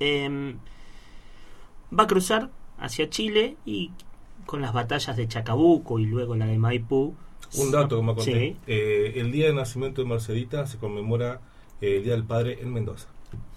Eh, 0.00 0.56
va 1.96 2.04
a 2.04 2.06
cruzar 2.06 2.50
hacia 2.80 3.08
Chile 3.10 3.56
y 3.64 3.90
con 4.46 4.62
las 4.62 4.72
batallas 4.72 5.16
de 5.16 5.28
Chacabuco 5.28 5.98
y 5.98 6.06
luego 6.06 6.34
la 6.36 6.46
de 6.46 6.58
Maipú. 6.58 7.14
Un 7.58 7.70
dato 7.70 7.96
que 7.96 8.02
me 8.02 8.14
conté. 8.14 8.32
Sí. 8.32 8.56
Eh, 8.66 9.12
el 9.16 9.32
día 9.32 9.46
de 9.46 9.54
nacimiento 9.54 10.02
de 10.02 10.08
Mercedita 10.08 10.66
se 10.66 10.78
conmemora 10.78 11.40
eh, 11.80 11.96
el 11.98 12.04
Día 12.04 12.12
del 12.14 12.24
Padre 12.24 12.58
en 12.60 12.72
Mendoza. 12.72 13.08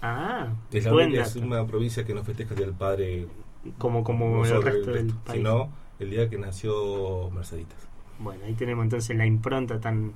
Ah, 0.01 0.49
Es, 0.71 0.85
la 0.85 0.91
buen 0.91 1.07
única- 1.09 1.23
es 1.23 1.33
dato. 1.35 1.45
una 1.45 1.65
provincia 1.65 2.03
que 2.05 2.13
no 2.13 2.23
festeja 2.23 2.51
el 2.51 2.57
Día 2.57 2.65
del 2.67 2.75
Padre 2.75 3.27
como 3.77 4.03
como 4.03 4.43
el 4.43 4.49
resto 4.51 4.61
del 4.71 4.85
del 4.85 4.93
resto, 5.07 5.19
país. 5.23 5.37
sino 5.37 5.69
el 5.99 6.09
día 6.09 6.29
que 6.29 6.37
nació 6.37 7.29
Merceditas. 7.31 7.77
Bueno, 8.19 8.41
ahí 8.45 8.53
tenemos 8.53 8.83
entonces 8.83 9.15
la 9.15 9.25
impronta 9.25 9.79
tan 9.79 10.13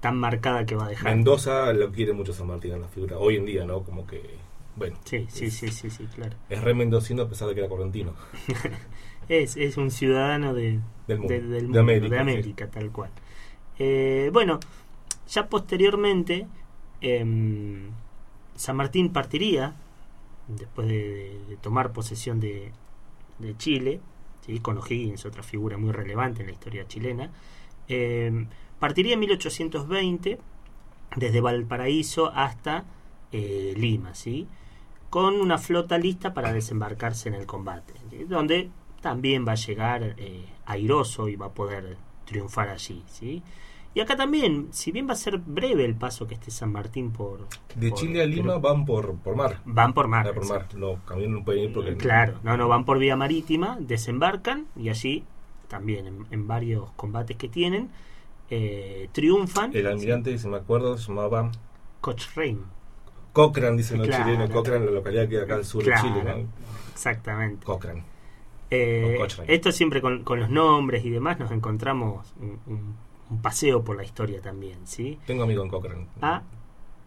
tan 0.00 0.16
marcada 0.18 0.66
que 0.66 0.74
va 0.74 0.86
a 0.86 0.88
dejar. 0.88 1.14
Mendoza 1.14 1.72
lo 1.72 1.92
quiere 1.92 2.12
mucho 2.12 2.32
San 2.32 2.48
Martín 2.48 2.72
en 2.72 2.80
la 2.82 2.88
figura. 2.88 3.18
Hoy 3.18 3.36
en 3.36 3.44
día, 3.46 3.64
¿no? 3.64 3.82
Como 3.84 4.04
que, 4.06 4.20
bueno, 4.76 4.96
Sí, 5.04 5.26
sí, 5.30 5.46
es, 5.46 5.54
sí, 5.54 5.70
sí, 5.70 5.90
sí, 5.90 6.06
claro. 6.14 6.36
es 6.48 6.60
re 6.62 6.74
mendocino 6.74 7.22
a 7.22 7.28
pesar 7.28 7.48
de 7.48 7.54
que 7.54 7.60
era 7.60 7.68
correntino. 7.68 8.14
Es, 9.28 9.56
es 9.56 9.76
un 9.76 9.90
ciudadano 9.92 10.52
de, 10.52 10.80
Del 11.06 11.18
mundo. 11.20 11.32
de- 11.32 11.40
del 11.42 11.50
De 11.50 11.66
mundo, 11.66 11.80
América, 11.80 12.08
de 12.08 12.16
sí. 12.16 12.20
América, 12.20 12.70
tal 12.70 12.90
cual. 12.90 13.10
Eh, 13.78 14.30
bueno, 14.32 14.58
ya 15.28 15.48
posteriormente, 15.48 16.46
em, 17.00 17.90
San 18.56 18.76
Martín 18.76 19.12
partiría, 19.12 19.74
después 20.48 20.88
de, 20.88 21.56
tomar 21.60 21.92
posesión 21.92 22.40
de, 22.40 22.72
Chile, 23.58 24.00
¿sí? 24.44 24.58
con 24.60 24.78
O'Higgins, 24.78 25.24
otra 25.24 25.42
figura 25.42 25.78
muy 25.78 25.92
relevante 25.92 26.40
en 26.42 26.46
la 26.48 26.52
historia 26.52 26.86
chilena, 26.86 27.30
em, 27.88 28.48
partiría 28.80 29.14
en 29.14 29.20
1820 29.20 30.38
desde 31.16 31.40
Valparaíso 31.40 32.26
hasta 32.34 32.84
eh, 33.32 33.72
Lima, 33.76 34.14
¿sí? 34.14 34.46
Con 35.12 35.34
una 35.38 35.58
flota 35.58 35.98
lista 35.98 36.32
para 36.32 36.54
desembarcarse 36.54 37.28
en 37.28 37.34
el 37.34 37.44
combate, 37.44 37.92
¿sí? 38.08 38.24
donde 38.24 38.70
también 39.02 39.46
va 39.46 39.52
a 39.52 39.56
llegar 39.56 40.14
eh, 40.16 40.46
airoso 40.64 41.28
y 41.28 41.36
va 41.36 41.46
a 41.46 41.52
poder 41.52 41.98
triunfar 42.24 42.70
allí. 42.70 43.02
¿sí? 43.08 43.42
Y 43.92 44.00
acá 44.00 44.16
también, 44.16 44.68
si 44.70 44.90
bien 44.90 45.06
va 45.06 45.12
a 45.12 45.16
ser 45.16 45.36
breve 45.36 45.84
el 45.84 45.94
paso 45.96 46.26
que 46.26 46.32
esté 46.32 46.50
San 46.50 46.72
Martín 46.72 47.10
por... 47.10 47.46
De 47.74 47.90
por- 47.90 47.98
Chile 47.98 48.22
a 48.22 48.26
Lima 48.26 48.54
pero- 48.54 48.60
van 48.62 48.86
por, 48.86 49.14
por 49.16 49.36
mar. 49.36 49.60
Van 49.66 49.92
por 49.92 50.08
mar. 50.08 50.28
Ah, 50.30 50.32
por 50.32 50.48
mar. 50.48 50.66
No, 50.74 51.04
camión 51.04 51.34
no 51.34 51.44
pueden 51.44 51.64
ir 51.64 51.72
porque... 51.74 51.94
Claro, 51.98 52.38
no, 52.42 52.56
no, 52.56 52.66
van 52.68 52.86
por 52.86 52.98
vía 52.98 53.14
marítima, 53.14 53.76
desembarcan 53.80 54.64
y 54.76 54.88
allí 54.88 55.24
también 55.68 56.06
en, 56.06 56.26
en 56.30 56.48
varios 56.48 56.90
combates 56.92 57.36
que 57.36 57.50
tienen 57.50 57.90
eh, 58.48 59.10
triunfan. 59.12 59.76
El 59.76 59.86
almirante, 59.88 60.38
si 60.38 60.48
me 60.48 60.56
acuerdo, 60.56 60.96
se 60.96 61.08
llamaba 61.08 61.50
Cochrane, 62.00 62.60
Cochrane, 63.32 63.76
dicen 63.76 63.98
los 63.98 64.06
Claro. 64.08 64.24
chilenos. 64.24 64.50
Cochrane, 64.50 64.84
la 64.86 64.90
localidad 64.92 65.28
que 65.28 65.36
hay 65.38 65.42
acá 65.44 65.54
al 65.54 65.64
sur 65.64 65.82
Claro. 65.84 66.02
de 66.02 66.08
Chile, 66.20 66.24
¿no? 66.24 66.48
exactamente. 66.92 67.64
Cochrane. 67.64 68.04
Eh, 68.70 69.18
esto 69.48 69.70
siempre 69.72 70.00
con, 70.00 70.22
con 70.24 70.40
los 70.40 70.48
nombres 70.48 71.04
y 71.04 71.10
demás 71.10 71.38
nos 71.38 71.50
encontramos 71.50 72.32
un, 72.40 72.58
un- 72.66 72.96
un 73.30 73.42
paseo 73.42 73.82
por 73.82 73.96
la 73.96 74.04
historia 74.04 74.40
también, 74.42 74.78
¿sí? 74.86 75.18
Tengo 75.26 75.42
amigo 75.44 75.62
en 75.62 75.68
Cochrane. 75.70 76.06
Ah, 76.20 76.42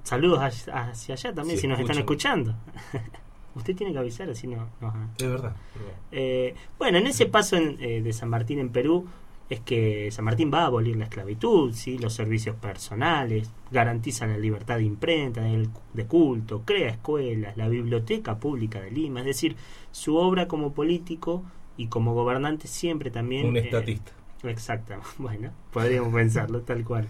saludos 0.04 0.40
hacia, 0.42 0.90
hacia 0.90 1.14
allá 1.16 1.34
también 1.34 1.58
Sí, 1.58 1.62
si 1.62 1.68
nos 1.68 1.80
están 1.80 1.98
escuchan. 2.00 2.40
escuchando. 2.42 3.10
Usted 3.56 3.76
tiene 3.76 3.94
que 3.94 4.00
avisar, 4.00 4.30
así 4.30 4.48
no... 4.48 4.68
no. 4.82 4.94
Es 5.18 5.30
verdad. 5.30 5.56
es 5.76 5.80
verdad. 5.82 5.98
Eh, 6.12 6.56
bueno, 6.78 6.98
en 6.98 7.08
ese 7.08 7.26
paso 7.28 7.56
en- 7.58 7.78
eh, 7.80 8.02
de 8.02 8.12
San 8.14 8.30
Martín 8.30 8.60
en 8.60 8.70
Perú 8.70 9.08
es 9.50 9.60
que 9.60 10.10
San 10.12 10.26
Martín 10.26 10.52
va 10.52 10.64
a 10.64 10.66
abolir 10.66 10.96
la 10.96 11.06
esclavitud, 11.06 11.74
¿sí? 11.74 11.98
los 12.00 12.14
servicios 12.14 12.56
personales, 12.56 13.52
garantiza 13.70 14.26
la 14.26 14.38
libertad 14.38 14.78
de 14.78 14.84
imprenta, 14.84 15.42
de 15.42 16.06
culto, 16.06 16.64
crea 16.66 16.90
escuelas, 16.90 17.56
la 17.56 17.70
biblioteca 17.70 18.40
pública 18.40 18.82
de 18.82 18.92
Lima, 18.92 19.20
es 19.20 19.28
decir, 19.28 19.56
su 19.92 20.16
obra 20.16 20.48
como 20.48 20.74
político 20.74 21.44
y 21.78 21.88
como 21.88 22.14
gobernante 22.14 22.68
siempre 22.68 23.12
también... 23.12 23.48
Un 23.48 23.58
eh, 23.58 23.62
estatista. 23.62 24.12
Exacto, 24.44 24.96
bueno, 25.18 25.52
podríamos 25.72 26.14
pensarlo 26.14 26.62
tal 26.62 26.84
cual. 26.84 27.08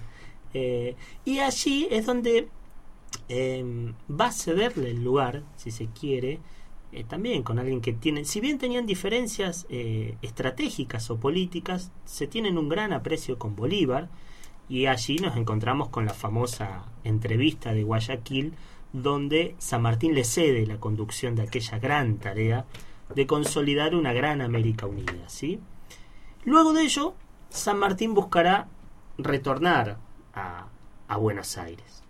Eh, 0.54 0.96
y 1.24 1.40
allí 1.40 1.88
es 1.90 2.06
donde 2.06 2.50
eh, 3.30 3.94
va 4.10 4.28
a 4.28 4.32
cederle 4.32 4.92
el 4.92 5.04
lugar, 5.04 5.44
si 5.56 5.72
se 5.72 5.88
quiere, 5.88 6.40
eh, 6.96 7.04
también 7.04 7.44
con 7.44 7.60
alguien 7.60 7.82
que 7.82 7.92
tiene, 7.92 8.24
si 8.24 8.40
bien 8.40 8.58
tenían 8.58 8.86
diferencias 8.86 9.66
eh, 9.70 10.16
estratégicas 10.22 11.10
o 11.12 11.18
políticas, 11.18 11.92
se 12.06 12.26
tienen 12.26 12.58
un 12.58 12.70
gran 12.70 12.94
aprecio 12.94 13.38
con 13.38 13.54
Bolívar 13.54 14.08
y 14.70 14.86
allí 14.86 15.18
nos 15.18 15.36
encontramos 15.36 15.90
con 15.90 16.06
la 16.06 16.14
famosa 16.14 16.86
entrevista 17.04 17.74
de 17.74 17.84
Guayaquil 17.84 18.54
donde 18.94 19.56
San 19.58 19.82
Martín 19.82 20.16
le 20.16 20.24
cede 20.24 20.66
la 20.66 20.80
conducción 20.80 21.36
de 21.36 21.42
aquella 21.44 21.80
gran 21.80 22.18
tarea 22.18 22.66
de 23.14 23.28
consolidar 23.28 23.94
una 23.94 24.14
gran 24.14 24.40
América 24.40 24.86
unida, 24.86 25.28
¿sí? 25.28 25.60
Luego 26.46 26.72
de 26.72 26.84
ello, 26.84 27.14
San 27.50 27.78
Martín 27.78 28.14
buscará 28.14 28.70
retornar 29.18 29.98
a 30.34 31.18
Buenos 31.18 31.58
Aires. 31.58 32.04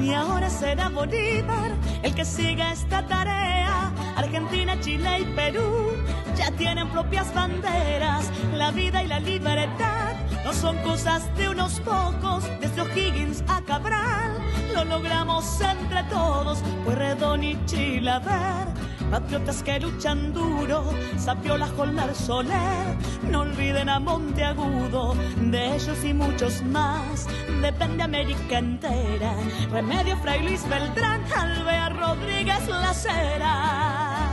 Y 0.00 0.12
ahora 0.12 0.48
será 0.48 0.88
Bolívar 0.88 1.72
el 2.02 2.14
que 2.14 2.24
siga 2.24 2.72
esta 2.72 3.06
tarea. 3.06 3.92
Argentina, 4.16 4.78
Chile 4.80 5.20
y 5.20 5.24
Perú 5.34 5.92
ya 6.36 6.50
tienen 6.52 6.88
propias 6.90 7.32
banderas. 7.34 8.30
La 8.54 8.70
vida 8.70 9.02
y 9.02 9.08
la 9.08 9.20
libertad 9.20 10.14
no 10.44 10.52
son 10.52 10.76
cosas 10.78 11.34
de 11.36 11.48
unos 11.48 11.80
pocos. 11.80 12.44
Desde 12.60 12.80
O'Higgins 12.80 13.42
a 13.48 13.60
Cabral 13.62 14.38
lo 14.74 14.84
logramos 14.84 15.60
entre 15.60 16.04
todos. 16.04 16.58
Pueyrredón 16.84 17.42
y 17.42 17.58
Chilaver, 17.66 18.68
patriotas 19.10 19.62
que 19.62 19.80
luchan 19.80 20.32
duro. 20.32 20.84
Sapiola, 21.16 21.68
Holmer, 21.76 22.14
Soler, 22.14 22.96
no 23.30 23.40
olviden 23.40 23.88
a 23.88 23.98
Monteagudo. 23.98 25.14
De 25.40 25.74
ellos 25.76 26.04
y 26.04 26.14
muchos 26.14 26.62
más 26.62 27.26
depende 27.60 28.02
América 28.02 28.58
entera. 28.58 29.34
Remedio 29.70 30.16
Fray 30.18 30.42
Luis 30.42 30.68
Beltrán, 30.68 31.22
Alvea 31.36 31.88
Rodríguez 31.90 32.68
Las 32.68 33.06
Heras. 33.06 34.28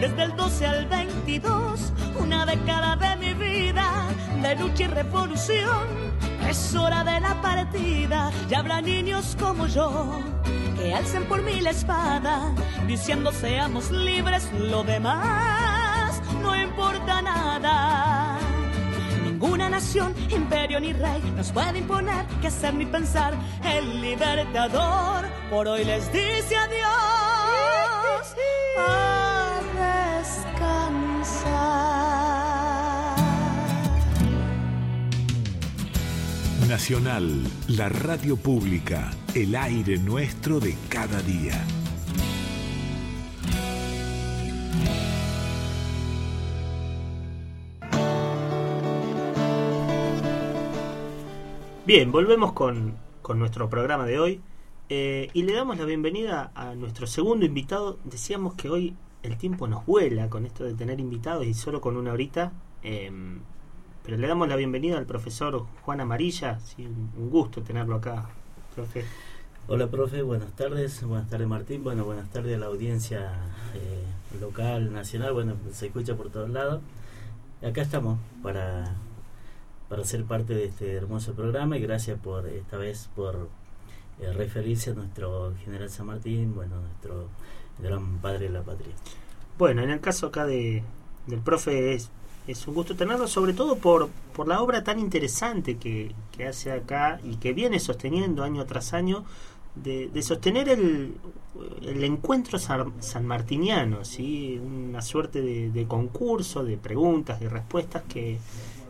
Desde 0.00 0.22
el 0.24 0.36
12 0.36 0.66
al 0.66 0.86
22, 0.86 1.92
una 2.20 2.44
década 2.44 2.96
de 2.96 3.16
mi 3.16 3.34
vida, 3.34 4.06
de 4.42 4.56
lucha 4.56 4.84
y 4.84 4.86
revolución. 4.88 6.04
Es 6.48 6.74
hora 6.74 7.04
de 7.04 7.20
la 7.20 7.40
partida, 7.40 8.30
ya 8.48 8.58
habrá 8.58 8.80
niños 8.80 9.36
como 9.40 9.66
yo 9.66 10.20
que 10.76 10.92
alcen 10.92 11.24
por 11.24 11.42
mí 11.42 11.60
la 11.60 11.70
espada, 11.70 12.52
diciendo 12.86 13.32
seamos 13.32 13.90
libres, 13.90 14.50
lo 14.52 14.82
demás 14.84 16.20
no 16.42 16.54
importa 16.54 17.22
nada. 17.22 18.38
nación, 19.70 20.14
imperio 20.30 20.78
ni 20.78 20.92
rey 20.92 21.20
nos 21.36 21.50
puede 21.50 21.78
imponer 21.78 22.24
que 22.40 22.50
ser 22.50 22.74
ni 22.74 22.86
pensar. 22.86 23.34
El 23.64 24.00
libertador 24.00 25.24
por 25.50 25.66
hoy 25.66 25.84
les 25.84 26.12
dice 26.12 26.56
adiós 26.56 28.34
Nacional, 36.74 37.40
la 37.68 37.88
radio 37.88 38.36
pública, 38.36 39.12
el 39.32 39.54
aire 39.54 39.96
nuestro 39.96 40.58
de 40.58 40.74
cada 40.88 41.22
día. 41.22 41.64
Bien, 51.86 52.10
volvemos 52.10 52.52
con, 52.54 52.96
con 53.22 53.38
nuestro 53.38 53.70
programa 53.70 54.04
de 54.04 54.18
hoy 54.18 54.40
eh, 54.88 55.30
y 55.32 55.44
le 55.44 55.52
damos 55.52 55.78
la 55.78 55.84
bienvenida 55.84 56.50
a 56.56 56.74
nuestro 56.74 57.06
segundo 57.06 57.46
invitado. 57.46 58.00
Decíamos 58.02 58.54
que 58.54 58.68
hoy 58.68 58.96
el 59.22 59.38
tiempo 59.38 59.68
nos 59.68 59.86
vuela 59.86 60.28
con 60.28 60.44
esto 60.44 60.64
de 60.64 60.74
tener 60.74 60.98
invitados 60.98 61.46
y 61.46 61.54
solo 61.54 61.80
con 61.80 61.96
una 61.96 62.12
horita. 62.12 62.52
eh, 62.82 63.12
pero 64.04 64.18
le 64.18 64.28
damos 64.28 64.48
la 64.48 64.56
bienvenida 64.56 64.98
al 64.98 65.06
profesor 65.06 65.64
Juan 65.82 66.02
Amarilla. 66.02 66.60
Sí, 66.60 66.84
un 66.86 67.30
gusto 67.30 67.62
tenerlo 67.62 67.96
acá, 67.96 68.28
profe. 68.74 69.04
Hola 69.66 69.86
profe, 69.86 70.20
buenas 70.20 70.52
tardes, 70.52 71.02
buenas 71.04 71.30
tardes 71.30 71.48
Martín, 71.48 71.82
bueno, 71.82 72.04
buenas 72.04 72.28
tardes 72.28 72.56
a 72.56 72.58
la 72.58 72.66
audiencia 72.66 73.32
eh, 73.74 74.04
local, 74.38 74.92
nacional, 74.92 75.32
bueno, 75.32 75.56
se 75.72 75.86
escucha 75.86 76.16
por 76.16 76.28
todos 76.28 76.50
lados. 76.50 76.82
Acá 77.66 77.80
estamos 77.80 78.18
para, 78.42 78.94
para 79.88 80.04
ser 80.04 80.24
parte 80.24 80.52
de 80.54 80.66
este 80.66 80.92
hermoso 80.92 81.32
programa 81.32 81.78
y 81.78 81.80
gracias 81.80 82.20
por 82.20 82.46
esta 82.46 82.76
vez 82.76 83.08
por 83.16 83.48
eh, 84.20 84.30
referirse 84.34 84.90
a 84.90 84.94
nuestro 84.94 85.54
general 85.64 85.88
San 85.88 86.04
Martín, 86.08 86.54
bueno, 86.54 86.76
nuestro 86.78 87.28
gran 87.78 88.18
padre 88.18 88.48
de 88.48 88.50
la 88.50 88.62
patria. 88.62 88.92
Bueno, 89.56 89.82
en 89.82 89.88
el 89.88 90.00
caso 90.00 90.26
acá 90.26 90.44
de, 90.44 90.82
del 91.26 91.40
profe 91.40 91.94
es, 91.94 92.10
es 92.46 92.66
un 92.66 92.74
gusto 92.74 92.94
tenerlo, 92.94 93.26
sobre 93.26 93.54
todo 93.54 93.76
por, 93.76 94.10
por 94.34 94.46
la 94.46 94.60
obra 94.60 94.84
tan 94.84 94.98
interesante 94.98 95.76
que, 95.76 96.12
que 96.36 96.46
hace 96.46 96.72
acá 96.72 97.20
y 97.24 97.36
que 97.36 97.52
viene 97.52 97.80
sosteniendo 97.80 98.42
año 98.42 98.64
tras 98.66 98.92
año 98.92 99.24
de, 99.74 100.08
de 100.08 100.22
sostener 100.22 100.68
el, 100.68 101.14
el 101.82 102.04
encuentro 102.04 102.58
san, 102.58 102.92
sanmartiniano, 103.02 104.04
¿sí? 104.04 104.60
una 104.64 105.02
suerte 105.02 105.40
de, 105.40 105.86
concurso 105.86 106.64
de 106.64 106.76
preguntas 106.76 107.40
y 107.40 107.48
respuestas 107.48 108.02
que, 108.02 108.38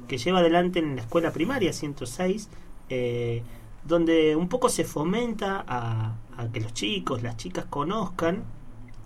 que 0.09 0.19
lleva 0.19 0.41
adelante 0.41 0.81
en 0.81 0.97
la 0.97 1.03
escuela 1.03 1.33
primaria 1.33 1.73
106, 1.73 2.49
eh, 2.91 3.43
donde 3.85 4.35
un 4.35 4.49
poco 4.49 4.69
se 4.69 4.85
fomenta 4.85 5.65
a, 5.67 6.17
a 6.37 6.49
que 6.53 6.61
los 6.61 6.73
chicos, 6.75 7.23
las 7.23 7.37
chicas 7.37 7.67
conozcan 7.67 8.45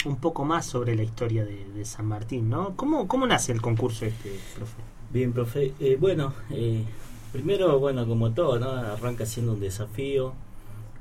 un 0.05 0.17
poco 0.17 0.45
más 0.45 0.67
sobre 0.67 0.95
la 0.95 1.03
historia 1.03 1.45
de, 1.45 1.85
San 1.85 2.07
Martín, 2.07 2.49
¿no? 2.49 2.77
¿Cómo, 2.77 3.09
¿Cómo 3.09 3.27
nace 3.27 3.53
el 3.53 3.61
concurso 3.61 4.05
este, 4.05 4.39
profe? 4.55 4.83
Bien, 5.11 5.33
profe. 5.33 5.75
Eh, 5.81 5.97
bueno, 5.99 6.35
eh, 6.51 6.85
primero, 7.33 7.79
bueno, 7.79 8.07
como 8.07 8.33
todo, 8.33 8.59
¿no? 8.59 8.71
Arranca 8.71 9.27
siendo 9.27 9.53
un 9.53 9.61
desafío, 9.61 10.35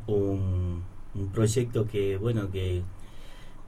un, 0.08 0.84
un 1.16 1.28
proyecto 1.30 1.88
que, 1.88 2.18
bueno, 2.18 2.52
que, 2.52 2.84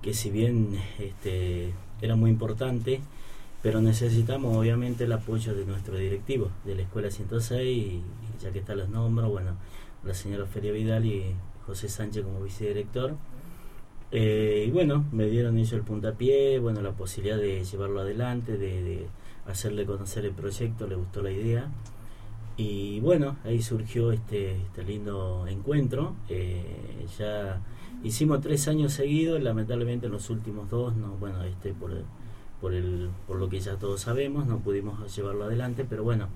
que 0.02 0.14
si 0.14 0.30
bien 0.30 0.80
este, 1.00 1.74
era 2.02 2.16
muy 2.16 2.30
importante, 2.30 3.02
pero 3.62 3.82
necesitamos 3.82 4.56
obviamente 4.56 5.04
el 5.04 5.12
apoyo 5.12 5.54
de 5.54 5.66
nuestro 5.66 5.98
directivo 5.98 6.50
de 6.66 6.76
la 6.76 6.82
Escuela 6.84 7.12
106, 7.12 7.62
y, 7.62 7.80
y 7.82 8.04
ya 8.42 8.52
que 8.52 8.60
está 8.60 8.76
los 8.76 8.90
nombres, 8.90 9.30
bueno, 9.30 9.58
la 10.04 10.14
señora 10.14 10.46
Feria 10.46 10.72
Vidal 10.72 11.06
y 11.06 11.36
José 11.66 11.90
Sánchez 11.90 12.24
como 12.24 12.42
vicedirector. 12.42 13.16
Eh, 14.12 14.66
y 14.68 14.72
bueno, 14.72 15.06
me 15.12 15.28
dieron 15.28 15.58
ellos 15.58 15.74
el 15.74 15.82
puntapié, 15.82 16.60
bueno, 16.60 16.82
la 16.82 16.92
posibilidad 16.92 17.38
de 17.38 17.64
llevarlo 17.64 18.02
adelante, 18.02 18.58
de, 18.58 18.84
de 18.84 19.08
hacerle 19.46 19.86
conocer 19.86 20.26
el 20.26 20.32
proyecto, 20.32 20.88
le 20.88 20.96
gustó 20.96 21.22
la 21.22 21.32
idea. 21.32 21.70
Y 22.58 23.00
bueno, 23.00 23.38
ahí 23.46 23.62
surgió 23.62 24.12
este, 24.12 24.58
este 24.58 24.84
lindo 24.84 25.46
encuentro. 25.48 26.16
Eh, 26.28 27.06
ya 27.18 27.62
hicimos 28.04 28.42
tres 28.42 28.68
años 28.68 28.92
seguidos, 28.94 29.42
lamentablemente 29.42 30.08
en 30.08 30.12
los 30.12 30.30
últimos 30.30 30.70
dos, 30.70 30.96
no, 30.96 31.16
bueno, 31.20 31.42
este 31.44 31.74
por, 31.74 31.92
por, 32.60 32.74
el, 32.74 33.10
por 33.28 33.38
lo 33.38 33.48
que 33.48 33.62
ya 33.62 33.78
todos 33.78 34.02
sabemos, 34.02 34.46
no 34.46 34.60
pudimos 34.60 35.16
llevarlo 35.16 35.46
adelante, 35.46 35.86
pero 35.90 36.04
bueno, 36.04 36.28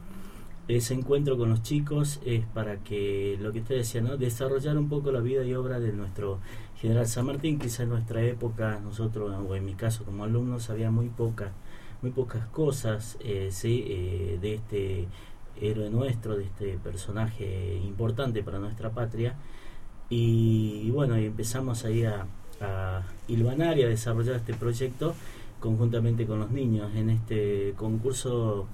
ese 0.68 0.94
encuentro 0.94 1.38
con 1.38 1.50
los 1.50 1.62
chicos 1.62 2.20
es 2.26 2.46
para 2.46 2.78
que, 2.78 3.38
lo 3.42 3.52
que 3.52 3.60
usted 3.60 3.76
decía, 3.76 4.02
¿no? 4.02 4.18
desarrollar 4.18 4.78
un 4.78 4.90
poco 4.90 5.12
la 5.12 5.20
vida 5.20 5.44
y 5.44 5.54
obra 5.54 5.80
de 5.80 5.92
nuestro 5.92 6.40
general 6.78 7.08
San 7.08 7.26
Martín. 7.26 7.60
Quizá 7.60 7.84
en 7.84 7.90
nuestra 7.90 8.24
época, 8.24 8.80
nosotros, 8.82 9.34
o 9.48 9.56
en 9.56 9.66
mi 9.66 9.74
caso 9.74 10.06
como 10.06 10.24
alumnos, 10.24 10.70
había 10.70 10.92
muy 10.92 11.10
pocas 11.10 11.52
muy 12.04 12.12
pocas 12.12 12.46
cosas 12.48 13.18
eh, 13.22 13.48
sí, 13.52 13.86
eh, 13.88 14.38
de 14.42 14.56
este 14.56 15.08
héroe 15.60 15.90
nuestro, 15.90 16.36
de 16.36 16.44
este 16.44 16.78
personaje 16.78 17.80
importante 17.86 18.44
para 18.44 18.60
nuestra 18.60 18.92
patria. 18.92 19.36
Y, 20.10 20.92
bueno, 20.92 21.18
y 21.18 21.26
empezamos 21.26 21.86
ahí 21.86 22.04
a, 22.04 22.28
a 22.60 23.04
y 23.28 23.42
a 23.42 23.88
desarrollar 23.88 24.36
este 24.36 24.54
proyecto 24.54 25.16
conjuntamente 25.62 26.28
con 26.28 26.40
los 26.40 26.52
niños. 26.52 26.94
En 26.94 27.10
este 27.10 27.74
concurso 27.78 28.68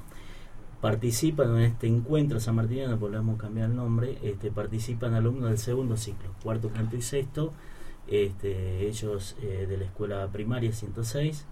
participan 0.82 1.58
en 1.58 1.64
este 1.64 1.88
encuentro 1.88 2.40
San 2.40 2.56
Martiniano, 2.56 2.98
podemos 2.98 3.38
cambiar 3.40 3.70
el 3.70 3.76
nombre, 3.76 4.18
este, 4.24 4.50
participan 4.52 5.14
alumnos 5.14 5.50
del 5.50 5.58
segundo 5.58 5.98
ciclo, 5.98 6.30
cuarto, 6.44 6.72
quinto 6.72 6.96
y 6.96 7.02
sexto, 7.02 7.52
este, 8.08 8.88
ellos 8.88 9.36
eh, 9.42 9.66
de 9.70 9.78
la 9.78 9.86
escuela 9.86 10.28
primaria 10.32 10.72
106, 10.72 11.46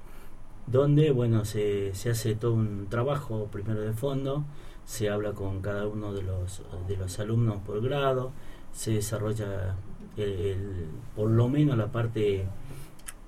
donde 0.68 1.12
bueno 1.12 1.46
se, 1.46 1.94
se 1.94 2.10
hace 2.10 2.36
todo 2.36 2.54
un 2.54 2.88
trabajo 2.90 3.48
primero 3.52 3.82
de 3.82 3.94
fondo, 3.94 4.46
se 4.86 5.10
habla 5.10 5.34
con 5.34 5.62
cada 5.62 5.88
uno 5.88 6.14
de 6.14 6.22
los, 6.24 6.62
de 6.88 6.96
los 6.98 7.20
alumnos 7.20 7.58
por 7.66 7.82
grado, 7.82 8.32
se 8.72 8.92
desarrolla 8.92 9.76
el, 10.16 10.30
el- 10.32 10.86
por 11.16 11.30
lo 11.30 11.50
menos 11.50 11.78
la 11.78 11.88
parte 11.92 12.46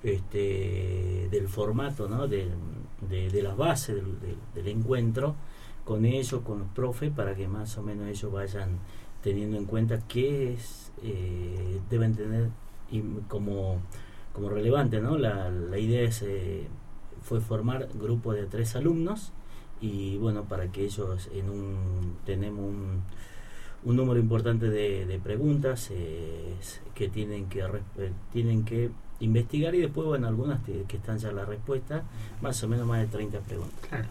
este, 0.02 1.28
del 1.30 1.48
formato, 1.48 2.08
¿no? 2.08 2.26
de, 2.26 2.48
de, 3.08 3.28
de 3.30 3.42
las 3.42 3.56
bases 3.56 4.02
del 4.54 4.68
encuentro 4.68 5.34
con 5.84 6.04
ellos, 6.04 6.40
con 6.42 6.60
los 6.60 6.68
profes, 6.68 7.10
para 7.10 7.34
que 7.34 7.48
más 7.48 7.76
o 7.78 7.82
menos 7.82 8.08
ellos 8.08 8.30
vayan 8.32 8.78
teniendo 9.22 9.56
en 9.56 9.66
cuenta 9.66 10.00
qué 10.08 10.54
es, 10.54 10.92
eh, 11.02 11.80
deben 11.90 12.14
tener 12.14 12.48
como, 13.28 13.80
como 14.32 14.48
relevante. 14.48 15.00
¿no? 15.00 15.18
La, 15.18 15.78
idea 15.78 16.02
es, 16.02 16.22
eh, 16.22 16.66
fue 17.22 17.40
formar 17.40 17.88
grupos 17.94 18.36
de 18.36 18.46
tres 18.46 18.76
alumnos 18.76 19.32
y 19.80 20.16
bueno, 20.18 20.44
para 20.44 20.70
que 20.70 20.84
ellos 20.84 21.28
en 21.32 21.48
un, 21.48 22.16
tenemos 22.24 22.60
un, 22.60 23.02
un 23.84 23.96
número 23.96 24.20
importante 24.20 24.68
de, 24.68 25.06
de 25.06 25.18
preguntas 25.18 25.88
eh, 25.90 26.54
que 26.94 27.08
tienen 27.08 27.48
que 27.48 27.64
tienen 28.32 28.64
que 28.64 28.90
investigar 29.20 29.74
y 29.74 29.80
después 29.80 30.06
bueno 30.06 30.28
algunas 30.28 30.62
que, 30.64 30.84
están 30.88 31.18
ya 31.18 31.32
la 31.32 31.44
respuesta 31.44 32.02
más 32.42 32.62
o 32.62 32.68
menos 32.68 32.86
más 32.86 33.00
de 33.00 33.06
30 33.06 33.40
preguntas 33.40 33.88
Claro. 33.88 34.08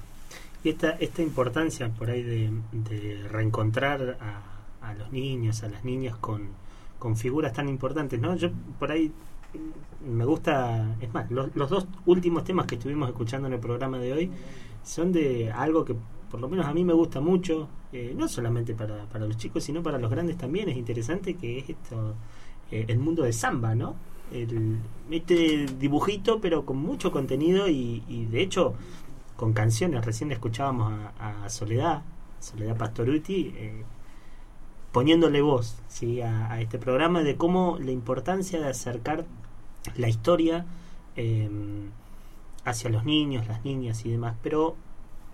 Y 0.64 0.70
esta, 0.70 0.92
esta 0.92 1.22
importancia 1.22 1.90
por 1.90 2.10
ahí 2.10 2.24
de, 2.24 3.28
reencontrar 3.30 4.18
a, 4.20 4.88
a 4.90 4.94
los 4.94 5.12
niños, 5.12 5.64
a 5.64 5.70
las 5.70 5.86
niñas 5.86 6.18
con, 6.18 6.50
con 7.00 7.16
figuras 7.16 7.54
tan 7.54 7.70
importantes, 7.70 8.20
¿no? 8.20 8.36
Yo 8.36 8.50
por 8.78 8.92
ahí 8.92 9.12
me 10.08 10.26
gusta, 10.26 10.96
es 11.02 11.14
más, 11.14 11.30
los, 11.32 11.56
los 11.56 11.70
dos 11.70 11.88
últimos 12.06 12.44
temas 12.44 12.66
que 12.66 12.76
estuvimos 12.76 13.10
escuchando 13.10 13.48
en 13.48 13.54
el 13.54 13.60
programa 13.60 13.98
de 13.98 14.14
hoy 14.14 14.32
son 14.84 15.12
de 15.12 15.52
algo 15.52 15.84
que 15.86 15.96
por 16.30 16.40
lo 16.40 16.48
menos 16.48 16.68
a 16.68 16.74
mí 16.74 16.84
me 16.84 16.94
gusta 16.94 17.20
mucho, 17.20 17.68
eh, 17.92 18.14
no 18.16 18.28
solamente 18.28 18.76
para, 18.76 19.06
para 19.06 19.26
los 19.26 19.36
chicos, 19.38 19.64
sino 19.64 19.82
para 19.82 19.98
los 19.98 20.12
grandes 20.12 20.38
también, 20.38 20.70
es 20.70 20.78
interesante 20.78 21.34
que 21.34 21.58
es 21.58 21.70
esto, 21.70 22.14
eh, 22.72 22.86
el 22.88 23.00
mundo 23.00 23.24
de 23.24 23.34
samba, 23.34 23.74
¿no? 23.74 23.96
El, 24.32 24.78
este 25.10 25.66
dibujito 25.80 26.40
pero 26.40 26.64
con 26.64 26.78
mucho 26.78 27.12
contenido 27.12 27.68
y, 27.68 28.04
y 28.08 28.26
de 28.26 28.44
hecho 28.44 28.76
con 29.40 29.54
canciones. 29.54 30.04
Recién 30.06 30.34
escuchábamos 30.34 30.94
a, 31.18 31.48
Soledad, 31.48 32.02
Soledad 32.42 32.76
Pastoruti, 32.76 33.54
eh, 33.56 33.84
poniéndole 34.92 35.42
voz 35.42 35.78
¿sí? 35.88 36.22
a, 36.22 36.60
este 36.60 36.78
programa 36.78 37.24
de 37.24 37.38
cómo 37.38 37.78
la 37.80 37.92
importancia 37.92 38.60
de 38.60 38.68
acercar 38.68 39.26
la 39.96 40.10
historia 40.10 40.66
eh, 41.16 41.50
hacia 42.66 42.90
los 42.90 43.06
niños, 43.06 43.48
las 43.48 43.64
niñas 43.64 44.06
y 44.06 44.12
demás. 44.12 44.36
Pero, 44.44 44.76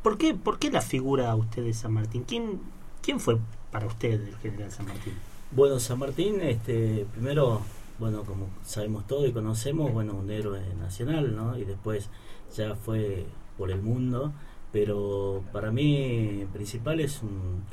¿por 0.04 0.20
qué, 0.20 0.36
por 0.36 0.60
qué 0.60 0.70
la 0.70 0.82
figura 0.82 1.32
a 1.32 1.36
usted 1.36 1.64
de 1.64 1.74
San 1.74 1.92
Martín? 1.94 2.26
¿Quién, 2.28 2.62
quién 3.02 3.20
fue 3.20 3.40
para 3.72 3.88
usted 3.88 4.22
el 4.22 4.36
general 4.38 4.72
San 4.72 4.86
Martín? 4.86 5.16
bueno 5.52 5.80
San 5.80 6.00
Martín 6.00 6.42
este 6.42 7.06
primero 7.14 7.62
bueno 8.00 8.24
como 8.24 8.48
sabemos 8.64 9.06
todo 9.06 9.28
y 9.28 9.32
conocemos 9.32 9.94
bueno 9.94 10.16
un 10.16 10.32
héroe 10.32 10.60
nacional 10.76 11.36
no 11.36 11.56
y 11.56 11.66
después 11.66 12.10
ya 12.56 12.76
fue 12.76 13.28
por 13.58 13.72
el 13.72 13.82
mundo 13.82 14.34
pero 14.76 15.42
para 15.54 15.72
mí 15.72 16.46
principal 16.52 17.00
es 17.00 17.24
un 17.24 17.64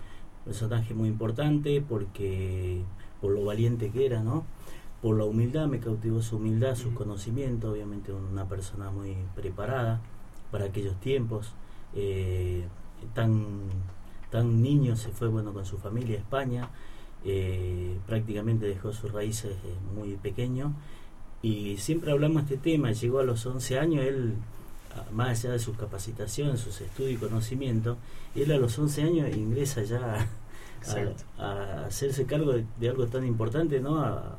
personaje 0.44 0.94
muy 0.94 1.08
importante 1.08 1.80
porque 1.80 2.84
por 3.20 3.32
lo 3.32 3.44
valiente 3.44 3.90
que 3.90 4.06
era, 4.06 4.22
¿no? 4.22 4.44
Por 5.02 5.18
la 5.18 5.24
humildad, 5.24 5.66
me 5.66 5.80
cautivó 5.80 6.22
su 6.22 6.36
humildad, 6.36 6.76
su 6.76 6.94
conocimiento, 6.94 7.72
obviamente 7.72 8.12
una 8.12 8.48
persona 8.48 8.92
muy 8.92 9.16
preparada 9.34 10.00
para 10.52 10.66
aquellos 10.66 10.94
tiempos. 11.00 11.54
Eh, 11.96 12.62
tan, 13.14 13.56
tan 14.30 14.62
niño 14.62 14.94
se 14.94 15.08
fue 15.10 15.26
bueno 15.26 15.52
con 15.52 15.66
su 15.66 15.78
familia 15.78 16.18
a 16.18 16.20
España, 16.20 16.70
eh, 17.24 17.98
prácticamente 18.06 18.66
dejó 18.66 18.92
sus 18.92 19.10
raíces 19.10 19.56
muy 19.92 20.14
pequeño 20.18 20.72
y 21.42 21.78
siempre 21.78 22.12
hablamos 22.12 22.48
de 22.48 22.54
este 22.54 22.70
tema, 22.70 22.92
llegó 22.92 23.18
a 23.18 23.24
los 23.24 23.44
11 23.44 23.80
años, 23.80 24.04
él 24.04 24.34
más 25.12 25.30
allá 25.30 25.52
de 25.52 25.58
su 25.58 25.74
capacitación, 25.74 26.58
sus 26.58 26.80
estudios 26.80 27.12
y 27.12 27.16
conocimiento, 27.16 27.96
él 28.34 28.50
a 28.52 28.58
los 28.58 28.78
11 28.78 29.02
años 29.02 29.36
ingresa 29.36 29.82
ya 29.82 30.26
a, 31.38 31.86
hacerse 31.86 32.26
cargo 32.26 32.52
de, 32.52 32.88
algo 32.88 33.06
tan 33.06 33.24
importante, 33.26 33.80
¿no? 33.80 34.00
A, 34.00 34.38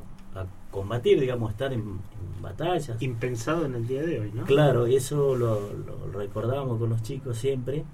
combatir, 0.70 1.20
digamos, 1.20 1.52
estar 1.52 1.72
en, 1.72 2.00
batallas. 2.42 3.00
Impensado 3.00 3.64
en 3.64 3.76
el 3.76 3.86
día 3.86 4.02
de 4.02 4.18
hoy, 4.18 4.32
¿no? 4.34 4.44
Claro, 4.44 4.86
eso 4.86 5.36
lo, 5.36 5.72
lo 5.72 6.18
recordamos 6.18 6.80
con 6.80 6.90
los 6.90 7.00
chicos 7.02 7.38
siempre. 7.38 7.84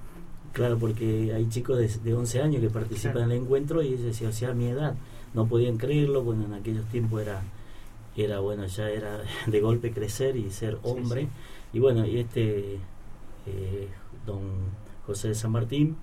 Claro, 0.52 0.78
porque 0.78 1.32
hay 1.34 1.48
chicos 1.48 1.78
de, 1.78 1.88
de 1.88 2.14
11 2.14 2.42
años 2.42 2.60
que 2.60 2.70
participan 2.70 3.24
en 3.24 3.30
el 3.32 3.42
encuentro 3.42 3.82
y 3.82 3.88
ellos 3.88 4.02
decían, 4.02 4.30
o 4.30 4.32
sea, 4.32 4.50
a 4.50 4.54
mi 4.54 4.66
edad, 4.66 4.94
no 5.32 5.46
podían 5.46 5.76
creerlo, 5.76 6.22
bueno, 6.22 6.44
en 6.44 6.54
aquellos 6.54 6.86
tiempos 6.86 7.22
era, 7.22 7.42
era 8.16 8.40
bueno, 8.40 8.66
ya 8.66 8.88
era 8.88 9.20
de 9.46 9.60
golpe 9.60 9.92
crecer 9.92 10.36
y 10.36 10.50
ser 10.50 10.78
hombre. 10.82 11.28
Y 11.72 11.78
bueno, 11.78 12.06
y 12.06 12.18
este, 12.18 12.78
eh, 13.46 13.88
don 14.26 14.40
José 15.06 15.28
de 15.28 15.34
San 15.34 15.52
Martín, 15.52 15.96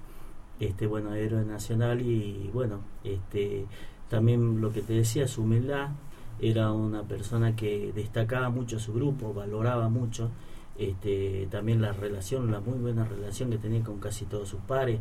este 0.59 0.87
bueno 0.87 1.13
héroe 1.13 1.45
nacional 1.45 2.01
y 2.01 2.49
bueno 2.53 2.79
este 3.03 3.65
también 4.09 4.61
lo 4.61 4.71
que 4.71 4.81
te 4.81 4.93
decía 4.93 5.27
su 5.27 5.43
humildad 5.43 5.89
era 6.39 6.71
una 6.71 7.03
persona 7.03 7.55
que 7.55 7.91
destacaba 7.93 8.49
mucho 8.49 8.79
su 8.79 8.93
grupo 8.93 9.33
valoraba 9.33 9.89
mucho 9.89 10.29
este 10.77 11.47
también 11.51 11.81
la 11.81 11.93
relación 11.93 12.51
la 12.51 12.59
muy 12.59 12.79
buena 12.79 13.05
relación 13.05 13.49
que 13.51 13.57
tenía 13.57 13.83
con 13.83 13.99
casi 13.99 14.25
todos 14.25 14.49
sus 14.49 14.61
pares 14.61 14.99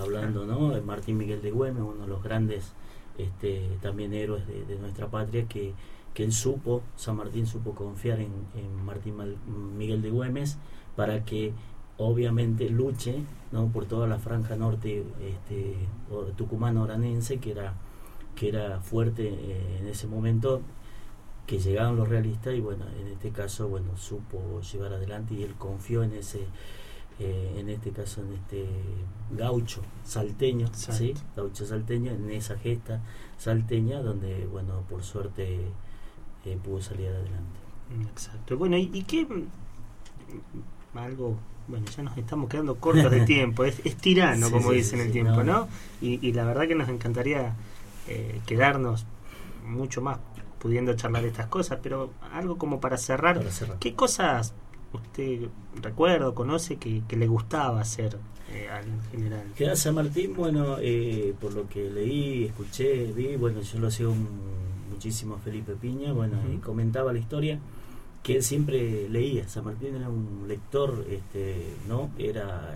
hablando 0.00 0.46
no 0.46 0.70
de 0.70 0.80
Martín 0.80 1.18
Miguel 1.18 1.42
de 1.42 1.50
Güemes 1.50 1.82
uno 1.82 2.02
de 2.02 2.08
los 2.08 2.22
grandes 2.22 2.72
este 3.18 3.68
también 3.80 4.12
héroes 4.12 4.44
de, 4.46 4.76
nuestra 4.78 5.08
patria 5.08 5.46
que 5.46 5.74
que 6.18 6.24
él 6.24 6.32
supo 6.32 6.82
San 6.96 7.14
Martín 7.14 7.46
supo 7.46 7.76
confiar 7.76 8.18
en, 8.18 8.32
en 8.56 8.84
Martín 8.84 9.14
Miguel 9.78 10.02
de 10.02 10.10
Güemes 10.10 10.58
para 10.96 11.24
que 11.24 11.52
obviamente 11.96 12.68
luche 12.70 13.22
¿no? 13.52 13.68
por 13.68 13.86
toda 13.86 14.08
la 14.08 14.18
franja 14.18 14.56
norte 14.56 15.04
este, 15.24 15.76
tucumano 16.34 16.82
oranense 16.82 17.38
que 17.38 17.52
era 17.52 17.74
que 18.34 18.48
era 18.48 18.80
fuerte 18.80 19.28
eh, 19.28 19.78
en 19.78 19.86
ese 19.86 20.08
momento 20.08 20.60
que 21.46 21.60
llegaban 21.60 21.94
los 21.94 22.08
realistas 22.08 22.52
y 22.52 22.58
bueno 22.58 22.84
en 23.00 23.06
este 23.12 23.30
caso 23.30 23.68
bueno 23.68 23.96
supo 23.96 24.60
llevar 24.72 24.94
adelante 24.94 25.34
y 25.34 25.44
él 25.44 25.54
confió 25.54 26.02
en 26.02 26.14
ese 26.14 26.40
eh, 27.20 27.54
en 27.58 27.68
este 27.68 27.92
caso 27.92 28.22
en 28.22 28.32
este 28.32 28.66
gaucho 29.30 29.82
salteño 30.02 30.66
sí 30.72 31.14
gaucho 31.36 31.64
salteño 31.64 32.10
en 32.10 32.28
esa 32.30 32.58
gesta 32.58 33.02
salteña 33.36 34.02
donde 34.02 34.48
bueno 34.48 34.82
por 34.88 35.04
suerte 35.04 35.60
eh, 36.52 36.58
pudo 36.62 36.80
salir 36.80 37.08
adelante. 37.08 37.58
Exacto. 38.10 38.56
Bueno 38.56 38.76
y, 38.76 38.90
y 38.92 39.02
qué 39.02 39.26
algo 40.94 41.36
bueno, 41.68 41.84
ya 41.94 42.02
nos 42.02 42.16
estamos 42.16 42.48
quedando 42.48 42.76
cortos 42.76 43.10
de 43.10 43.20
tiempo, 43.26 43.64
es, 43.64 43.80
tirano, 43.96 44.50
como 44.50 44.72
dicen 44.72 45.00
el 45.00 45.12
tiempo, 45.12 45.44
¿no? 45.44 45.68
Y, 46.00 46.32
la 46.32 46.44
verdad 46.44 46.66
que 46.66 46.74
nos 46.74 46.88
encantaría 46.88 47.54
eh, 48.08 48.40
quedarnos 48.46 49.06
mucho 49.64 50.00
más 50.00 50.18
pudiendo 50.58 50.94
charlar 50.94 51.24
estas 51.24 51.46
cosas, 51.46 51.78
pero 51.82 52.10
algo 52.32 52.58
como 52.58 52.80
para 52.80 52.96
cerrar, 52.96 53.40
¿qué 53.78 53.94
cosas 53.94 54.54
usted 54.92 55.48
recuerda 55.80 56.28
o 56.28 56.34
conoce 56.34 56.76
que, 56.76 57.02
le 57.10 57.26
gustaba 57.26 57.80
hacer 57.80 58.18
eh, 58.50 58.68
al 58.70 58.84
general? 59.10 59.52
General 59.54 59.76
San 59.76 59.94
Martín, 59.94 60.34
bueno, 60.34 60.78
eh, 60.80 61.34
por 61.38 61.52
lo 61.52 61.68
que 61.68 61.90
leí, 61.90 62.46
escuché, 62.46 63.12
vi, 63.12 63.36
bueno, 63.36 63.60
yo 63.60 63.78
lo 63.78 63.90
sigo 63.90 64.14
muchísimo 64.98 65.36
a 65.36 65.38
Felipe 65.38 65.74
Piña, 65.74 66.12
bueno, 66.12 66.38
y 66.52 66.56
comentaba 66.56 67.12
la 67.12 67.20
historia 67.20 67.60
que 68.24 68.34
él 68.34 68.42
siempre 68.42 69.08
leía. 69.08 69.48
San 69.48 69.64
Martín 69.64 69.94
era 69.94 70.08
un 70.08 70.46
lector, 70.48 71.06
este, 71.08 71.76
¿no? 71.86 72.10
Era 72.18 72.74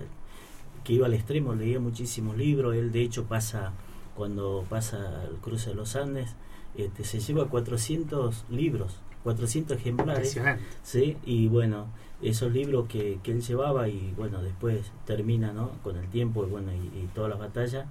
que 0.84 0.92
iba 0.92 1.06
al 1.06 1.14
extremo, 1.14 1.56
leía 1.56 1.80
muchísimos 1.80 2.36
libros. 2.36 2.76
Él, 2.76 2.92
de 2.92 3.02
hecho, 3.02 3.24
pasa 3.24 3.72
cuando 4.14 4.64
pasa 4.68 5.24
el 5.28 5.38
cruce 5.38 5.70
de 5.70 5.74
los 5.74 5.96
Andes, 5.96 6.30
este, 6.76 7.02
se 7.02 7.18
lleva 7.18 7.48
400 7.48 8.44
libros, 8.50 9.00
400 9.24 9.76
ejemplares. 9.78 10.40
¿sí? 10.84 11.16
Y 11.24 11.48
bueno, 11.48 11.86
esos 12.22 12.52
libros 12.52 12.86
que, 12.86 13.18
que, 13.24 13.32
él 13.32 13.42
llevaba 13.42 13.88
y 13.88 14.14
bueno, 14.16 14.40
después 14.42 14.92
termina, 15.06 15.52
¿no? 15.52 15.70
Con 15.82 15.96
el 15.96 16.06
tiempo 16.06 16.46
y 16.46 16.50
bueno, 16.50 16.70
y, 16.72 17.00
y 17.00 17.08
todas 17.16 17.30
las 17.30 17.40
batallas, 17.40 17.86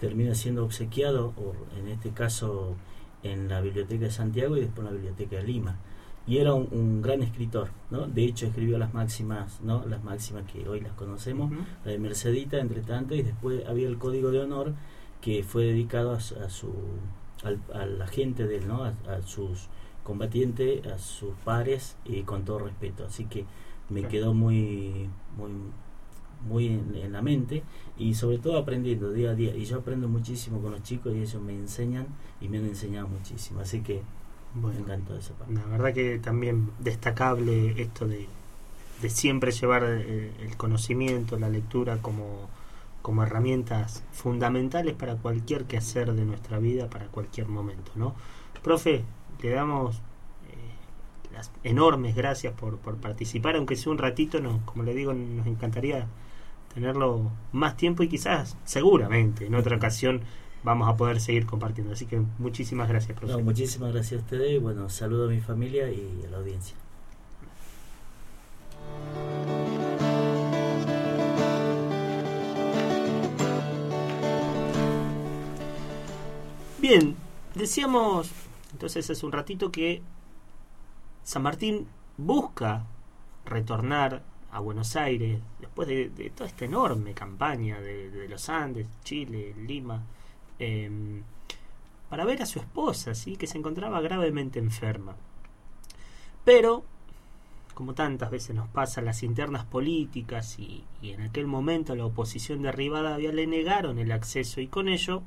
termina 0.00 0.34
siendo 0.34 0.66
obsequiado, 0.66 1.32
o 1.38 1.54
en 1.78 1.88
este 1.88 2.10
caso 2.10 2.76
en 3.24 3.48
la 3.48 3.60
Biblioteca 3.60 4.04
de 4.04 4.10
Santiago 4.12 4.56
y 4.56 4.60
después 4.60 4.80
en 4.80 4.84
la 4.84 4.92
Biblioteca 4.92 5.36
de 5.36 5.42
Lima 5.42 5.76
y 6.26 6.38
era 6.38 6.54
un, 6.54 7.02
gran 7.02 7.22
escritor, 7.22 7.68
¿no? 7.90 8.06
De 8.06 8.24
hecho 8.24 8.46
escribió 8.46 8.78
las 8.78 8.94
máximas, 8.94 9.60
¿no? 9.60 9.84
Las 9.86 10.02
máximas 10.02 10.44
que 10.50 10.66
hoy 10.66 10.80
las 10.80 10.92
conocemos, 10.92 11.52
la 11.84 11.92
de 11.92 11.98
Mercedita, 11.98 12.58
entre 12.58 12.80
tanto, 12.80 13.14
y 13.14 13.22
después 13.22 13.66
había 13.66 13.88
el 13.88 13.98
Código 13.98 14.30
de 14.30 14.40
Honor 14.40 14.72
que 15.20 15.42
fue 15.42 15.64
dedicado 15.64 16.12
a, 16.12 16.20
su 16.20 16.72
a 17.74 17.86
la 17.86 18.06
gente 18.06 18.46
de 18.46 18.58
él, 18.58 18.68
¿no? 18.68 18.84
A, 18.84 18.94
sus 19.26 19.68
combatientes, 20.02 20.86
a 20.86 20.98
sus 20.98 21.34
pares 21.44 21.96
y 22.06 22.22
con 22.22 22.44
todo 22.44 22.60
respeto. 22.60 23.04
Así 23.04 23.26
que 23.26 23.44
me 23.90 24.04
quedó 24.04 24.32
muy 24.32 25.10
muy 25.36 25.50
muy 26.46 26.68
en, 26.68 26.94
en, 26.94 27.12
la 27.12 27.22
mente 27.22 27.62
y 27.98 28.14
sobre 28.14 28.38
todo 28.38 28.58
aprendiendo 28.58 29.12
día 29.12 29.30
a 29.30 29.34
día. 29.34 29.54
Y 29.54 29.64
yo 29.64 29.78
aprendo 29.78 30.08
muchísimo 30.08 30.60
con 30.60 30.72
los 30.72 30.82
chicos 30.82 31.14
y 31.14 31.18
ellos 31.18 31.40
me 31.42 31.54
enseñan 31.54 32.06
y 32.40 32.48
me 32.48 32.58
han 32.58 32.66
enseñado 32.66 33.08
muchísimo. 33.08 33.60
Así 33.60 33.80
que 33.80 34.02
bueno, 34.54 34.84
La 35.48 35.66
verdad 35.66 35.92
que 35.92 36.20
también 36.20 36.70
destacable 36.78 37.80
esto 37.82 38.06
de, 38.06 38.28
siempre 39.08 39.50
llevar 39.50 39.82
eh, 39.84 40.32
el, 40.40 40.56
conocimiento, 40.56 41.38
la 41.38 41.48
lectura 41.48 41.98
como, 42.00 42.48
como 43.02 43.24
herramientas 43.24 44.04
fundamentales 44.12 44.94
para 44.94 45.16
cualquier 45.16 45.64
quehacer 45.64 46.12
de 46.12 46.24
nuestra 46.24 46.58
vida, 46.58 46.88
para 46.88 47.06
cualquier 47.06 47.48
momento, 47.48 47.90
¿no? 47.96 48.14
Profe, 48.62 49.04
le 49.42 49.50
damos 49.50 49.96
eh, 49.96 51.32
las 51.34 51.50
enormes 51.64 52.14
gracias 52.14 52.54
por, 52.54 52.78
por 52.78 52.96
participar, 52.96 53.56
aunque 53.56 53.74
sea 53.74 53.92
un 53.92 53.98
ratito, 53.98 54.40
no, 54.40 54.64
como 54.64 54.84
le 54.84 54.94
digo, 54.94 55.12
nos 55.12 55.46
encantaría 55.48 56.06
tenerlo 56.74 57.30
más 57.52 57.76
tiempo 57.76 58.02
y 58.02 58.08
quizás, 58.08 58.56
seguramente, 58.64 59.46
en 59.46 59.54
otra 59.54 59.76
ocasión 59.76 60.20
vamos 60.64 60.88
a 60.88 60.96
poder 60.96 61.20
seguir 61.20 61.46
compartiendo. 61.46 61.92
Así 61.92 62.06
que 62.06 62.20
muchísimas 62.38 62.88
gracias, 62.88 63.16
profesor. 63.16 63.42
muchísimas 63.42 63.92
gracias 63.92 64.20
a 64.20 64.24
ustedes. 64.24 64.60
Bueno, 64.60 64.88
saludo 64.88 65.26
a 65.26 65.28
mi 65.28 65.40
familia 65.40 65.90
y 65.90 66.22
a 66.26 66.30
la 66.30 66.38
audiencia. 66.38 66.76
Bien, 76.80 77.16
decíamos 77.54 78.30
entonces 78.74 79.08
hace 79.08 79.24
un 79.24 79.30
ratito 79.30 79.70
que 79.70 80.02
San 81.22 81.42
Martín 81.42 81.86
busca 82.16 82.84
retornar 83.46 84.22
a 84.54 84.60
Buenos 84.60 84.96
Aires 84.96 85.40
después 85.60 85.88
de, 85.88 86.32
toda 86.34 86.48
esta 86.48 86.64
enorme 86.64 87.12
campaña 87.12 87.80
de 87.80 88.26
los 88.28 88.48
Andes, 88.48 88.86
Chile, 89.04 89.54
Lima, 89.58 90.02
Em, 90.58 91.22
para 92.08 92.24
ver 92.24 92.42
a 92.42 92.46
su 92.46 92.58
esposa, 92.60 93.14
¿sí? 93.14 93.36
que 93.36 93.46
se 93.46 93.58
encontraba 93.58 94.00
gravemente 94.00 94.58
enferma. 94.58 95.16
Pero, 96.44 96.84
como 97.74 97.94
tantas 97.94 98.30
veces 98.30 98.54
nos 98.54 98.68
pasa, 98.68 99.00
las 99.00 99.22
internas 99.22 99.64
políticas 99.64 100.58
y, 100.58 100.84
en 101.02 101.22
aquel 101.22 101.46
momento 101.46 101.94
la 101.96 102.06
oposición 102.06 102.62
de 102.62 102.72
Rivadavia 102.72 103.32
le 103.32 103.46
negaron 103.46 103.98
el 103.98 104.12
acceso 104.12 104.60
y 104.60 104.68
con 104.68 104.88
ello 104.88 105.22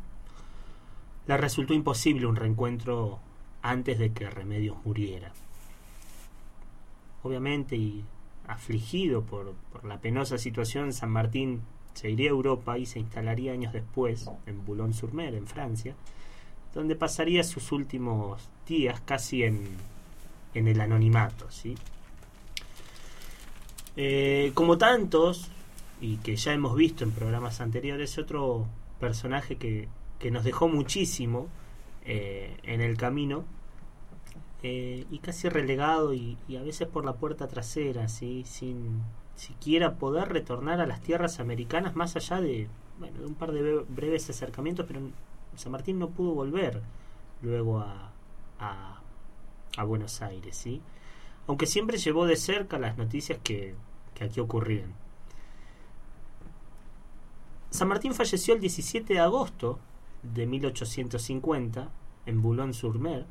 le 1.28 1.38
resultó 1.38 1.74
imposible 1.74 2.26
un 2.26 2.38
reencuentro 2.38 3.20
antes 3.62 4.00
de 4.00 4.14
que 4.14 4.30
Remedios 4.30 4.78
muriera. 4.86 5.34
Obviamente 7.24 7.76
y 7.76 8.06
afligido 8.48 9.24
por, 9.24 9.54
por 9.72 9.86
la 9.86 10.00
penosa 10.00 10.38
situación, 10.38 10.94
San 10.94 11.12
Martín 11.12 11.62
se 11.94 12.10
iría 12.10 12.30
a 12.30 12.34
Europa 12.34 12.78
y 12.78 12.86
se 12.86 13.00
instalaría 13.00 13.54
años 13.54 13.74
después 13.74 14.30
en 14.46 14.66
Boulogne-sur-Mer, 14.66 15.36
en 15.36 15.48
Francia, 15.48 15.96
donde 16.74 16.96
pasaría 16.96 17.44
sus 17.44 17.72
últimos 17.72 18.50
días 18.68 19.02
casi 19.02 19.44
en, 19.44 19.68
en 20.54 20.68
el 20.68 20.80
anonimato. 20.80 21.50
¿sí? 21.50 21.76
Eh, 23.96 24.52
como 24.54 24.78
tantos, 24.78 25.50
y 26.00 26.18
que 26.18 26.36
ya 26.36 26.54
hemos 26.54 26.76
visto 26.76 27.04
en 27.04 27.12
programas 27.12 27.62
anteriores, 27.62 28.18
otro 28.20 28.68
personaje 29.00 29.56
que, 29.56 29.88
que 30.20 30.30
nos 30.30 30.44
dejó 30.44 30.68
muchísimo 30.68 31.48
eh, 32.06 32.58
en 32.64 32.82
el 32.82 32.96
camino 32.96 33.44
eh, 34.64 35.06
y 35.12 35.20
casi 35.20 35.50
relegado 35.50 36.14
y, 36.14 36.38
a 36.58 36.62
veces 36.64 36.88
por 36.88 37.06
la 37.06 37.14
puerta 37.16 37.48
trasera, 37.48 38.08
sin 38.10 39.02
siquiera 39.36 39.96
poder 39.96 40.30
retornar 40.30 40.82
a 40.82 40.88
las 40.88 41.02
tierras 41.02 41.40
americanas 41.40 41.96
más 41.96 42.16
allá 42.16 42.42
de, 42.42 42.68
bueno, 43.00 43.20
de 43.20 43.26
un 43.26 43.36
par 43.36 43.52
de 43.52 43.62
bre- 43.62 43.86
breves 43.88 44.30
acercamientos, 44.30 44.86
pero 44.88 45.02
San 45.56 45.72
Martín 45.72 46.00
no 46.00 46.10
pudo 46.10 46.34
volver 46.34 46.82
luego 47.42 47.80
a 49.78 49.84
Buenos 49.86 50.22
Aires, 50.22 50.56
¿sí? 50.58 50.82
aunque 51.48 51.66
siempre 51.68 51.98
llevó 51.98 52.26
de 52.26 52.36
cerca 52.36 52.80
las 52.80 52.98
noticias 52.98 53.40
que, 53.44 53.76
que 54.16 54.26
aquí 54.26 54.40
ocurrían. 54.40 54.94
San 57.70 57.88
Martín 57.88 58.14
falleció 58.14 58.54
el 58.56 58.62
17 58.62 59.14
de 59.14 59.20
agosto 59.20 59.80
de 60.24 60.46
1850 60.48 61.90
en 62.26 62.42
Boulogne-sur-Mer, 62.42 63.26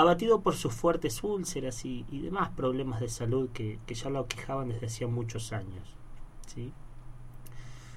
abatido 0.00 0.40
por 0.42 0.54
sus 0.54 0.72
fuertes 0.72 1.22
úlceras 1.22 1.84
y, 1.84 2.04
demás 2.10 2.50
problemas 2.50 3.00
de 3.00 3.08
salud 3.08 3.50
que, 3.50 3.78
que 3.86 3.94
ya 3.94 4.10
lo 4.10 4.20
aquejaban 4.20 4.68
desde 4.68 4.86
hacía 4.86 5.06
muchos 5.06 5.52
años. 5.52 5.96
¿sí? 6.46 6.72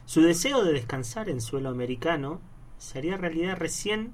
Su 0.05 0.21
deseo 0.21 0.63
de 0.63 0.73
descansar 0.73 1.29
en 1.29 1.41
suelo 1.41 1.69
americano 1.69 2.41
se 2.77 2.97
haría 2.97 3.17
realidad 3.17 3.57
recién 3.57 4.13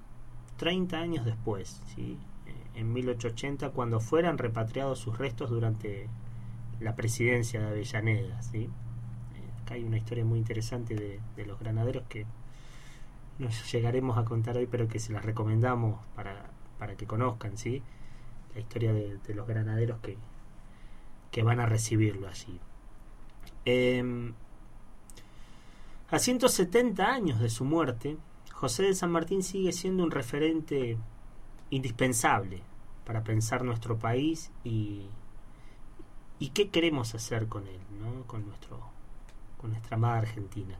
30 0.57 0.97
años 0.97 1.25
después, 1.25 1.81
¿sí? 1.95 2.17
Eh, 2.45 2.79
en 2.79 2.93
1880, 2.93 3.71
cuando 3.71 3.99
fueran 3.99 4.37
repatriados 4.37 4.99
sus 4.99 5.17
restos 5.17 5.49
durante 5.49 6.07
la 6.79 6.95
presidencia 6.95 7.59
de 7.59 7.67
Avellaneda. 7.67 8.41
¿sí? 8.43 8.65
Eh, 8.65 8.69
acá 9.63 9.73
hay 9.73 9.83
una 9.83 9.97
historia 9.97 10.23
muy 10.23 10.37
interesante 10.37 10.95
de, 10.95 11.19
de 11.35 11.45
los 11.45 11.59
granaderos 11.59 12.03
que 12.07 12.25
no 13.39 13.49
llegaremos 13.71 14.17
a 14.17 14.25
contar 14.25 14.57
hoy, 14.57 14.67
pero 14.67 14.87
que 14.87 14.99
se 14.99 15.13
las 15.13 15.25
recomendamos 15.25 16.05
para, 16.15 16.51
para 16.79 16.95
que 16.95 17.05
conozcan, 17.05 17.57
¿sí? 17.57 17.83
La 18.55 18.61
historia 18.61 18.93
de, 18.93 19.19
los 19.35 19.47
granaderos 19.47 19.99
que, 19.99 20.17
que 21.29 21.43
van 21.43 21.59
a 21.59 21.67
recibirlo 21.67 22.27
allí. 22.27 22.59
Eh, 23.65 24.33
a 26.11 26.17
170 26.17 27.05
años 27.05 27.39
de 27.39 27.49
su 27.49 27.65
muerte, 27.65 28.17
José 28.51 28.83
de 28.83 28.95
San 28.95 29.11
Martín 29.11 29.43
sigue 29.43 29.71
siendo 29.71 30.03
un 30.03 30.09
referente 30.09 30.97
indispensable 31.69 32.63
para 33.05 33.23
pensar 33.23 33.63
nuestro 33.63 33.99
país 33.99 34.51
y, 34.63 35.05
y 36.39 36.49
qué 36.49 36.69
queremos 36.69 37.13
hacer 37.13 37.47
con 37.47 37.67
él, 37.67 37.79
¿no? 38.01 38.23
con, 38.25 38.47
nuestro, 38.47 38.79
con 39.61 39.69
nuestra 39.69 39.97
amada 39.97 40.17
Argentina. 40.17 40.79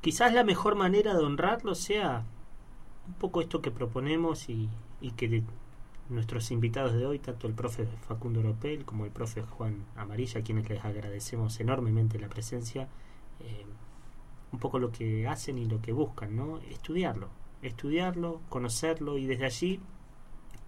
Quizás 0.00 0.32
la 0.32 0.44
mejor 0.44 0.76
manera 0.76 1.14
de 1.14 1.24
honrarlo 1.24 1.74
sea 1.74 2.24
un 3.06 3.14
poco 3.14 3.40
esto 3.40 3.60
que 3.60 3.70
proponemos 3.70 4.48
y, 4.48 4.68
y 5.00 5.12
que 5.12 5.28
de 5.28 5.42
nuestros 6.08 6.50
invitados 6.50 6.92
de 6.92 7.06
hoy, 7.06 7.18
tanto 7.18 7.46
el 7.46 7.54
profe 7.54 7.86
Facundo 8.06 8.40
Oropel 8.40 8.84
como 8.84 9.04
el 9.04 9.10
profe 9.10 9.42
Juan 9.42 9.84
Amarilla, 9.96 10.40
a 10.40 10.44
quienes 10.44 10.68
les 10.68 10.84
agradecemos 10.84 11.58
enormemente 11.60 12.18
la 12.18 12.28
presencia, 12.28 12.88
eh, 13.40 13.66
un 14.52 14.58
poco 14.58 14.78
lo 14.78 14.92
que 14.92 15.26
hacen 15.26 15.58
y 15.58 15.64
lo 15.64 15.80
que 15.80 15.92
buscan, 15.92 16.36
¿no? 16.36 16.58
Estudiarlo, 16.70 17.28
estudiarlo, 17.62 18.40
conocerlo 18.48 19.18
y 19.18 19.26
desde 19.26 19.46
allí 19.46 19.80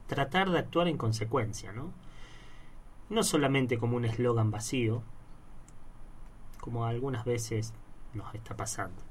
tratar 0.07 0.51
de 0.51 0.59
actuar 0.59 0.89
en 0.89 0.97
consecuencia, 0.97 1.73
¿no? 1.73 1.93
No 3.11 3.23
solamente 3.23 3.79
como 3.79 3.97
un 3.97 4.05
eslogan 4.05 4.51
vacío, 4.51 5.03
como 6.61 6.87
algunas 6.87 7.25
veces 7.25 7.73
nos 8.15 8.35
está 8.35 8.57
pasando. 8.57 9.06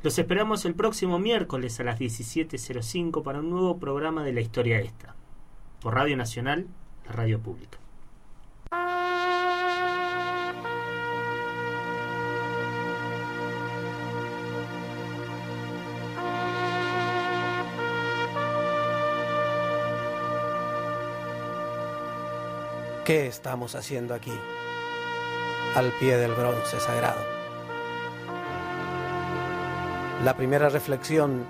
Los 0.00 0.16
esperamos 0.16 0.64
el 0.64 0.74
próximo 0.74 1.18
miércoles 1.18 1.80
a 1.80 1.84
las 1.84 1.98
17.05 1.98 3.24
para 3.24 3.40
un 3.40 3.50
nuevo 3.50 3.78
programa 3.78 4.22
de 4.22 4.32
la 4.32 4.40
historia 4.40 4.78
esta, 4.78 5.16
por 5.80 5.94
Radio 5.94 6.16
Nacional, 6.16 6.68
la 7.04 7.12
radio 7.12 7.40
pública. 7.40 7.78
¿Qué 23.04 23.26
estamos 23.26 23.74
haciendo 23.74 24.14
aquí? 24.14 24.38
Al 25.74 25.90
pie 25.98 26.18
del 26.18 26.34
bronce 26.34 26.78
sagrado. 26.78 27.37
La 30.24 30.34
primera 30.34 30.68
reflexión 30.68 31.44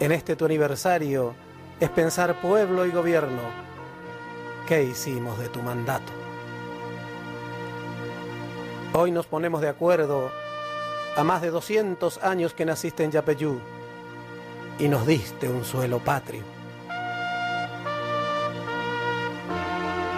en 0.00 0.10
este 0.10 0.34
tu 0.34 0.44
aniversario 0.44 1.36
es 1.78 1.88
pensar 1.88 2.40
pueblo 2.40 2.84
y 2.84 2.90
gobierno. 2.90 3.42
¿Qué 4.66 4.82
hicimos 4.82 5.38
de 5.38 5.48
tu 5.48 5.62
mandato? 5.62 6.12
Hoy 8.92 9.12
nos 9.12 9.26
ponemos 9.26 9.60
de 9.60 9.68
acuerdo 9.68 10.32
a 11.16 11.22
más 11.22 11.42
de 11.42 11.50
200 11.50 12.18
años 12.24 12.54
que 12.54 12.64
naciste 12.64 13.04
en 13.04 13.12
Yapeyú 13.12 13.60
y 14.80 14.88
nos 14.88 15.06
diste 15.06 15.48
un 15.48 15.64
suelo 15.64 16.00
patrio. 16.00 16.42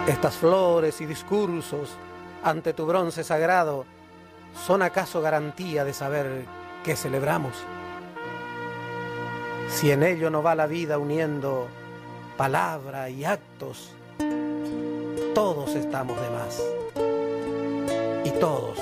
Estas 0.07 0.33
flores 0.37 0.99
y 1.01 1.05
discursos 1.05 1.91
ante 2.43 2.73
tu 2.73 2.87
bronce 2.87 3.23
sagrado 3.23 3.85
son 4.65 4.81
acaso 4.81 5.21
garantía 5.21 5.85
de 5.85 5.93
saber 5.93 6.45
qué 6.83 6.95
celebramos. 6.95 7.53
Si 9.71 9.89
en 9.89 10.03
ello 10.03 10.29
no 10.29 10.43
va 10.43 10.53
la 10.53 10.67
vida 10.67 10.97
uniendo 10.97 11.67
palabra 12.37 13.09
y 13.09 13.25
actos, 13.25 13.93
todos 15.33 15.75
estamos 15.75 16.17
de 16.21 16.29
más 16.29 16.61
y 18.25 18.29
todos 18.39 18.77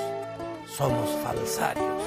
somos 0.68 1.08
falsarios. 1.22 1.99